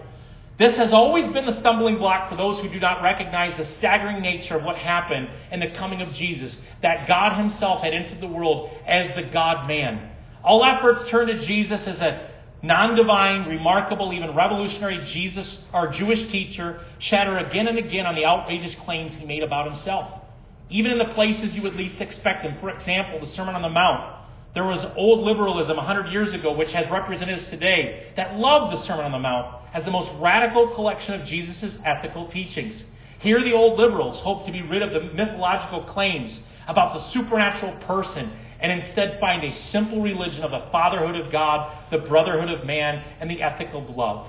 This 0.60 0.78
has 0.78 0.94
always 0.94 1.34
been 1.34 1.48
the 1.48 1.60
stumbling 1.60 1.98
block 1.98 2.30
for 2.30 2.38
those 2.38 2.62
who 2.62 2.70
do 2.70 2.80
not 2.80 3.02
recognize 3.02 3.58
the 3.58 3.66
staggering 3.80 4.22
nature 4.22 4.58
of 4.58 4.64
what 4.64 4.76
happened 4.76 5.28
in 5.52 5.60
the 5.60 5.74
coming 5.76 6.04
of 6.04 6.14
Jesus, 6.14 6.60
that 6.84 7.08
God 7.08 7.36
Himself 7.36 7.82
had 7.82 7.96
entered 7.96 8.22
the 8.22 8.28
world 8.28 8.70
as 8.86 9.08
the 9.16 9.28
God 9.34 9.68
man. 9.68 10.12
All 10.44 10.64
efforts 10.64 11.10
turn 11.10 11.28
to 11.28 11.44
Jesus 11.44 11.88
as 11.88 12.00
a 12.00 12.30
non 12.64 12.96
divine, 12.96 13.48
remarkable, 13.48 14.14
even 14.14 14.36
revolutionary 14.36 15.06
Jesus 15.14 15.60
our 15.74 15.92
Jewish 15.92 16.32
teacher 16.32 16.80
shatter 16.98 17.38
again 17.38 17.68
and 17.68 17.78
again 17.78 18.06
on 18.06 18.16
the 18.16 18.26
outrageous 18.26 18.74
claims 18.86 19.12
he 19.14 19.26
made 19.26 19.44
about 19.44 19.68
himself. 19.68 20.22
Even 20.70 20.92
in 20.92 20.98
the 20.98 21.14
places 21.14 21.54
you 21.54 21.62
would 21.62 21.76
least 21.76 22.02
expect 22.02 22.44
them. 22.44 22.58
For 22.60 22.70
example, 22.70 23.20
the 23.20 23.28
Sermon 23.28 23.54
on 23.54 23.62
the 23.62 23.70
Mount. 23.70 24.22
There 24.54 24.64
was 24.64 24.86
old 24.96 25.26
liberalism 25.26 25.78
100 25.78 26.12
years 26.12 26.34
ago, 26.34 26.56
which 26.56 26.72
has 26.72 26.90
representatives 26.90 27.50
today 27.50 28.14
that 28.16 28.36
love 28.36 28.72
the 28.72 28.82
Sermon 28.86 29.06
on 29.06 29.12
the 29.12 29.20
Mount 29.20 29.62
as 29.74 29.84
the 29.84 29.92
most 29.92 30.10
radical 30.22 30.74
collection 30.74 31.20
of 31.20 31.28
Jesus' 31.28 31.78
ethical 31.84 32.30
teachings. 32.30 32.82
Here, 33.20 33.44
the 33.44 33.54
old 33.54 33.80
liberals 33.80 34.22
hope 34.24 34.46
to 34.46 34.52
be 34.52 34.62
rid 34.62 34.82
of 34.82 34.92
the 34.92 35.14
mythological 35.14 35.86
claims 35.86 36.40
about 36.68 36.94
the 36.94 37.10
supernatural 37.12 37.76
person 37.86 38.32
and 38.64 38.72
instead 38.72 39.20
find 39.20 39.44
a 39.44 39.54
simple 39.72 40.02
religion 40.02 40.42
of 40.42 40.52
the 40.52 40.72
fatherhood 40.72 41.18
of 41.18 41.32
God, 41.32 41.92
the 41.92 41.98
brotherhood 41.98 42.50
of 42.50 42.66
man, 42.66 43.04
and 43.20 43.30
the 43.30 43.44
ethic 43.44 43.68
of 43.74 43.90
love. 43.90 44.26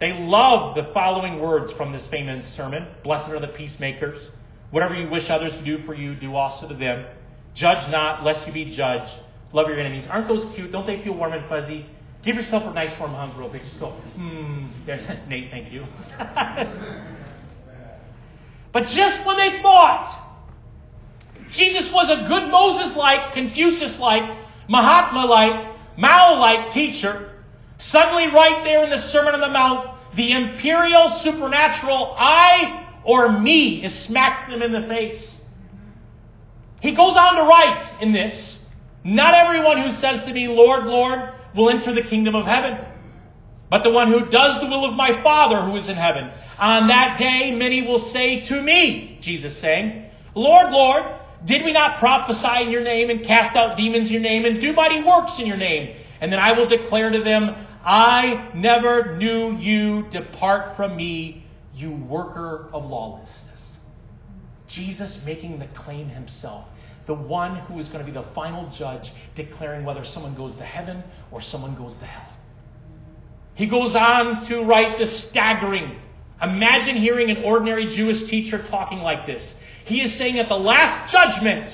They 0.00 0.12
love 0.12 0.74
the 0.74 0.92
following 0.92 1.40
words 1.40 1.72
from 1.76 1.92
this 1.92 2.06
famous 2.10 2.44
sermon 2.56 2.88
Blessed 3.04 3.30
are 3.30 3.40
the 3.40 3.46
peacemakers. 3.48 4.18
Whatever 4.72 4.96
you 4.96 5.08
wish 5.08 5.30
others 5.30 5.52
to 5.52 5.64
do 5.64 5.86
for 5.86 5.94
you, 5.94 6.16
do 6.16 6.34
also 6.34 6.68
to 6.68 6.74
them. 6.74 7.06
Judge 7.54 7.88
not, 7.90 8.24
lest 8.24 8.44
you 8.44 8.52
be 8.52 8.74
judged. 8.76 9.14
Love 9.52 9.68
your 9.68 9.78
enemies. 9.78 10.04
Aren't 10.10 10.26
those 10.26 10.44
cute? 10.56 10.72
Don't 10.72 10.84
they 10.86 11.00
feel 11.04 11.14
warm 11.14 11.32
and 11.32 11.48
fuzzy? 11.48 11.86
Give 12.24 12.34
yourself 12.34 12.64
a 12.64 12.74
nice 12.74 12.98
warm 12.98 13.12
hug 13.12 13.38
real 13.38 13.50
quick. 13.50 13.62
Just 13.62 13.78
go, 13.78 13.92
hmm. 13.92 14.66
There's 14.84 15.06
Nate, 15.28 15.52
thank 15.52 15.72
you. 15.72 15.84
but 18.72 18.82
just 18.86 19.24
when 19.24 19.36
they 19.36 19.60
thought 19.62 20.23
Jesus 21.56 21.88
was 21.92 22.10
a 22.10 22.28
good 22.28 22.50
Moses 22.50 22.96
like, 22.96 23.34
Confucius 23.34 23.98
like, 23.98 24.22
Mahatma 24.68 25.26
like, 25.26 25.98
Mao 25.98 26.38
like 26.40 26.72
teacher. 26.72 27.32
Suddenly, 27.78 28.26
right 28.34 28.62
there 28.64 28.84
in 28.84 28.90
the 28.90 29.00
Sermon 29.08 29.34
on 29.34 29.40
the 29.40 29.48
Mount, 29.48 30.16
the 30.16 30.32
imperial 30.32 31.20
supernatural 31.22 32.14
I 32.16 33.00
or 33.04 33.40
me 33.40 33.84
is 33.84 34.06
smacked 34.06 34.50
them 34.50 34.62
in 34.62 34.72
the 34.72 34.86
face. 34.88 35.34
He 36.80 36.94
goes 36.94 37.14
on 37.16 37.36
to 37.36 37.42
write 37.42 37.98
in 38.00 38.12
this 38.12 38.56
Not 39.04 39.34
everyone 39.34 39.82
who 39.82 39.90
says 40.00 40.24
to 40.26 40.32
me, 40.32 40.48
Lord, 40.48 40.84
Lord, 40.84 41.30
will 41.56 41.70
enter 41.70 41.94
the 41.94 42.08
kingdom 42.08 42.34
of 42.34 42.46
heaven, 42.46 42.78
but 43.70 43.82
the 43.82 43.90
one 43.90 44.10
who 44.10 44.30
does 44.30 44.60
the 44.60 44.66
will 44.66 44.84
of 44.88 44.94
my 44.94 45.22
Father 45.22 45.62
who 45.62 45.76
is 45.76 45.88
in 45.88 45.96
heaven. 45.96 46.30
On 46.58 46.88
that 46.88 47.18
day, 47.18 47.54
many 47.54 47.82
will 47.82 48.10
say 48.12 48.46
to 48.48 48.62
me, 48.62 49.18
Jesus 49.20 49.60
saying, 49.60 50.10
Lord, 50.34 50.70
Lord, 50.70 51.02
did 51.44 51.62
we 51.64 51.72
not 51.72 51.98
prophesy 51.98 52.62
in 52.62 52.70
your 52.70 52.82
name 52.82 53.10
and 53.10 53.26
cast 53.26 53.56
out 53.56 53.76
demons 53.76 54.08
in 54.08 54.12
your 54.14 54.22
name 54.22 54.44
and 54.44 54.60
do 54.60 54.72
mighty 54.72 55.02
works 55.02 55.34
in 55.38 55.46
your 55.46 55.56
name? 55.56 55.96
And 56.20 56.32
then 56.32 56.38
I 56.38 56.52
will 56.52 56.68
declare 56.68 57.10
to 57.10 57.22
them, 57.22 57.50
I 57.84 58.50
never 58.54 59.16
knew 59.16 59.52
you. 59.58 60.08
Depart 60.10 60.76
from 60.76 60.96
me, 60.96 61.44
you 61.74 61.92
worker 62.08 62.70
of 62.72 62.84
lawlessness. 62.84 63.60
Jesus 64.68 65.20
making 65.26 65.58
the 65.58 65.68
claim 65.76 66.08
himself. 66.08 66.66
The 67.06 67.14
one 67.14 67.56
who 67.66 67.78
is 67.78 67.88
going 67.88 68.00
to 68.00 68.10
be 68.10 68.12
the 68.12 68.26
final 68.34 68.72
judge, 68.76 69.10
declaring 69.36 69.84
whether 69.84 70.04
someone 70.04 70.34
goes 70.34 70.56
to 70.56 70.64
heaven 70.64 71.04
or 71.30 71.42
someone 71.42 71.76
goes 71.76 71.94
to 71.98 72.06
hell. 72.06 72.32
He 73.54 73.68
goes 73.68 73.94
on 73.94 74.48
to 74.48 74.62
write 74.62 74.98
the 74.98 75.06
staggering. 75.06 76.00
Imagine 76.42 76.96
hearing 76.96 77.30
an 77.30 77.44
ordinary 77.44 77.94
Jewish 77.94 78.28
teacher 78.30 78.64
talking 78.70 78.98
like 78.98 79.26
this. 79.26 79.54
He 79.84 80.00
is 80.00 80.16
saying 80.18 80.38
at 80.38 80.48
the 80.48 80.54
last 80.54 81.12
judgment, 81.12 81.70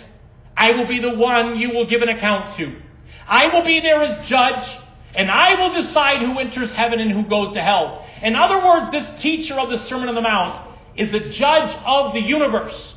I 0.57 0.73
will 0.73 0.87
be 0.87 1.01
the 1.01 1.15
one 1.15 1.57
you 1.59 1.71
will 1.71 1.89
give 1.89 2.03
an 2.03 2.09
account 2.09 2.57
to. 2.59 2.81
I 3.27 3.47
will 3.55 3.65
be 3.65 3.81
there 3.81 4.03
as 4.03 4.29
judge, 4.29 4.67
and 5.15 5.31
I 5.31 5.55
will 5.55 5.73
decide 5.75 6.21
who 6.21 6.39
enters 6.39 6.73
heaven 6.73 6.99
and 6.99 7.13
who 7.13 7.29
goes 7.29 7.55
to 7.55 7.63
hell. 7.63 8.05
In 8.23 8.35
other 8.35 8.59
words, 8.59 8.91
this 8.91 9.23
teacher 9.23 9.55
of 9.55 9.71
the 9.71 9.79
Sermon 9.87 10.09
on 10.09 10.15
the 10.15 10.21
Mount 10.21 10.69
is 10.97 11.13
the 11.13 11.31
judge 11.31 11.75
of 11.87 12.13
the 12.13 12.21
universe. 12.21 12.95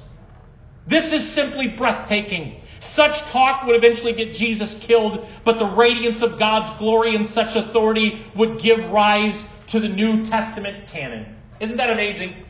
This 0.90 1.06
is 1.14 1.34
simply 1.34 1.74
breathtaking. 1.78 2.60
Such 2.96 3.14
talk 3.32 3.66
would 3.66 3.76
eventually 3.76 4.14
get 4.14 4.34
Jesus 4.34 4.76
killed, 4.86 5.26
but 5.46 5.58
the 5.58 5.74
radiance 5.76 6.22
of 6.22 6.38
God's 6.38 6.78
glory 6.80 7.16
and 7.16 7.30
such 7.30 7.56
authority 7.56 8.26
would 8.36 8.62
give 8.62 8.80
rise 8.92 9.42
to 9.70 9.80
the 9.80 9.88
New 9.88 10.26
Testament 10.26 10.90
canon. 10.92 11.36
Isn't 11.62 11.78
that 11.78 11.90
amazing? 11.90 12.46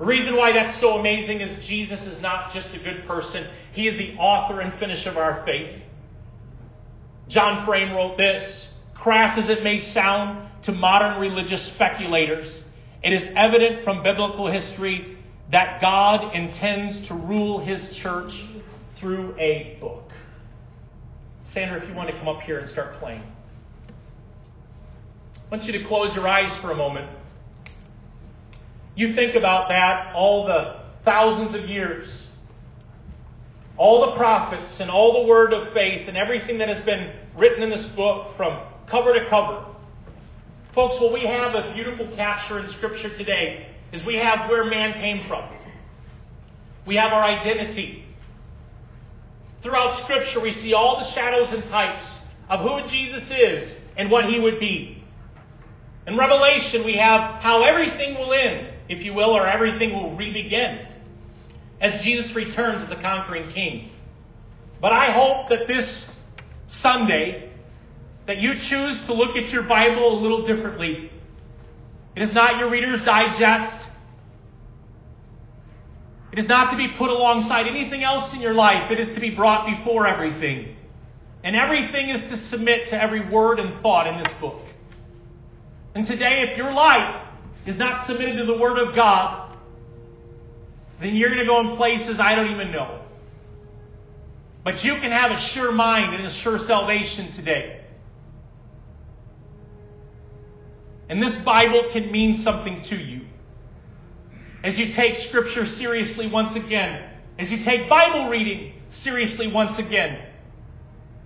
The 0.00 0.06
reason 0.06 0.34
why 0.34 0.52
that's 0.52 0.80
so 0.80 0.94
amazing 0.94 1.42
is 1.42 1.66
Jesus 1.66 2.00
is 2.00 2.22
not 2.22 2.54
just 2.54 2.68
a 2.74 2.78
good 2.78 3.06
person, 3.06 3.46
He 3.74 3.86
is 3.86 3.98
the 3.98 4.18
author 4.18 4.62
and 4.62 4.72
finisher 4.80 5.10
of 5.10 5.18
our 5.18 5.44
faith. 5.44 5.78
John 7.28 7.66
Frame 7.66 7.92
wrote 7.92 8.16
this 8.16 8.66
Crass 8.96 9.38
as 9.38 9.50
it 9.50 9.62
may 9.62 9.78
sound 9.92 10.48
to 10.64 10.72
modern 10.72 11.20
religious 11.20 11.70
speculators, 11.74 12.62
it 13.04 13.12
is 13.12 13.28
evident 13.36 13.84
from 13.84 14.02
biblical 14.02 14.50
history 14.50 15.18
that 15.52 15.82
God 15.82 16.34
intends 16.34 17.06
to 17.08 17.14
rule 17.14 17.62
His 17.62 17.98
church 18.02 18.32
through 18.98 19.38
a 19.38 19.76
book. 19.80 20.10
Sandra, 21.52 21.82
if 21.82 21.88
you 21.88 21.94
want 21.94 22.08
to 22.08 22.18
come 22.18 22.28
up 22.28 22.40
here 22.40 22.58
and 22.58 22.70
start 22.70 22.98
playing. 23.00 23.22
I 25.36 25.50
want 25.50 25.64
you 25.64 25.72
to 25.78 25.86
close 25.86 26.14
your 26.14 26.26
eyes 26.26 26.58
for 26.62 26.70
a 26.70 26.76
moment. 26.76 27.19
You 28.94 29.14
think 29.14 29.34
about 29.36 29.68
that, 29.68 30.14
all 30.14 30.46
the 30.46 30.80
thousands 31.04 31.54
of 31.54 31.68
years, 31.68 32.08
all 33.76 34.10
the 34.10 34.16
prophets 34.16 34.76
and 34.78 34.90
all 34.90 35.22
the 35.22 35.28
word 35.28 35.52
of 35.52 35.72
faith 35.72 36.06
and 36.08 36.16
everything 36.16 36.58
that 36.58 36.68
has 36.68 36.84
been 36.84 37.12
written 37.36 37.62
in 37.62 37.70
this 37.70 37.86
book 37.96 38.36
from 38.36 38.60
cover 38.90 39.14
to 39.14 39.28
cover. 39.30 39.64
Folks, 40.74 40.96
what 41.00 41.12
we 41.12 41.26
have 41.26 41.54
a 41.54 41.72
beautiful 41.74 42.14
capture 42.14 42.58
in 42.58 42.70
Scripture 42.76 43.16
today 43.16 43.68
is 43.92 44.04
we 44.04 44.16
have 44.16 44.50
where 44.50 44.64
man 44.64 44.92
came 44.94 45.26
from. 45.26 45.48
We 46.86 46.96
have 46.96 47.12
our 47.12 47.24
identity. 47.24 48.04
Throughout 49.62 50.02
Scripture, 50.04 50.40
we 50.40 50.52
see 50.52 50.74
all 50.74 50.98
the 50.98 51.10
shadows 51.14 51.48
and 51.52 51.62
types 51.64 52.04
of 52.48 52.60
who 52.60 52.88
Jesus 52.88 53.30
is 53.30 53.74
and 53.96 54.10
what 54.10 54.26
he 54.26 54.38
would 54.38 54.60
be. 54.60 55.02
In 56.06 56.16
Revelation, 56.16 56.84
we 56.84 56.96
have 56.96 57.40
how 57.42 57.62
everything 57.64 58.14
will 58.14 58.32
end 58.32 58.69
if 58.90 59.04
you 59.04 59.14
will, 59.14 59.30
or 59.30 59.46
everything 59.46 59.92
will 59.92 60.16
re-begin 60.16 60.86
as 61.80 62.02
Jesus 62.02 62.34
returns 62.34 62.82
as 62.82 62.88
the 62.88 63.00
conquering 63.00 63.50
king. 63.52 63.92
But 64.80 64.92
I 64.92 65.12
hope 65.12 65.48
that 65.48 65.68
this 65.68 66.04
Sunday, 66.68 67.52
that 68.26 68.38
you 68.38 68.52
choose 68.68 69.00
to 69.06 69.14
look 69.14 69.36
at 69.36 69.50
your 69.50 69.62
Bible 69.62 70.18
a 70.18 70.20
little 70.20 70.44
differently. 70.44 71.10
It 72.16 72.22
is 72.22 72.34
not 72.34 72.58
your 72.58 72.68
Reader's 72.68 73.00
Digest. 73.04 73.86
It 76.32 76.40
is 76.40 76.46
not 76.46 76.72
to 76.72 76.76
be 76.76 76.88
put 76.98 77.10
alongside 77.10 77.66
anything 77.68 78.02
else 78.02 78.34
in 78.34 78.40
your 78.40 78.54
life. 78.54 78.90
It 78.90 78.98
is 78.98 79.14
to 79.14 79.20
be 79.20 79.34
brought 79.34 79.66
before 79.78 80.06
everything. 80.06 80.76
And 81.44 81.54
everything 81.54 82.08
is 82.08 82.28
to 82.30 82.36
submit 82.48 82.88
to 82.90 83.00
every 83.00 83.30
word 83.30 83.60
and 83.60 83.80
thought 83.82 84.08
in 84.08 84.18
this 84.18 84.32
book. 84.40 84.62
And 85.94 86.06
today, 86.06 86.44
if 86.48 86.56
your 86.56 86.72
life 86.72 87.29
is 87.66 87.76
not 87.76 88.06
submitted 88.06 88.36
to 88.38 88.46
the 88.46 88.58
Word 88.58 88.78
of 88.78 88.94
God, 88.94 89.56
then 91.00 91.14
you're 91.14 91.30
going 91.30 91.40
to 91.40 91.46
go 91.46 91.60
in 91.60 91.76
places 91.76 92.18
I 92.20 92.34
don't 92.34 92.50
even 92.52 92.72
know. 92.72 93.02
But 94.64 94.84
you 94.84 94.94
can 95.00 95.10
have 95.10 95.30
a 95.30 95.38
sure 95.54 95.72
mind 95.72 96.14
and 96.14 96.26
a 96.26 96.32
sure 96.42 96.58
salvation 96.66 97.32
today. 97.34 97.80
And 101.08 101.20
this 101.20 101.34
Bible 101.44 101.90
can 101.92 102.12
mean 102.12 102.42
something 102.42 102.84
to 102.90 102.96
you. 102.96 103.22
As 104.62 104.78
you 104.78 104.92
take 104.94 105.16
Scripture 105.28 105.66
seriously 105.66 106.28
once 106.30 106.54
again, 106.54 107.10
as 107.38 107.50
you 107.50 107.64
take 107.64 107.88
Bible 107.88 108.28
reading 108.28 108.74
seriously 108.90 109.50
once 109.50 109.78
again. 109.78 110.26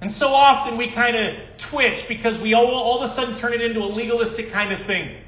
And 0.00 0.12
so 0.12 0.28
often 0.28 0.78
we 0.78 0.92
kind 0.94 1.16
of 1.16 1.34
twitch 1.70 2.04
because 2.08 2.40
we 2.40 2.54
all, 2.54 2.66
all 2.66 3.02
of 3.02 3.10
a 3.10 3.14
sudden 3.14 3.38
turn 3.40 3.52
it 3.52 3.62
into 3.62 3.80
a 3.80 3.90
legalistic 3.90 4.52
kind 4.52 4.72
of 4.72 4.86
thing. 4.86 5.23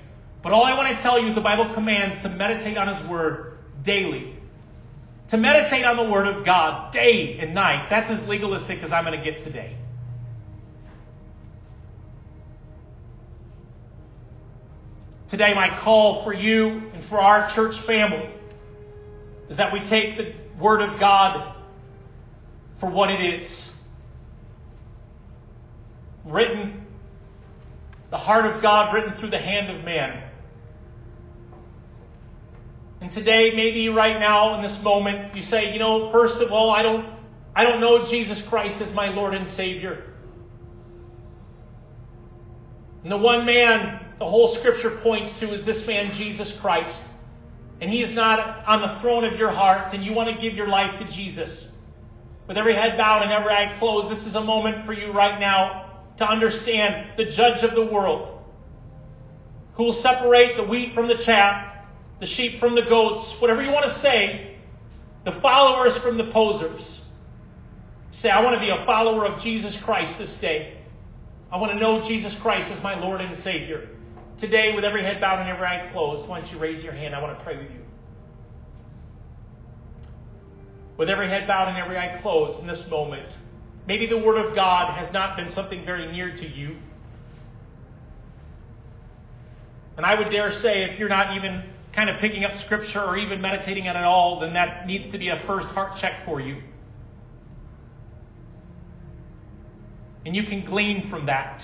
But 0.46 0.52
all 0.52 0.62
I 0.62 0.76
want 0.76 0.96
to 0.96 1.02
tell 1.02 1.20
you 1.20 1.26
is 1.26 1.34
the 1.34 1.40
Bible 1.40 1.74
commands 1.74 2.22
to 2.22 2.28
meditate 2.28 2.78
on 2.78 2.86
His 2.86 3.10
Word 3.10 3.58
daily. 3.84 4.36
To 5.30 5.36
meditate 5.36 5.84
on 5.84 5.96
the 5.96 6.08
Word 6.08 6.28
of 6.28 6.44
God 6.44 6.92
day 6.92 7.36
and 7.40 7.52
night. 7.52 7.88
That's 7.90 8.08
as 8.12 8.28
legalistic 8.28 8.78
as 8.84 8.92
I'm 8.92 9.04
going 9.04 9.18
to 9.18 9.28
get 9.28 9.42
today. 9.42 9.76
Today, 15.28 15.52
my 15.52 15.80
call 15.82 16.22
for 16.22 16.32
you 16.32 16.68
and 16.94 17.08
for 17.08 17.18
our 17.18 17.52
church 17.56 17.74
family 17.84 18.32
is 19.50 19.56
that 19.56 19.72
we 19.72 19.80
take 19.90 20.16
the 20.16 20.32
Word 20.62 20.80
of 20.80 21.00
God 21.00 21.56
for 22.78 22.88
what 22.88 23.10
it 23.10 23.18
is. 23.20 23.70
Written, 26.24 26.86
the 28.12 28.16
heart 28.16 28.46
of 28.46 28.62
God 28.62 28.94
written 28.94 29.18
through 29.18 29.30
the 29.30 29.40
hand 29.40 29.76
of 29.76 29.84
man. 29.84 30.25
And 33.06 33.14
today, 33.14 33.52
maybe 33.54 33.88
right 33.88 34.18
now 34.18 34.56
in 34.56 34.62
this 34.64 34.76
moment, 34.82 35.36
you 35.36 35.42
say, 35.42 35.66
you 35.72 35.78
know, 35.78 36.10
first 36.10 36.42
of 36.42 36.50
all, 36.50 36.72
I 36.72 36.82
don't, 36.82 37.06
I 37.54 37.62
don't 37.62 37.80
know 37.80 38.04
Jesus 38.10 38.42
Christ 38.48 38.82
as 38.82 38.92
my 38.96 39.10
Lord 39.10 39.32
and 39.32 39.46
Savior. 39.54 40.12
And 43.04 43.12
the 43.12 43.16
one 43.16 43.46
man 43.46 44.00
the 44.18 44.24
whole 44.24 44.56
scripture 44.58 44.98
points 45.04 45.38
to 45.38 45.54
is 45.54 45.64
this 45.64 45.86
man, 45.86 46.14
Jesus 46.18 46.52
Christ. 46.60 47.00
And 47.80 47.88
he 47.88 48.02
is 48.02 48.12
not 48.12 48.66
on 48.66 48.80
the 48.80 49.00
throne 49.00 49.22
of 49.22 49.38
your 49.38 49.52
heart, 49.52 49.94
and 49.94 50.04
you 50.04 50.12
want 50.12 50.34
to 50.34 50.42
give 50.42 50.56
your 50.56 50.66
life 50.66 50.98
to 50.98 51.06
Jesus. 51.14 51.68
With 52.48 52.56
every 52.56 52.74
head 52.74 52.98
bowed 52.98 53.22
and 53.22 53.30
every 53.30 53.52
eye 53.52 53.76
closed, 53.78 54.10
this 54.10 54.26
is 54.26 54.34
a 54.34 54.40
moment 54.40 54.84
for 54.84 54.94
you 54.94 55.12
right 55.12 55.38
now 55.38 56.02
to 56.18 56.28
understand 56.28 57.16
the 57.16 57.26
judge 57.36 57.62
of 57.62 57.76
the 57.76 57.86
world, 57.86 58.42
who 59.76 59.84
will 59.84 60.02
separate 60.02 60.56
the 60.56 60.64
wheat 60.64 60.92
from 60.92 61.06
the 61.06 61.22
chaff, 61.24 61.65
the 62.20 62.26
sheep 62.26 62.60
from 62.60 62.74
the 62.74 62.82
goats, 62.88 63.34
whatever 63.40 63.62
you 63.62 63.70
want 63.70 63.84
to 63.86 64.00
say, 64.00 64.56
the 65.24 65.38
followers 65.42 65.92
from 66.02 66.16
the 66.16 66.30
posers. 66.32 67.00
Say, 68.12 68.30
I 68.30 68.42
want 68.42 68.54
to 68.54 68.60
be 68.60 68.70
a 68.70 68.86
follower 68.86 69.26
of 69.26 69.42
Jesus 69.42 69.76
Christ 69.84 70.14
this 70.18 70.34
day. 70.40 70.78
I 71.52 71.58
want 71.58 71.72
to 71.72 71.78
know 71.78 72.06
Jesus 72.06 72.34
Christ 72.40 72.70
as 72.72 72.82
my 72.82 72.98
Lord 72.98 73.20
and 73.20 73.36
Savior. 73.42 73.88
Today, 74.38 74.72
with 74.74 74.84
every 74.84 75.02
head 75.02 75.20
bowed 75.20 75.40
and 75.40 75.48
every 75.48 75.66
eye 75.66 75.90
closed, 75.92 76.28
why 76.28 76.40
don't 76.40 76.50
you 76.50 76.58
raise 76.58 76.82
your 76.82 76.92
hand? 76.92 77.14
I 77.14 77.22
want 77.22 77.38
to 77.38 77.44
pray 77.44 77.56
with 77.56 77.70
you. 77.70 77.80
With 80.98 81.10
every 81.10 81.28
head 81.28 81.46
bowed 81.46 81.68
and 81.68 81.76
every 81.76 81.98
eye 81.98 82.18
closed 82.22 82.60
in 82.60 82.66
this 82.66 82.84
moment, 82.90 83.28
maybe 83.86 84.06
the 84.06 84.18
Word 84.18 84.44
of 84.44 84.54
God 84.54 84.94
has 84.94 85.12
not 85.12 85.36
been 85.36 85.50
something 85.50 85.84
very 85.84 86.10
near 86.10 86.34
to 86.34 86.46
you. 86.46 86.76
And 89.96 90.04
I 90.04 90.18
would 90.18 90.30
dare 90.30 90.50
say, 90.62 90.84
if 90.84 90.98
you're 90.98 91.08
not 91.08 91.36
even 91.36 91.64
kind 91.96 92.10
of 92.10 92.20
picking 92.20 92.44
up 92.44 92.52
Scripture 92.66 93.02
or 93.02 93.16
even 93.16 93.40
meditating 93.40 93.88
on 93.88 93.96
it 93.96 94.04
all, 94.04 94.38
then 94.38 94.52
that 94.52 94.86
needs 94.86 95.10
to 95.10 95.18
be 95.18 95.30
a 95.30 95.42
first 95.46 95.66
heart 95.68 95.98
check 95.98 96.26
for 96.26 96.40
you. 96.40 96.62
And 100.26 100.36
you 100.36 100.44
can 100.44 100.66
glean 100.66 101.08
from 101.08 101.26
that 101.26 101.62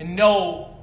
and 0.00 0.16
know 0.16 0.76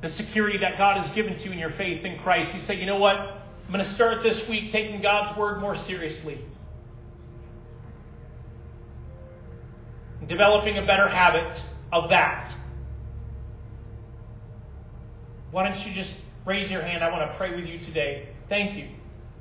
the 0.00 0.08
security 0.08 0.58
that 0.58 0.78
God 0.78 1.02
has 1.02 1.14
given 1.14 1.36
to 1.36 1.44
you 1.44 1.52
in 1.52 1.58
your 1.58 1.72
faith 1.72 2.04
in 2.04 2.18
Christ. 2.20 2.54
You 2.54 2.60
say, 2.62 2.76
you 2.76 2.86
know 2.86 2.98
what? 2.98 3.16
I'm 3.16 3.72
going 3.72 3.84
to 3.84 3.94
start 3.94 4.22
this 4.22 4.40
week 4.48 4.72
taking 4.72 5.02
God's 5.02 5.36
Word 5.38 5.60
more 5.60 5.76
seriously. 5.86 6.40
Developing 10.26 10.78
a 10.78 10.86
better 10.86 11.08
habit 11.08 11.58
of 11.92 12.08
that. 12.10 12.54
Why 15.50 15.68
don't 15.68 15.86
you 15.86 15.92
just 15.92 16.14
raise 16.46 16.70
your 16.70 16.82
hand? 16.82 17.04
I 17.04 17.10
want 17.10 17.30
to 17.30 17.36
pray 17.36 17.54
with 17.54 17.66
you 17.66 17.78
today. 17.80 18.28
Thank 18.48 18.78
you. 18.78 18.88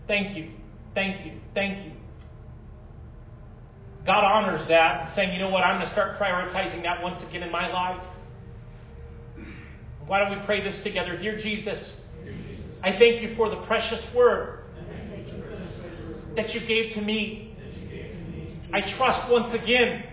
Thank 0.07 0.35
you. 0.35 0.51
Thank 0.93 1.25
you. 1.25 1.39
Thank 1.53 1.85
you. 1.85 1.91
God 4.05 4.23
honors 4.23 4.67
that, 4.67 5.15
saying, 5.15 5.33
you 5.33 5.39
know 5.39 5.49
what, 5.49 5.63
I'm 5.63 5.77
going 5.77 5.87
to 5.87 5.93
start 5.93 6.19
prioritizing 6.19 6.83
that 6.83 7.01
once 7.01 7.23
again 7.27 7.41
in 7.41 7.51
my 7.51 7.71
life. 7.71 8.03
Why 10.05 10.19
don't 10.19 10.37
we 10.37 10.45
pray 10.45 10.63
this 10.63 10.83
together? 10.83 11.17
Dear 11.17 11.39
Jesus, 11.41 11.93
I 12.83 12.91
thank 12.99 13.23
you 13.23 13.35
for 13.35 13.49
the 13.49 13.65
precious 13.65 14.03
word 14.15 14.59
that 16.35 16.53
you 16.53 16.59
gave 16.67 16.93
to 16.93 17.01
me. 17.01 17.55
I 18.71 18.81
trust 18.95 19.31
once 19.31 19.55
again 19.55 20.03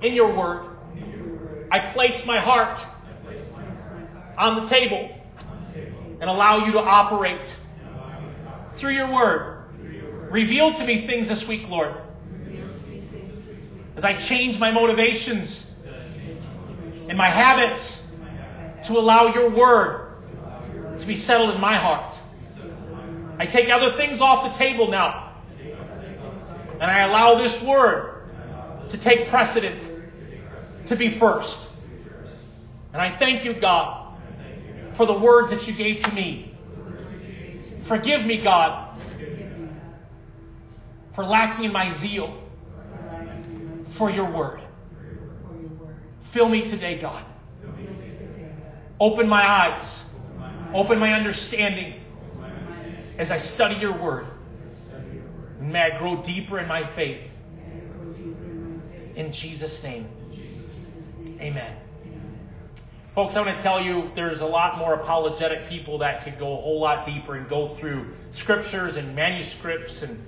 in 0.00 0.14
your 0.14 0.34
word. 0.34 0.76
I 1.70 1.92
place 1.92 2.22
my 2.24 2.40
heart 2.40 2.78
on 4.38 4.64
the 4.64 4.70
table 4.70 5.10
and 6.20 6.30
allow 6.30 6.64
you 6.64 6.72
to 6.72 6.78
operate 6.78 7.54
through 8.78 8.94
your 8.94 9.12
word. 9.12 9.64
Reveal 10.30 10.72
to 10.78 10.84
me 10.84 11.06
things 11.06 11.28
this 11.28 11.44
week, 11.48 11.62
Lord. 11.68 11.94
As 13.96 14.04
I 14.04 14.26
change 14.28 14.58
my 14.60 14.70
motivations 14.70 15.64
and 17.08 17.18
my 17.18 17.28
habits 17.28 17.98
to 18.86 18.92
allow 18.92 19.34
your 19.34 19.50
word 19.50 20.14
to 21.00 21.06
be 21.06 21.16
settled 21.16 21.54
in 21.54 21.60
my 21.60 21.76
heart. 21.76 22.14
I 23.40 23.46
take 23.46 23.68
other 23.70 23.96
things 23.96 24.20
off 24.20 24.52
the 24.52 24.58
table 24.58 24.90
now. 24.90 25.24
And 25.60 26.84
I 26.84 27.00
allow 27.00 27.38
this 27.38 27.56
word 27.66 28.30
to 28.90 29.02
take 29.02 29.28
precedent, 29.28 30.88
to 30.88 30.96
be 30.96 31.18
first. 31.18 31.58
And 32.92 33.02
I 33.02 33.18
thank 33.18 33.44
you, 33.44 33.60
God, 33.60 33.97
for 34.98 35.06
the 35.06 35.18
words 35.18 35.50
that 35.50 35.62
you 35.62 35.74
gave 35.74 36.02
to 36.02 36.10
me. 36.12 36.54
Forgive 37.88 38.26
me, 38.26 38.42
God, 38.44 39.00
for 41.14 41.24
lacking 41.24 41.64
in 41.64 41.72
my 41.72 41.98
zeal 42.00 42.44
for 43.96 44.10
your 44.10 44.30
word. 44.30 44.60
Fill 46.34 46.50
me 46.50 46.70
today, 46.70 47.00
God. 47.00 47.24
Open 49.00 49.26
my 49.28 49.42
eyes. 49.42 50.04
Open 50.74 50.98
my 50.98 51.12
understanding 51.12 52.02
as 53.18 53.30
I 53.30 53.38
study 53.38 53.76
your 53.76 54.02
word. 54.02 54.26
May 55.60 55.80
I 55.80 55.98
grow 55.98 56.22
deeper 56.22 56.58
in 56.58 56.68
my 56.68 56.94
faith. 56.94 57.22
In 59.16 59.32
Jesus' 59.32 59.80
name. 59.82 60.06
Amen. 61.40 61.87
Folks, 63.18 63.34
I 63.34 63.40
want 63.40 63.56
to 63.56 63.62
tell 63.64 63.82
you 63.82 64.12
there's 64.14 64.40
a 64.40 64.46
lot 64.46 64.78
more 64.78 64.94
apologetic 64.94 65.68
people 65.68 65.98
that 65.98 66.22
could 66.22 66.38
go 66.38 66.56
a 66.56 66.62
whole 66.62 66.80
lot 66.80 67.04
deeper 67.04 67.34
and 67.34 67.48
go 67.48 67.76
through 67.80 68.14
scriptures 68.32 68.94
and 68.94 69.12
manuscripts 69.16 70.02
and 70.02 70.20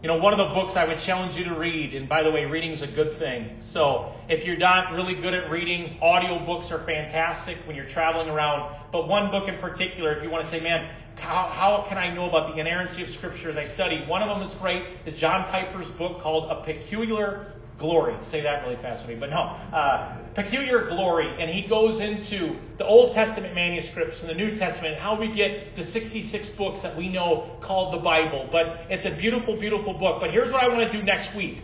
you 0.00 0.06
know, 0.06 0.18
one 0.18 0.32
of 0.32 0.38
the 0.38 0.54
books 0.54 0.74
I 0.76 0.84
would 0.84 1.00
challenge 1.04 1.36
you 1.36 1.42
to 1.46 1.58
read, 1.58 1.92
and 1.92 2.08
by 2.08 2.22
the 2.22 2.30
way, 2.30 2.44
reading 2.44 2.70
is 2.70 2.82
a 2.82 2.86
good 2.86 3.18
thing. 3.18 3.58
So 3.72 4.14
if 4.28 4.46
you're 4.46 4.58
not 4.58 4.92
really 4.92 5.20
good 5.20 5.34
at 5.34 5.50
reading, 5.50 5.98
audio 6.00 6.46
books 6.46 6.68
are 6.70 6.86
fantastic 6.86 7.56
when 7.66 7.74
you're 7.74 7.90
traveling 7.90 8.28
around. 8.28 8.76
But 8.92 9.08
one 9.08 9.32
book 9.32 9.48
in 9.48 9.58
particular, 9.58 10.16
if 10.16 10.22
you 10.22 10.30
want 10.30 10.44
to 10.44 10.50
say, 10.52 10.60
man, 10.60 10.88
how, 11.16 11.50
how 11.50 11.86
can 11.88 11.98
I 11.98 12.14
know 12.14 12.28
about 12.28 12.54
the 12.54 12.60
inerrancy 12.60 13.02
of 13.02 13.08
Scripture 13.08 13.50
as 13.50 13.56
I 13.56 13.74
study? 13.74 14.04
One 14.06 14.22
of 14.22 14.28
them 14.28 14.48
is 14.48 14.54
great. 14.60 14.84
Is 15.04 15.18
John 15.18 15.50
Piper's 15.50 15.90
book 15.98 16.22
called 16.22 16.48
A 16.52 16.62
Peculiar 16.64 17.54
glory. 17.76 18.16
Say 18.30 18.42
that 18.42 18.62
really 18.62 18.80
fast 18.80 19.02
with 19.02 19.16
me, 19.16 19.20
but 19.20 19.30
no. 19.30 19.40
Uh, 19.40 20.25
peculiar 20.36 20.86
glory. 20.88 21.42
And 21.42 21.50
he 21.50 21.66
goes 21.68 21.98
into 21.98 22.60
the 22.78 22.84
Old 22.84 23.14
Testament 23.14 23.54
manuscripts 23.54 24.20
and 24.20 24.28
the 24.28 24.34
New 24.34 24.56
Testament, 24.56 24.98
how 24.98 25.18
we 25.18 25.34
get 25.34 25.74
the 25.76 25.84
66 25.84 26.50
books 26.50 26.80
that 26.82 26.96
we 26.96 27.08
know 27.08 27.58
called 27.62 27.98
the 27.98 28.04
Bible. 28.04 28.48
But 28.52 28.86
it's 28.90 29.06
a 29.06 29.16
beautiful, 29.18 29.58
beautiful 29.58 29.94
book. 29.94 30.20
But 30.20 30.30
here's 30.30 30.52
what 30.52 30.62
I 30.62 30.68
want 30.68 30.92
to 30.92 30.96
do 30.96 31.02
next 31.02 31.34
week. 31.34 31.58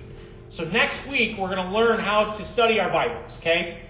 So 0.51 0.65
next 0.65 1.09
week, 1.09 1.39
we're 1.39 1.55
going 1.55 1.67
to 1.67 1.73
learn 1.73 2.01
how 2.01 2.35
to 2.37 2.53
study 2.53 2.81
our 2.81 2.91
Bibles, 2.91 3.33
okay? 3.39 3.89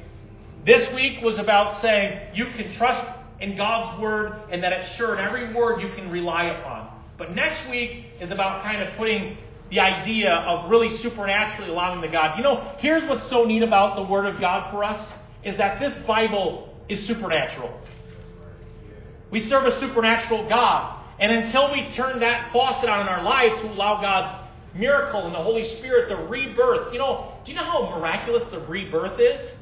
This 0.65 0.87
week 0.95 1.23
was 1.23 1.39
about 1.39 1.81
saying 1.81 2.35
you 2.35 2.47
can 2.57 2.73
trust 2.75 3.05
in 3.41 3.57
God's 3.57 4.01
Word 4.01 4.43
and 4.53 4.63
that 4.63 4.73
it's 4.73 4.95
sure, 4.97 5.19
in 5.19 5.25
every 5.25 5.53
word 5.53 5.81
you 5.81 5.89
can 5.97 6.09
rely 6.09 6.45
upon. 6.45 6.89
But 7.19 7.35
next 7.35 7.69
week 7.69 8.05
is 8.21 8.31
about 8.31 8.63
kind 8.63 8.81
of 8.81 8.97
putting 8.97 9.37
the 9.73 9.81
idea 9.81 10.31
of 10.31 10.71
really 10.71 10.95
supernaturally 10.99 11.71
allowing 11.71 12.03
the 12.03 12.09
God. 12.09 12.37
You 12.37 12.43
know, 12.45 12.75
here's 12.79 13.09
what's 13.09 13.29
so 13.31 13.45
neat 13.45 13.63
about 13.63 13.97
the 13.97 14.03
Word 14.03 14.27
of 14.27 14.39
God 14.39 14.71
for 14.71 14.85
us 14.85 15.11
is 15.45 15.57
that 15.57 15.81
this 15.81 15.95
Bible 16.07 16.77
is 16.91 17.07
supernatural. 17.07 17.81
We 19.31 19.41
serve 19.41 19.65
a 19.65 19.81
supernatural 19.81 20.47
God. 20.47 21.03
And 21.19 21.33
until 21.33 21.73
we 21.73 21.91
turn 21.97 22.21
that 22.21 22.53
faucet 22.53 22.91
on 22.91 23.01
in 23.01 23.09
our 23.09 23.23
life 23.23 23.63
to 23.63 23.69
allow 23.69 24.03
God's 24.03 24.77
miracle 24.77 25.25
and 25.25 25.35
the 25.35 25.43
Holy 25.43 25.65
Spirit, 25.79 26.11
the 26.11 26.29
rebirth, 26.29 26.93
you 26.93 26.99
know, 26.99 27.33
do 27.47 27.53
you 27.53 27.57
know 27.57 27.65
how 27.65 27.99
miraculous 27.99 28.43
the 28.51 28.61
rebirth 28.61 29.19
is? 29.19 29.53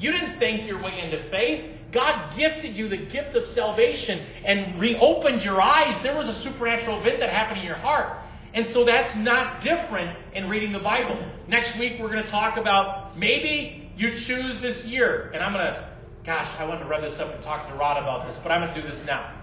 You 0.00 0.10
didn't 0.10 0.40
think 0.40 0.66
your 0.66 0.82
way 0.82 0.98
into 1.00 1.30
faith. 1.30 1.76
God 1.92 2.36
gifted 2.36 2.76
you 2.76 2.88
the 2.88 2.96
gift 2.96 3.36
of 3.36 3.46
salvation 3.54 4.18
and 4.44 4.80
reopened 4.80 5.42
your 5.42 5.60
eyes. 5.60 6.02
There 6.02 6.16
was 6.16 6.26
a 6.26 6.42
supernatural 6.42 7.00
event 7.00 7.20
that 7.20 7.30
happened 7.30 7.60
in 7.60 7.66
your 7.66 7.76
heart. 7.76 8.18
And 8.52 8.66
so 8.72 8.84
that's 8.84 9.16
not 9.16 9.62
different 9.62 10.16
in 10.34 10.48
reading 10.48 10.72
the 10.72 10.80
Bible. 10.80 11.24
Next 11.46 11.78
week, 11.78 11.94
we're 12.00 12.10
going 12.10 12.24
to 12.24 12.30
talk 12.30 12.56
about 12.56 13.16
maybe 13.16 13.92
you 13.96 14.10
choose 14.26 14.60
this 14.60 14.84
year. 14.86 15.30
And 15.32 15.42
I'm 15.42 15.52
going 15.52 15.66
to, 15.66 15.88
gosh, 16.26 16.56
I 16.58 16.64
wanted 16.64 16.80
to 16.80 16.86
rev 16.86 17.02
this 17.02 17.18
up 17.20 17.32
and 17.32 17.42
talk 17.44 17.68
to 17.68 17.74
Rod 17.74 18.02
about 18.02 18.26
this, 18.26 18.36
but 18.42 18.50
I'm 18.50 18.66
going 18.66 18.74
to 18.74 18.82
do 18.82 18.88
this 18.88 19.06
now. 19.06 19.36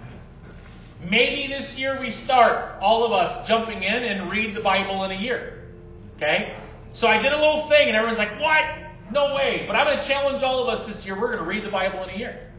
Maybe 1.01 1.47
this 1.47 1.77
year 1.77 2.01
we 2.01 2.11
start, 2.25 2.81
all 2.81 3.05
of 3.05 3.11
us, 3.11 3.47
jumping 3.47 3.83
in 3.83 4.03
and 4.03 4.29
read 4.29 4.55
the 4.55 4.61
Bible 4.61 5.03
in 5.05 5.11
a 5.11 5.21
year. 5.21 5.69
Okay? 6.15 6.57
So 6.93 7.07
I 7.07 7.21
did 7.21 7.31
a 7.31 7.37
little 7.37 7.69
thing, 7.69 7.87
and 7.87 7.95
everyone's 7.95 8.17
like, 8.17 8.41
what? 8.41 8.63
No 9.11 9.35
way. 9.35 9.63
But 9.67 9.75
I'm 9.75 9.85
going 9.85 9.99
to 9.99 10.07
challenge 10.07 10.43
all 10.43 10.67
of 10.67 10.67
us 10.67 10.87
this 10.93 11.05
year. 11.05 11.19
We're 11.19 11.31
going 11.31 11.43
to 11.43 11.49
read 11.49 11.63
the 11.63 11.71
Bible 11.71 12.03
in 12.03 12.09
a 12.09 12.17
year. 12.17 12.51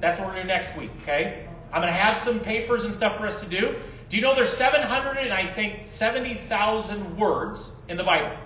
That's 0.00 0.18
what 0.18 0.28
we're 0.28 0.34
going 0.34 0.46
to 0.46 0.54
do 0.54 0.60
next 0.60 0.78
week. 0.78 0.90
Okay? 1.02 1.46
I'm 1.72 1.82
going 1.82 1.92
to 1.92 1.98
have 1.98 2.24
some 2.24 2.40
papers 2.40 2.84
and 2.84 2.94
stuff 2.94 3.18
for 3.18 3.26
us 3.26 3.40
to 3.42 3.48
do. 3.48 3.80
Do 4.10 4.16
you 4.16 4.22
know 4.22 4.34
there's 4.34 4.58
700 4.58 5.18
and 5.18 5.32
I 5.32 5.54
think 5.54 5.88
70,000 5.96 7.16
words 7.16 7.60
in 7.88 7.96
the 7.96 8.02
Bible? 8.02 8.36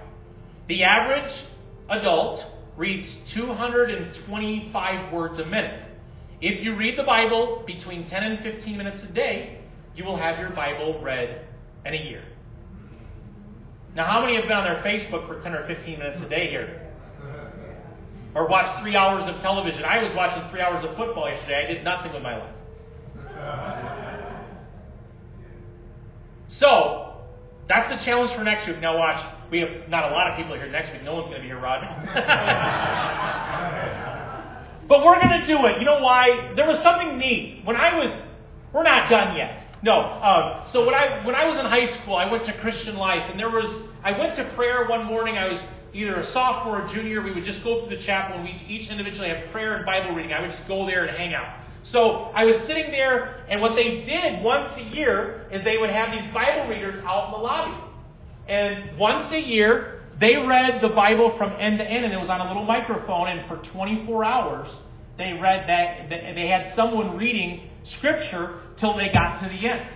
The 0.68 0.84
average 0.84 1.32
adult 1.88 2.40
reads 2.76 3.16
225 3.34 5.12
words 5.12 5.38
a 5.38 5.46
minute. 5.46 5.88
If 6.42 6.62
you 6.62 6.76
read 6.76 6.98
the 6.98 7.04
Bible 7.04 7.64
between 7.66 8.08
10 8.08 8.22
and 8.22 8.42
15 8.42 8.76
minutes 8.76 8.98
a 9.08 9.12
day, 9.12 9.60
you 9.96 10.04
will 10.04 10.18
have 10.18 10.38
your 10.38 10.50
Bible 10.50 11.00
read 11.02 11.46
in 11.86 11.94
a 11.94 11.96
year. 11.96 12.24
Now, 13.94 14.04
how 14.04 14.20
many 14.20 14.36
have 14.36 14.44
been 14.44 14.56
on 14.56 14.64
their 14.64 14.82
Facebook 14.82 15.26
for 15.26 15.40
10 15.40 15.54
or 15.54 15.66
15 15.66 15.98
minutes 15.98 16.20
a 16.20 16.28
day 16.28 16.50
here? 16.50 16.90
Or 18.34 18.48
watched 18.48 18.82
three 18.82 18.96
hours 18.96 19.22
of 19.32 19.40
television? 19.40 19.84
I 19.84 20.02
was 20.02 20.12
watching 20.16 20.50
three 20.50 20.60
hours 20.60 20.84
of 20.84 20.96
football 20.96 21.30
yesterday. 21.30 21.64
I 21.64 21.72
did 21.72 21.84
nothing 21.84 22.12
with 22.12 22.22
my 22.22 22.36
life. 22.36 22.54
So, 26.48 27.14
that's 27.68 27.88
the 27.88 28.04
challenge 28.04 28.36
for 28.36 28.44
next 28.44 28.66
week. 28.66 28.80
Now, 28.80 28.98
watch. 28.98 29.24
We 29.50 29.60
have 29.60 29.88
not 29.88 30.10
a 30.10 30.14
lot 30.14 30.30
of 30.30 30.36
people 30.36 30.54
here 30.54 30.70
next 30.70 30.92
week. 30.92 31.02
No 31.02 31.14
one's 31.14 31.26
going 31.26 31.38
to 31.38 31.42
be 31.42 31.48
here, 31.48 31.60
Rod. 31.60 31.80
but 34.88 35.04
we're 35.04 35.20
going 35.20 35.40
to 35.40 35.46
do 35.46 35.64
it. 35.66 35.78
You 35.78 35.86
know 35.86 36.00
why? 36.00 36.52
There 36.56 36.66
was 36.66 36.82
something 36.82 37.18
neat. 37.18 37.62
When 37.64 37.76
I 37.76 37.98
was, 37.98 38.10
we're 38.72 38.82
not 38.82 39.08
done 39.08 39.36
yet. 39.36 39.64
No. 39.82 40.00
Um, 40.00 40.66
so 40.72 40.86
when 40.86 40.94
I 40.94 41.24
when 41.26 41.34
I 41.34 41.46
was 41.46 41.58
in 41.58 41.66
high 41.66 42.00
school, 42.00 42.16
I 42.16 42.30
went 42.30 42.46
to 42.46 42.58
Christian 42.60 42.96
Life, 42.96 43.30
and 43.30 43.38
there 43.38 43.50
was 43.50 43.88
I 44.02 44.18
went 44.18 44.34
to 44.36 44.50
prayer 44.54 44.86
one 44.88 45.04
morning. 45.04 45.36
I 45.36 45.52
was 45.52 45.60
either 45.92 46.16
a 46.16 46.32
sophomore 46.32 46.82
or 46.82 46.88
junior. 46.88 47.22
We 47.22 47.32
would 47.32 47.44
just 47.44 47.62
go 47.62 47.86
through 47.86 47.96
the 47.96 48.02
chapel, 48.02 48.36
and 48.36 48.44
we 48.44 48.50
each 48.66 48.88
individually 48.88 49.28
have 49.28 49.52
prayer 49.52 49.76
and 49.76 49.84
Bible 49.84 50.14
reading. 50.14 50.32
I 50.32 50.40
would 50.40 50.52
just 50.52 50.66
go 50.66 50.86
there 50.86 51.04
and 51.04 51.16
hang 51.16 51.34
out. 51.34 51.63
So 51.90 52.30
I 52.34 52.44
was 52.44 52.56
sitting 52.66 52.90
there, 52.90 53.44
and 53.48 53.60
what 53.60 53.74
they 53.74 54.04
did 54.04 54.42
once 54.42 54.72
a 54.78 54.82
year 54.94 55.46
is 55.52 55.62
they 55.64 55.76
would 55.76 55.90
have 55.90 56.10
these 56.10 56.32
Bible 56.32 56.68
readers 56.68 57.02
out 57.06 57.26
in 57.26 57.32
the 57.32 57.38
lobby. 57.38 57.76
And 58.48 58.98
once 58.98 59.32
a 59.32 59.38
year, 59.38 60.02
they 60.20 60.36
read 60.36 60.80
the 60.80 60.88
Bible 60.88 61.34
from 61.36 61.52
end 61.58 61.78
to 61.78 61.84
end, 61.84 62.04
and 62.04 62.14
it 62.14 62.18
was 62.18 62.30
on 62.30 62.40
a 62.40 62.48
little 62.48 62.64
microphone, 62.64 63.28
and 63.28 63.48
for 63.48 63.62
24 63.72 64.24
hours, 64.24 64.68
they 65.18 65.32
read 65.32 65.68
that, 65.68 66.08
they 66.08 66.48
had 66.48 66.74
someone 66.74 67.16
reading 67.16 67.68
Scripture 67.98 68.60
till 68.78 68.96
they 68.96 69.12
got 69.12 69.40
to 69.42 69.48
the 69.48 69.68
end. 69.68 69.86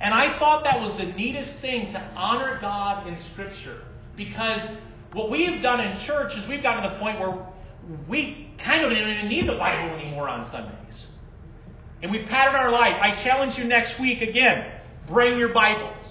And 0.00 0.12
I 0.12 0.38
thought 0.38 0.64
that 0.64 0.80
was 0.80 0.98
the 0.98 1.12
neatest 1.16 1.60
thing 1.60 1.92
to 1.92 1.98
honor 2.16 2.58
God 2.60 3.06
in 3.06 3.16
Scripture. 3.32 3.82
Because 4.16 4.60
what 5.12 5.30
we 5.30 5.46
have 5.46 5.62
done 5.62 5.80
in 5.80 6.06
church 6.06 6.32
is 6.36 6.48
we've 6.48 6.62
gotten 6.62 6.82
to 6.82 6.90
the 6.90 6.98
point 6.98 7.18
where 7.18 7.46
we 8.08 8.50
kind 8.62 8.84
of 8.84 8.90
don't 8.90 8.98
even 8.98 9.28
need 9.28 9.48
the 9.48 9.56
Bible 9.56 9.94
anymore 9.96 10.28
on 10.28 10.50
Sundays. 10.50 11.06
And 12.02 12.10
we 12.10 12.24
pattern 12.26 12.54
our 12.54 12.70
life. 12.70 12.94
I 13.00 13.22
challenge 13.24 13.56
you 13.56 13.64
next 13.64 13.98
week 14.00 14.20
again 14.22 14.72
bring 15.06 15.38
your 15.38 15.52
Bibles. 15.52 16.04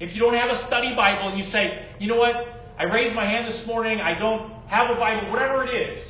If 0.00 0.14
you 0.14 0.20
don't 0.20 0.34
have 0.34 0.50
a 0.50 0.66
study 0.66 0.94
Bible 0.96 1.28
and 1.28 1.38
you 1.38 1.44
say, 1.50 1.86
you 2.00 2.08
know 2.08 2.16
what, 2.16 2.34
I 2.78 2.84
raised 2.84 3.14
my 3.14 3.24
hand 3.24 3.46
this 3.46 3.66
morning, 3.66 4.00
I 4.00 4.18
don't 4.18 4.50
have 4.66 4.90
a 4.90 4.94
Bible, 4.94 5.30
whatever 5.30 5.64
it 5.64 5.70
is, 5.70 6.02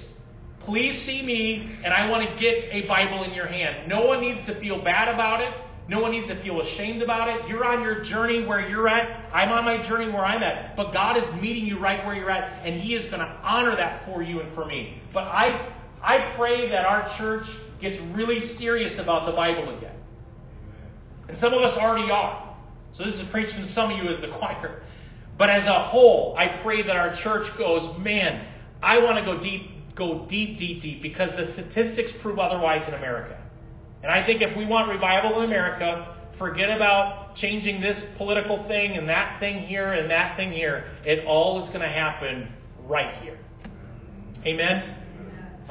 please 0.60 1.04
see 1.04 1.22
me 1.22 1.78
and 1.84 1.92
I 1.92 2.08
want 2.08 2.28
to 2.28 2.34
get 2.40 2.72
a 2.72 2.86
Bible 2.86 3.24
in 3.24 3.34
your 3.34 3.46
hand. 3.46 3.88
No 3.88 4.06
one 4.06 4.20
needs 4.20 4.46
to 4.46 4.58
feel 4.60 4.82
bad 4.82 5.08
about 5.08 5.40
it. 5.40 5.52
No 5.88 6.00
one 6.00 6.12
needs 6.12 6.28
to 6.28 6.40
feel 6.42 6.60
ashamed 6.60 7.02
about 7.02 7.28
it. 7.28 7.48
You're 7.48 7.64
on 7.64 7.82
your 7.82 8.04
journey 8.04 8.46
where 8.46 8.66
you're 8.66 8.88
at. 8.88 9.34
I'm 9.34 9.50
on 9.50 9.64
my 9.64 9.86
journey 9.88 10.10
where 10.12 10.24
I'm 10.24 10.42
at. 10.42 10.76
But 10.76 10.92
God 10.92 11.16
is 11.16 11.42
meeting 11.42 11.66
you 11.66 11.80
right 11.80 12.06
where 12.06 12.14
you're 12.14 12.30
at, 12.30 12.64
and 12.64 12.80
He 12.80 12.94
is 12.94 13.04
going 13.06 13.18
to 13.18 13.26
honor 13.42 13.74
that 13.74 14.06
for 14.06 14.22
you 14.22 14.40
and 14.40 14.54
for 14.54 14.64
me. 14.64 15.02
But 15.12 15.24
I, 15.24 15.74
I 16.00 16.34
pray 16.36 16.70
that 16.70 16.84
our 16.84 17.18
church 17.18 17.46
gets 17.82 18.00
really 18.14 18.56
serious 18.56 18.98
about 18.98 19.26
the 19.26 19.32
Bible 19.32 19.76
again. 19.76 19.96
And 21.28 21.38
some 21.38 21.52
of 21.52 21.62
us 21.62 21.76
already 21.76 22.10
are. 22.10 22.56
So 22.94 23.04
this 23.04 23.14
is 23.14 23.26
preaching 23.30 23.62
to 23.62 23.72
some 23.72 23.90
of 23.90 23.98
you 23.98 24.10
as 24.10 24.20
the 24.20 24.28
choir. 24.38 24.82
But 25.38 25.50
as 25.50 25.66
a 25.66 25.88
whole, 25.88 26.34
I 26.38 26.60
pray 26.62 26.82
that 26.82 26.96
our 26.96 27.16
church 27.22 27.46
goes, 27.58 27.98
man, 27.98 28.46
I 28.82 28.98
want 28.98 29.18
to 29.18 29.24
go 29.24 29.40
deep, 29.40 29.94
go 29.96 30.26
deep, 30.28 30.58
deep, 30.58 30.82
deep, 30.82 31.02
because 31.02 31.30
the 31.36 31.52
statistics 31.52 32.12
prove 32.22 32.38
otherwise 32.38 32.86
in 32.86 32.94
America. 32.94 33.38
And 34.02 34.10
I 34.10 34.26
think 34.26 34.42
if 34.42 34.56
we 34.56 34.66
want 34.66 34.88
revival 34.88 35.38
in 35.38 35.44
America, 35.44 36.16
forget 36.38 36.70
about 36.70 37.36
changing 37.36 37.80
this 37.80 38.02
political 38.16 38.66
thing 38.68 38.96
and 38.96 39.08
that 39.08 39.38
thing 39.40 39.60
here 39.60 39.92
and 39.92 40.10
that 40.10 40.36
thing 40.36 40.52
here. 40.52 40.84
It 41.04 41.24
all 41.26 41.62
is 41.62 41.68
going 41.68 41.82
to 41.82 41.88
happen 41.88 42.52
right 42.84 43.22
here. 43.22 43.38
Amen? 44.44 45.01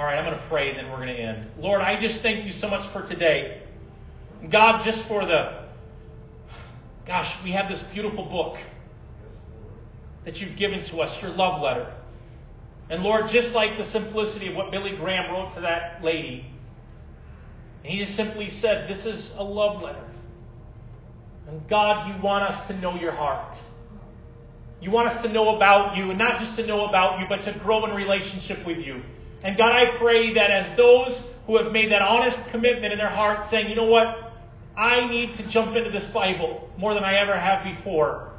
All 0.02 0.08
right, 0.08 0.18
I'm 0.18 0.26
going 0.26 0.41
to 0.41 0.47
pray 0.47 0.70
and 0.70 0.80
then 0.80 0.89
we're 0.89 1.06
going 1.06 1.16
to 1.16 1.22
end. 1.22 1.52
Lord, 1.60 1.80
I 1.80 2.02
just 2.02 2.24
thank 2.24 2.43
you 2.47 2.54
so 2.54 2.68
much 2.68 2.91
for 2.91 3.08
today. 3.08 3.62
God, 4.52 4.84
just 4.84 5.08
for 5.08 5.28
the, 5.28 5.68
gosh, 7.06 7.32
we 7.43 7.52
have 7.52 7.70
this 7.70 7.84
beautiful 7.93 8.26
book 8.26 8.58
that 10.26 10.38
you've 10.38 10.58
given 10.58 10.84
to 10.89 11.02
us, 11.02 11.16
your 11.22 11.30
love 11.30 11.62
letter. 11.62 11.95
And 12.89 13.04
Lord, 13.04 13.26
just 13.32 13.49
like 13.49 13.78
the 13.78 13.86
simplicity 13.91 14.47
of 14.47 14.56
what 14.56 14.72
Billy 14.72 14.95
Graham 14.97 15.32
wrote 15.32 15.54
to 15.54 15.62
that 15.62 16.04
lady, 16.04 16.47
and 17.84 17.93
he 17.93 18.04
just 18.04 18.18
simply 18.18 18.49
said, 18.49 18.89
This 18.89 19.06
is 19.06 19.30
a 19.36 19.43
love 19.43 19.84
letter. 19.84 20.10
And 21.47 21.62
God, 21.70 22.08
you 22.08 22.24
want 22.24 22.43
us 22.45 22.68
to 22.70 22.76
know 22.76 22.95
your 22.95 23.12
heart. 23.12 23.56
You 24.82 24.89
want 24.89 25.10
us 25.10 25.24
to 25.24 25.32
know 25.32 25.58
about 25.58 25.95
you, 25.95 26.10
and 26.10 26.18
not 26.18 26.39
just 26.39 26.58
to 26.58 26.66
know 26.66 26.88
about 26.88 27.20
you, 27.20 27.28
but 27.30 27.45
to 27.45 27.60
grow 27.60 27.86
in 27.86 27.91
relationship 27.91 28.66
with 28.66 28.80
you. 28.80 29.04
And 29.44 29.58
God, 29.58 29.72
I 29.72 29.98
pray 29.98 30.34
that 30.36 30.52
as 30.52 30.78
those 30.78 31.20
who 31.48 31.58
have 31.58 31.72
made 31.72 31.92
that 31.92 32.02
honest 32.02 32.38
commitment 32.52 32.94
in 32.94 33.00
their 33.00 33.10
hearts, 33.10 33.50
saying, 33.50 33.70
you 33.70 33.76
know 33.76 33.88
what, 33.88 34.34
I 34.78 35.08
need 35.08 35.36
to 35.36 35.50
jump 35.50 35.76
into 35.76 35.89
this 35.89 36.06
Bible 36.14 36.70
more 36.78 36.94
than 36.94 37.04
I 37.04 37.16
ever 37.16 37.38
have 37.38 37.64
before. 37.64 38.32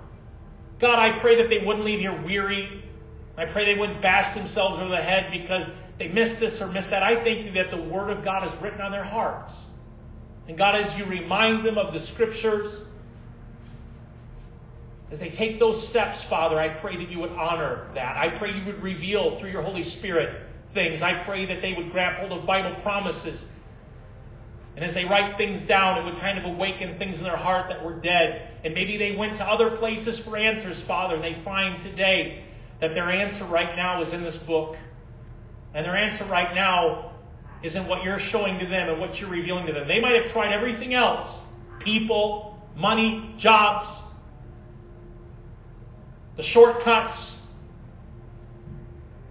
God, 0.81 0.99
I 0.99 1.21
pray 1.21 1.37
that 1.37 1.49
they 1.49 1.65
wouldn't 1.65 1.85
leave 1.85 2.01
here 2.01 2.23
weary. 2.25 2.85
I 3.37 3.47
pray 3.47 3.73
they 3.73 3.79
wouldn't 3.79 4.03
bash 4.03 4.37
themselves 4.37 4.81
over 4.81 4.91
the 4.91 4.97
head 4.97 5.31
because 5.31 5.69
they 5.99 6.09
missed 6.09 6.41
this 6.41 6.61
or 6.61 6.67
missed 6.69 6.91
that. 6.91 7.03
I 7.03 7.23
thank 7.23 7.45
you 7.45 7.53
that 7.53 7.71
the 7.71 7.83
Word 7.83 8.11
of 8.11 8.25
God 8.25 8.47
is 8.47 8.63
written 8.63 8.81
on 8.81 8.93
their 8.93 9.05
hearts. 9.05 9.53
And 10.49 10.59
God, 10.59 10.75
as 10.75 10.97
you 10.99 11.05
remind 11.05 11.65
them 11.65 11.79
of 11.79 11.93
the 11.93 12.01
Scriptures, 12.07 12.83
as 15.11 15.19
they 15.19 15.31
take 15.31 15.61
those 15.61 15.89
steps, 15.89 16.25
Father, 16.31 16.59
I 16.59 16.81
pray 16.81 16.97
that 16.97 17.11
you 17.11 17.19
would 17.21 17.33
honor 17.33 17.91
that. 17.95 18.17
I 18.17 18.39
pray 18.39 18.53
you 18.53 18.65
would 18.67 18.83
reveal 18.83 19.39
through 19.39 19.51
your 19.51 19.63
Holy 19.63 19.83
Spirit 19.83 20.49
things. 20.75 21.03
I 21.03 21.23
pray 21.25 21.47
that 21.47 21.61
they 21.61 21.75
would 21.77 21.93
grab 21.93 22.19
hold 22.19 22.39
of 22.39 22.47
Bible 22.47 22.81
promises. 22.83 23.45
And 24.75 24.85
as 24.85 24.95
they 24.95 25.05
write 25.05 25.37
things 25.37 25.67
down, 25.69 25.99
it 25.99 26.05
would 26.11 26.21
kind 26.21 26.39
of 26.39 26.45
awaken 26.45 26.99
things 26.99 27.19
in 27.19 27.25
their 27.25 27.37
heart 27.37 27.67
that 27.69 27.85
were 27.85 28.01
dead. 28.01 28.51
And 28.65 28.75
maybe 28.75 28.97
they 28.97 29.17
went 29.17 29.37
to 29.37 29.45
other 29.45 29.77
places 29.77 30.21
for 30.25 30.37
answers, 30.37 30.83
Father, 30.87 31.17
and 31.17 31.25
they 31.25 31.43
find 31.45 31.83
today 31.83 32.45
that 32.81 32.95
their 32.95 33.11
answer 33.11 33.47
right 33.47 33.77
now 33.77 34.03
is 34.03 34.13
in 34.15 34.23
this 34.23 34.39
book. 34.47 34.77
And 35.75 35.85
their 35.85 35.97
answer 35.97 36.25
right 36.25 36.55
now 36.55 37.13
is 37.63 37.77
in 37.77 37.87
what 37.87 38.03
you're 38.03 38.19
showing 38.19 38.59
to 38.59 38.67
them 38.67 38.89
and 38.89 39.01
what 39.01 39.17
you're 39.17 39.31
revealing 39.31 39.67
to 39.67 39.73
them. 39.73 39.87
They 39.87 40.01
might 40.01 40.21
have 40.21 40.33
tried 40.33 40.53
everything 40.53 40.95
else 40.95 41.39
people, 41.81 42.61
money, 42.77 43.35
jobs, 43.39 43.89
the 46.37 46.43
shortcuts. 46.43 47.37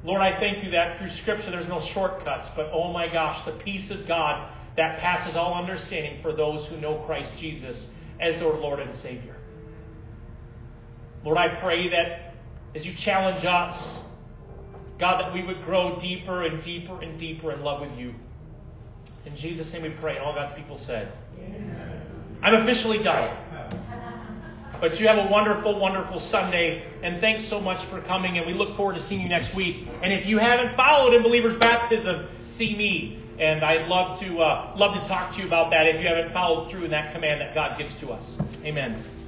Lord, 0.04 0.22
I 0.22 0.40
thank 0.40 0.64
you 0.64 0.72
that 0.72 0.98
through 0.98 1.10
Scripture 1.22 1.52
there's 1.52 1.68
no 1.68 1.82
shortcuts, 1.94 2.50
but 2.56 2.72
oh 2.74 2.92
my 2.92 3.12
gosh, 3.12 3.46
the 3.46 3.64
peace 3.64 3.92
of 3.92 4.08
God 4.08 4.52
that 4.78 5.00
passes 5.00 5.36
all 5.36 5.54
understanding 5.54 6.22
for 6.22 6.36
those 6.36 6.68
who 6.70 6.78
know 6.78 7.04
Christ 7.06 7.32
Jesus 7.40 7.86
as 8.20 8.40
their 8.40 8.54
Lord 8.54 8.80
and 8.80 8.96
Savior. 8.96 9.36
Lord, 11.24 11.38
I 11.38 11.60
pray 11.62 11.90
that 11.90 12.34
as 12.76 12.86
you 12.86 12.94
challenge 13.04 13.46
us, 13.46 14.02
God, 15.00 15.20
that 15.20 15.34
we 15.34 15.44
would 15.44 15.64
grow 15.66 16.00
deeper 16.00 16.44
and 16.46 16.64
deeper 16.64 17.02
and 17.02 17.20
deeper 17.20 17.52
in 17.52 17.62
love 17.62 17.82
with 17.82 17.98
you. 17.98 18.14
In 19.26 19.36
Jesus' 19.36 19.72
name 19.74 19.84
we 19.84 19.90
pray. 20.00 20.16
And 20.16 20.26
all 20.26 20.34
God's 20.34 20.54
people 20.56 20.78
said, 20.86 21.14
Amen. 21.38 22.02
I'm 22.42 22.62
officially 22.64 23.04
done. 23.04 23.38
But 24.82 25.00
you 25.00 25.08
have 25.08 25.18
a 25.18 25.32
wonderful, 25.32 25.80
wonderful 25.80 26.20
Sunday. 26.32 26.84
And 27.04 27.22
thanks 27.22 27.48
so 27.50 27.62
much 27.62 27.88
for 27.92 28.02
coming. 28.02 28.38
And 28.38 28.48
we 28.48 28.54
look 28.54 28.76
forward 28.76 28.96
to 28.96 29.08
seeing 29.08 29.22
you 29.22 29.30
next 29.30 29.56
week. 29.56 29.88
And 30.02 30.12
if 30.12 30.26
you 30.26 30.40
haven't 30.40 30.76
followed 30.76 31.14
in 31.14 31.22
Believer's 31.22 31.60
Baptism, 31.60 32.28
see 32.58 32.76
me. 32.76 33.24
And 33.40 33.64
I'd 33.64 33.88
love 33.88 34.20
to 34.20 34.40
uh, 34.40 34.74
love 34.76 35.00
to 35.00 35.08
talk 35.08 35.36
to 35.36 35.42
you 35.42 35.48
about 35.48 35.70
that 35.72 35.88
if 35.88 36.02
you 36.02 36.08
haven't 36.08 36.34
followed 36.34 36.70
through 36.70 36.86
in 36.86 36.92
that 36.92 37.14
command 37.14 37.42
that 37.42 37.56
God 37.56 37.78
gives 37.78 37.98
to 38.02 38.10
us. 38.10 38.36
Amen. 38.66 39.21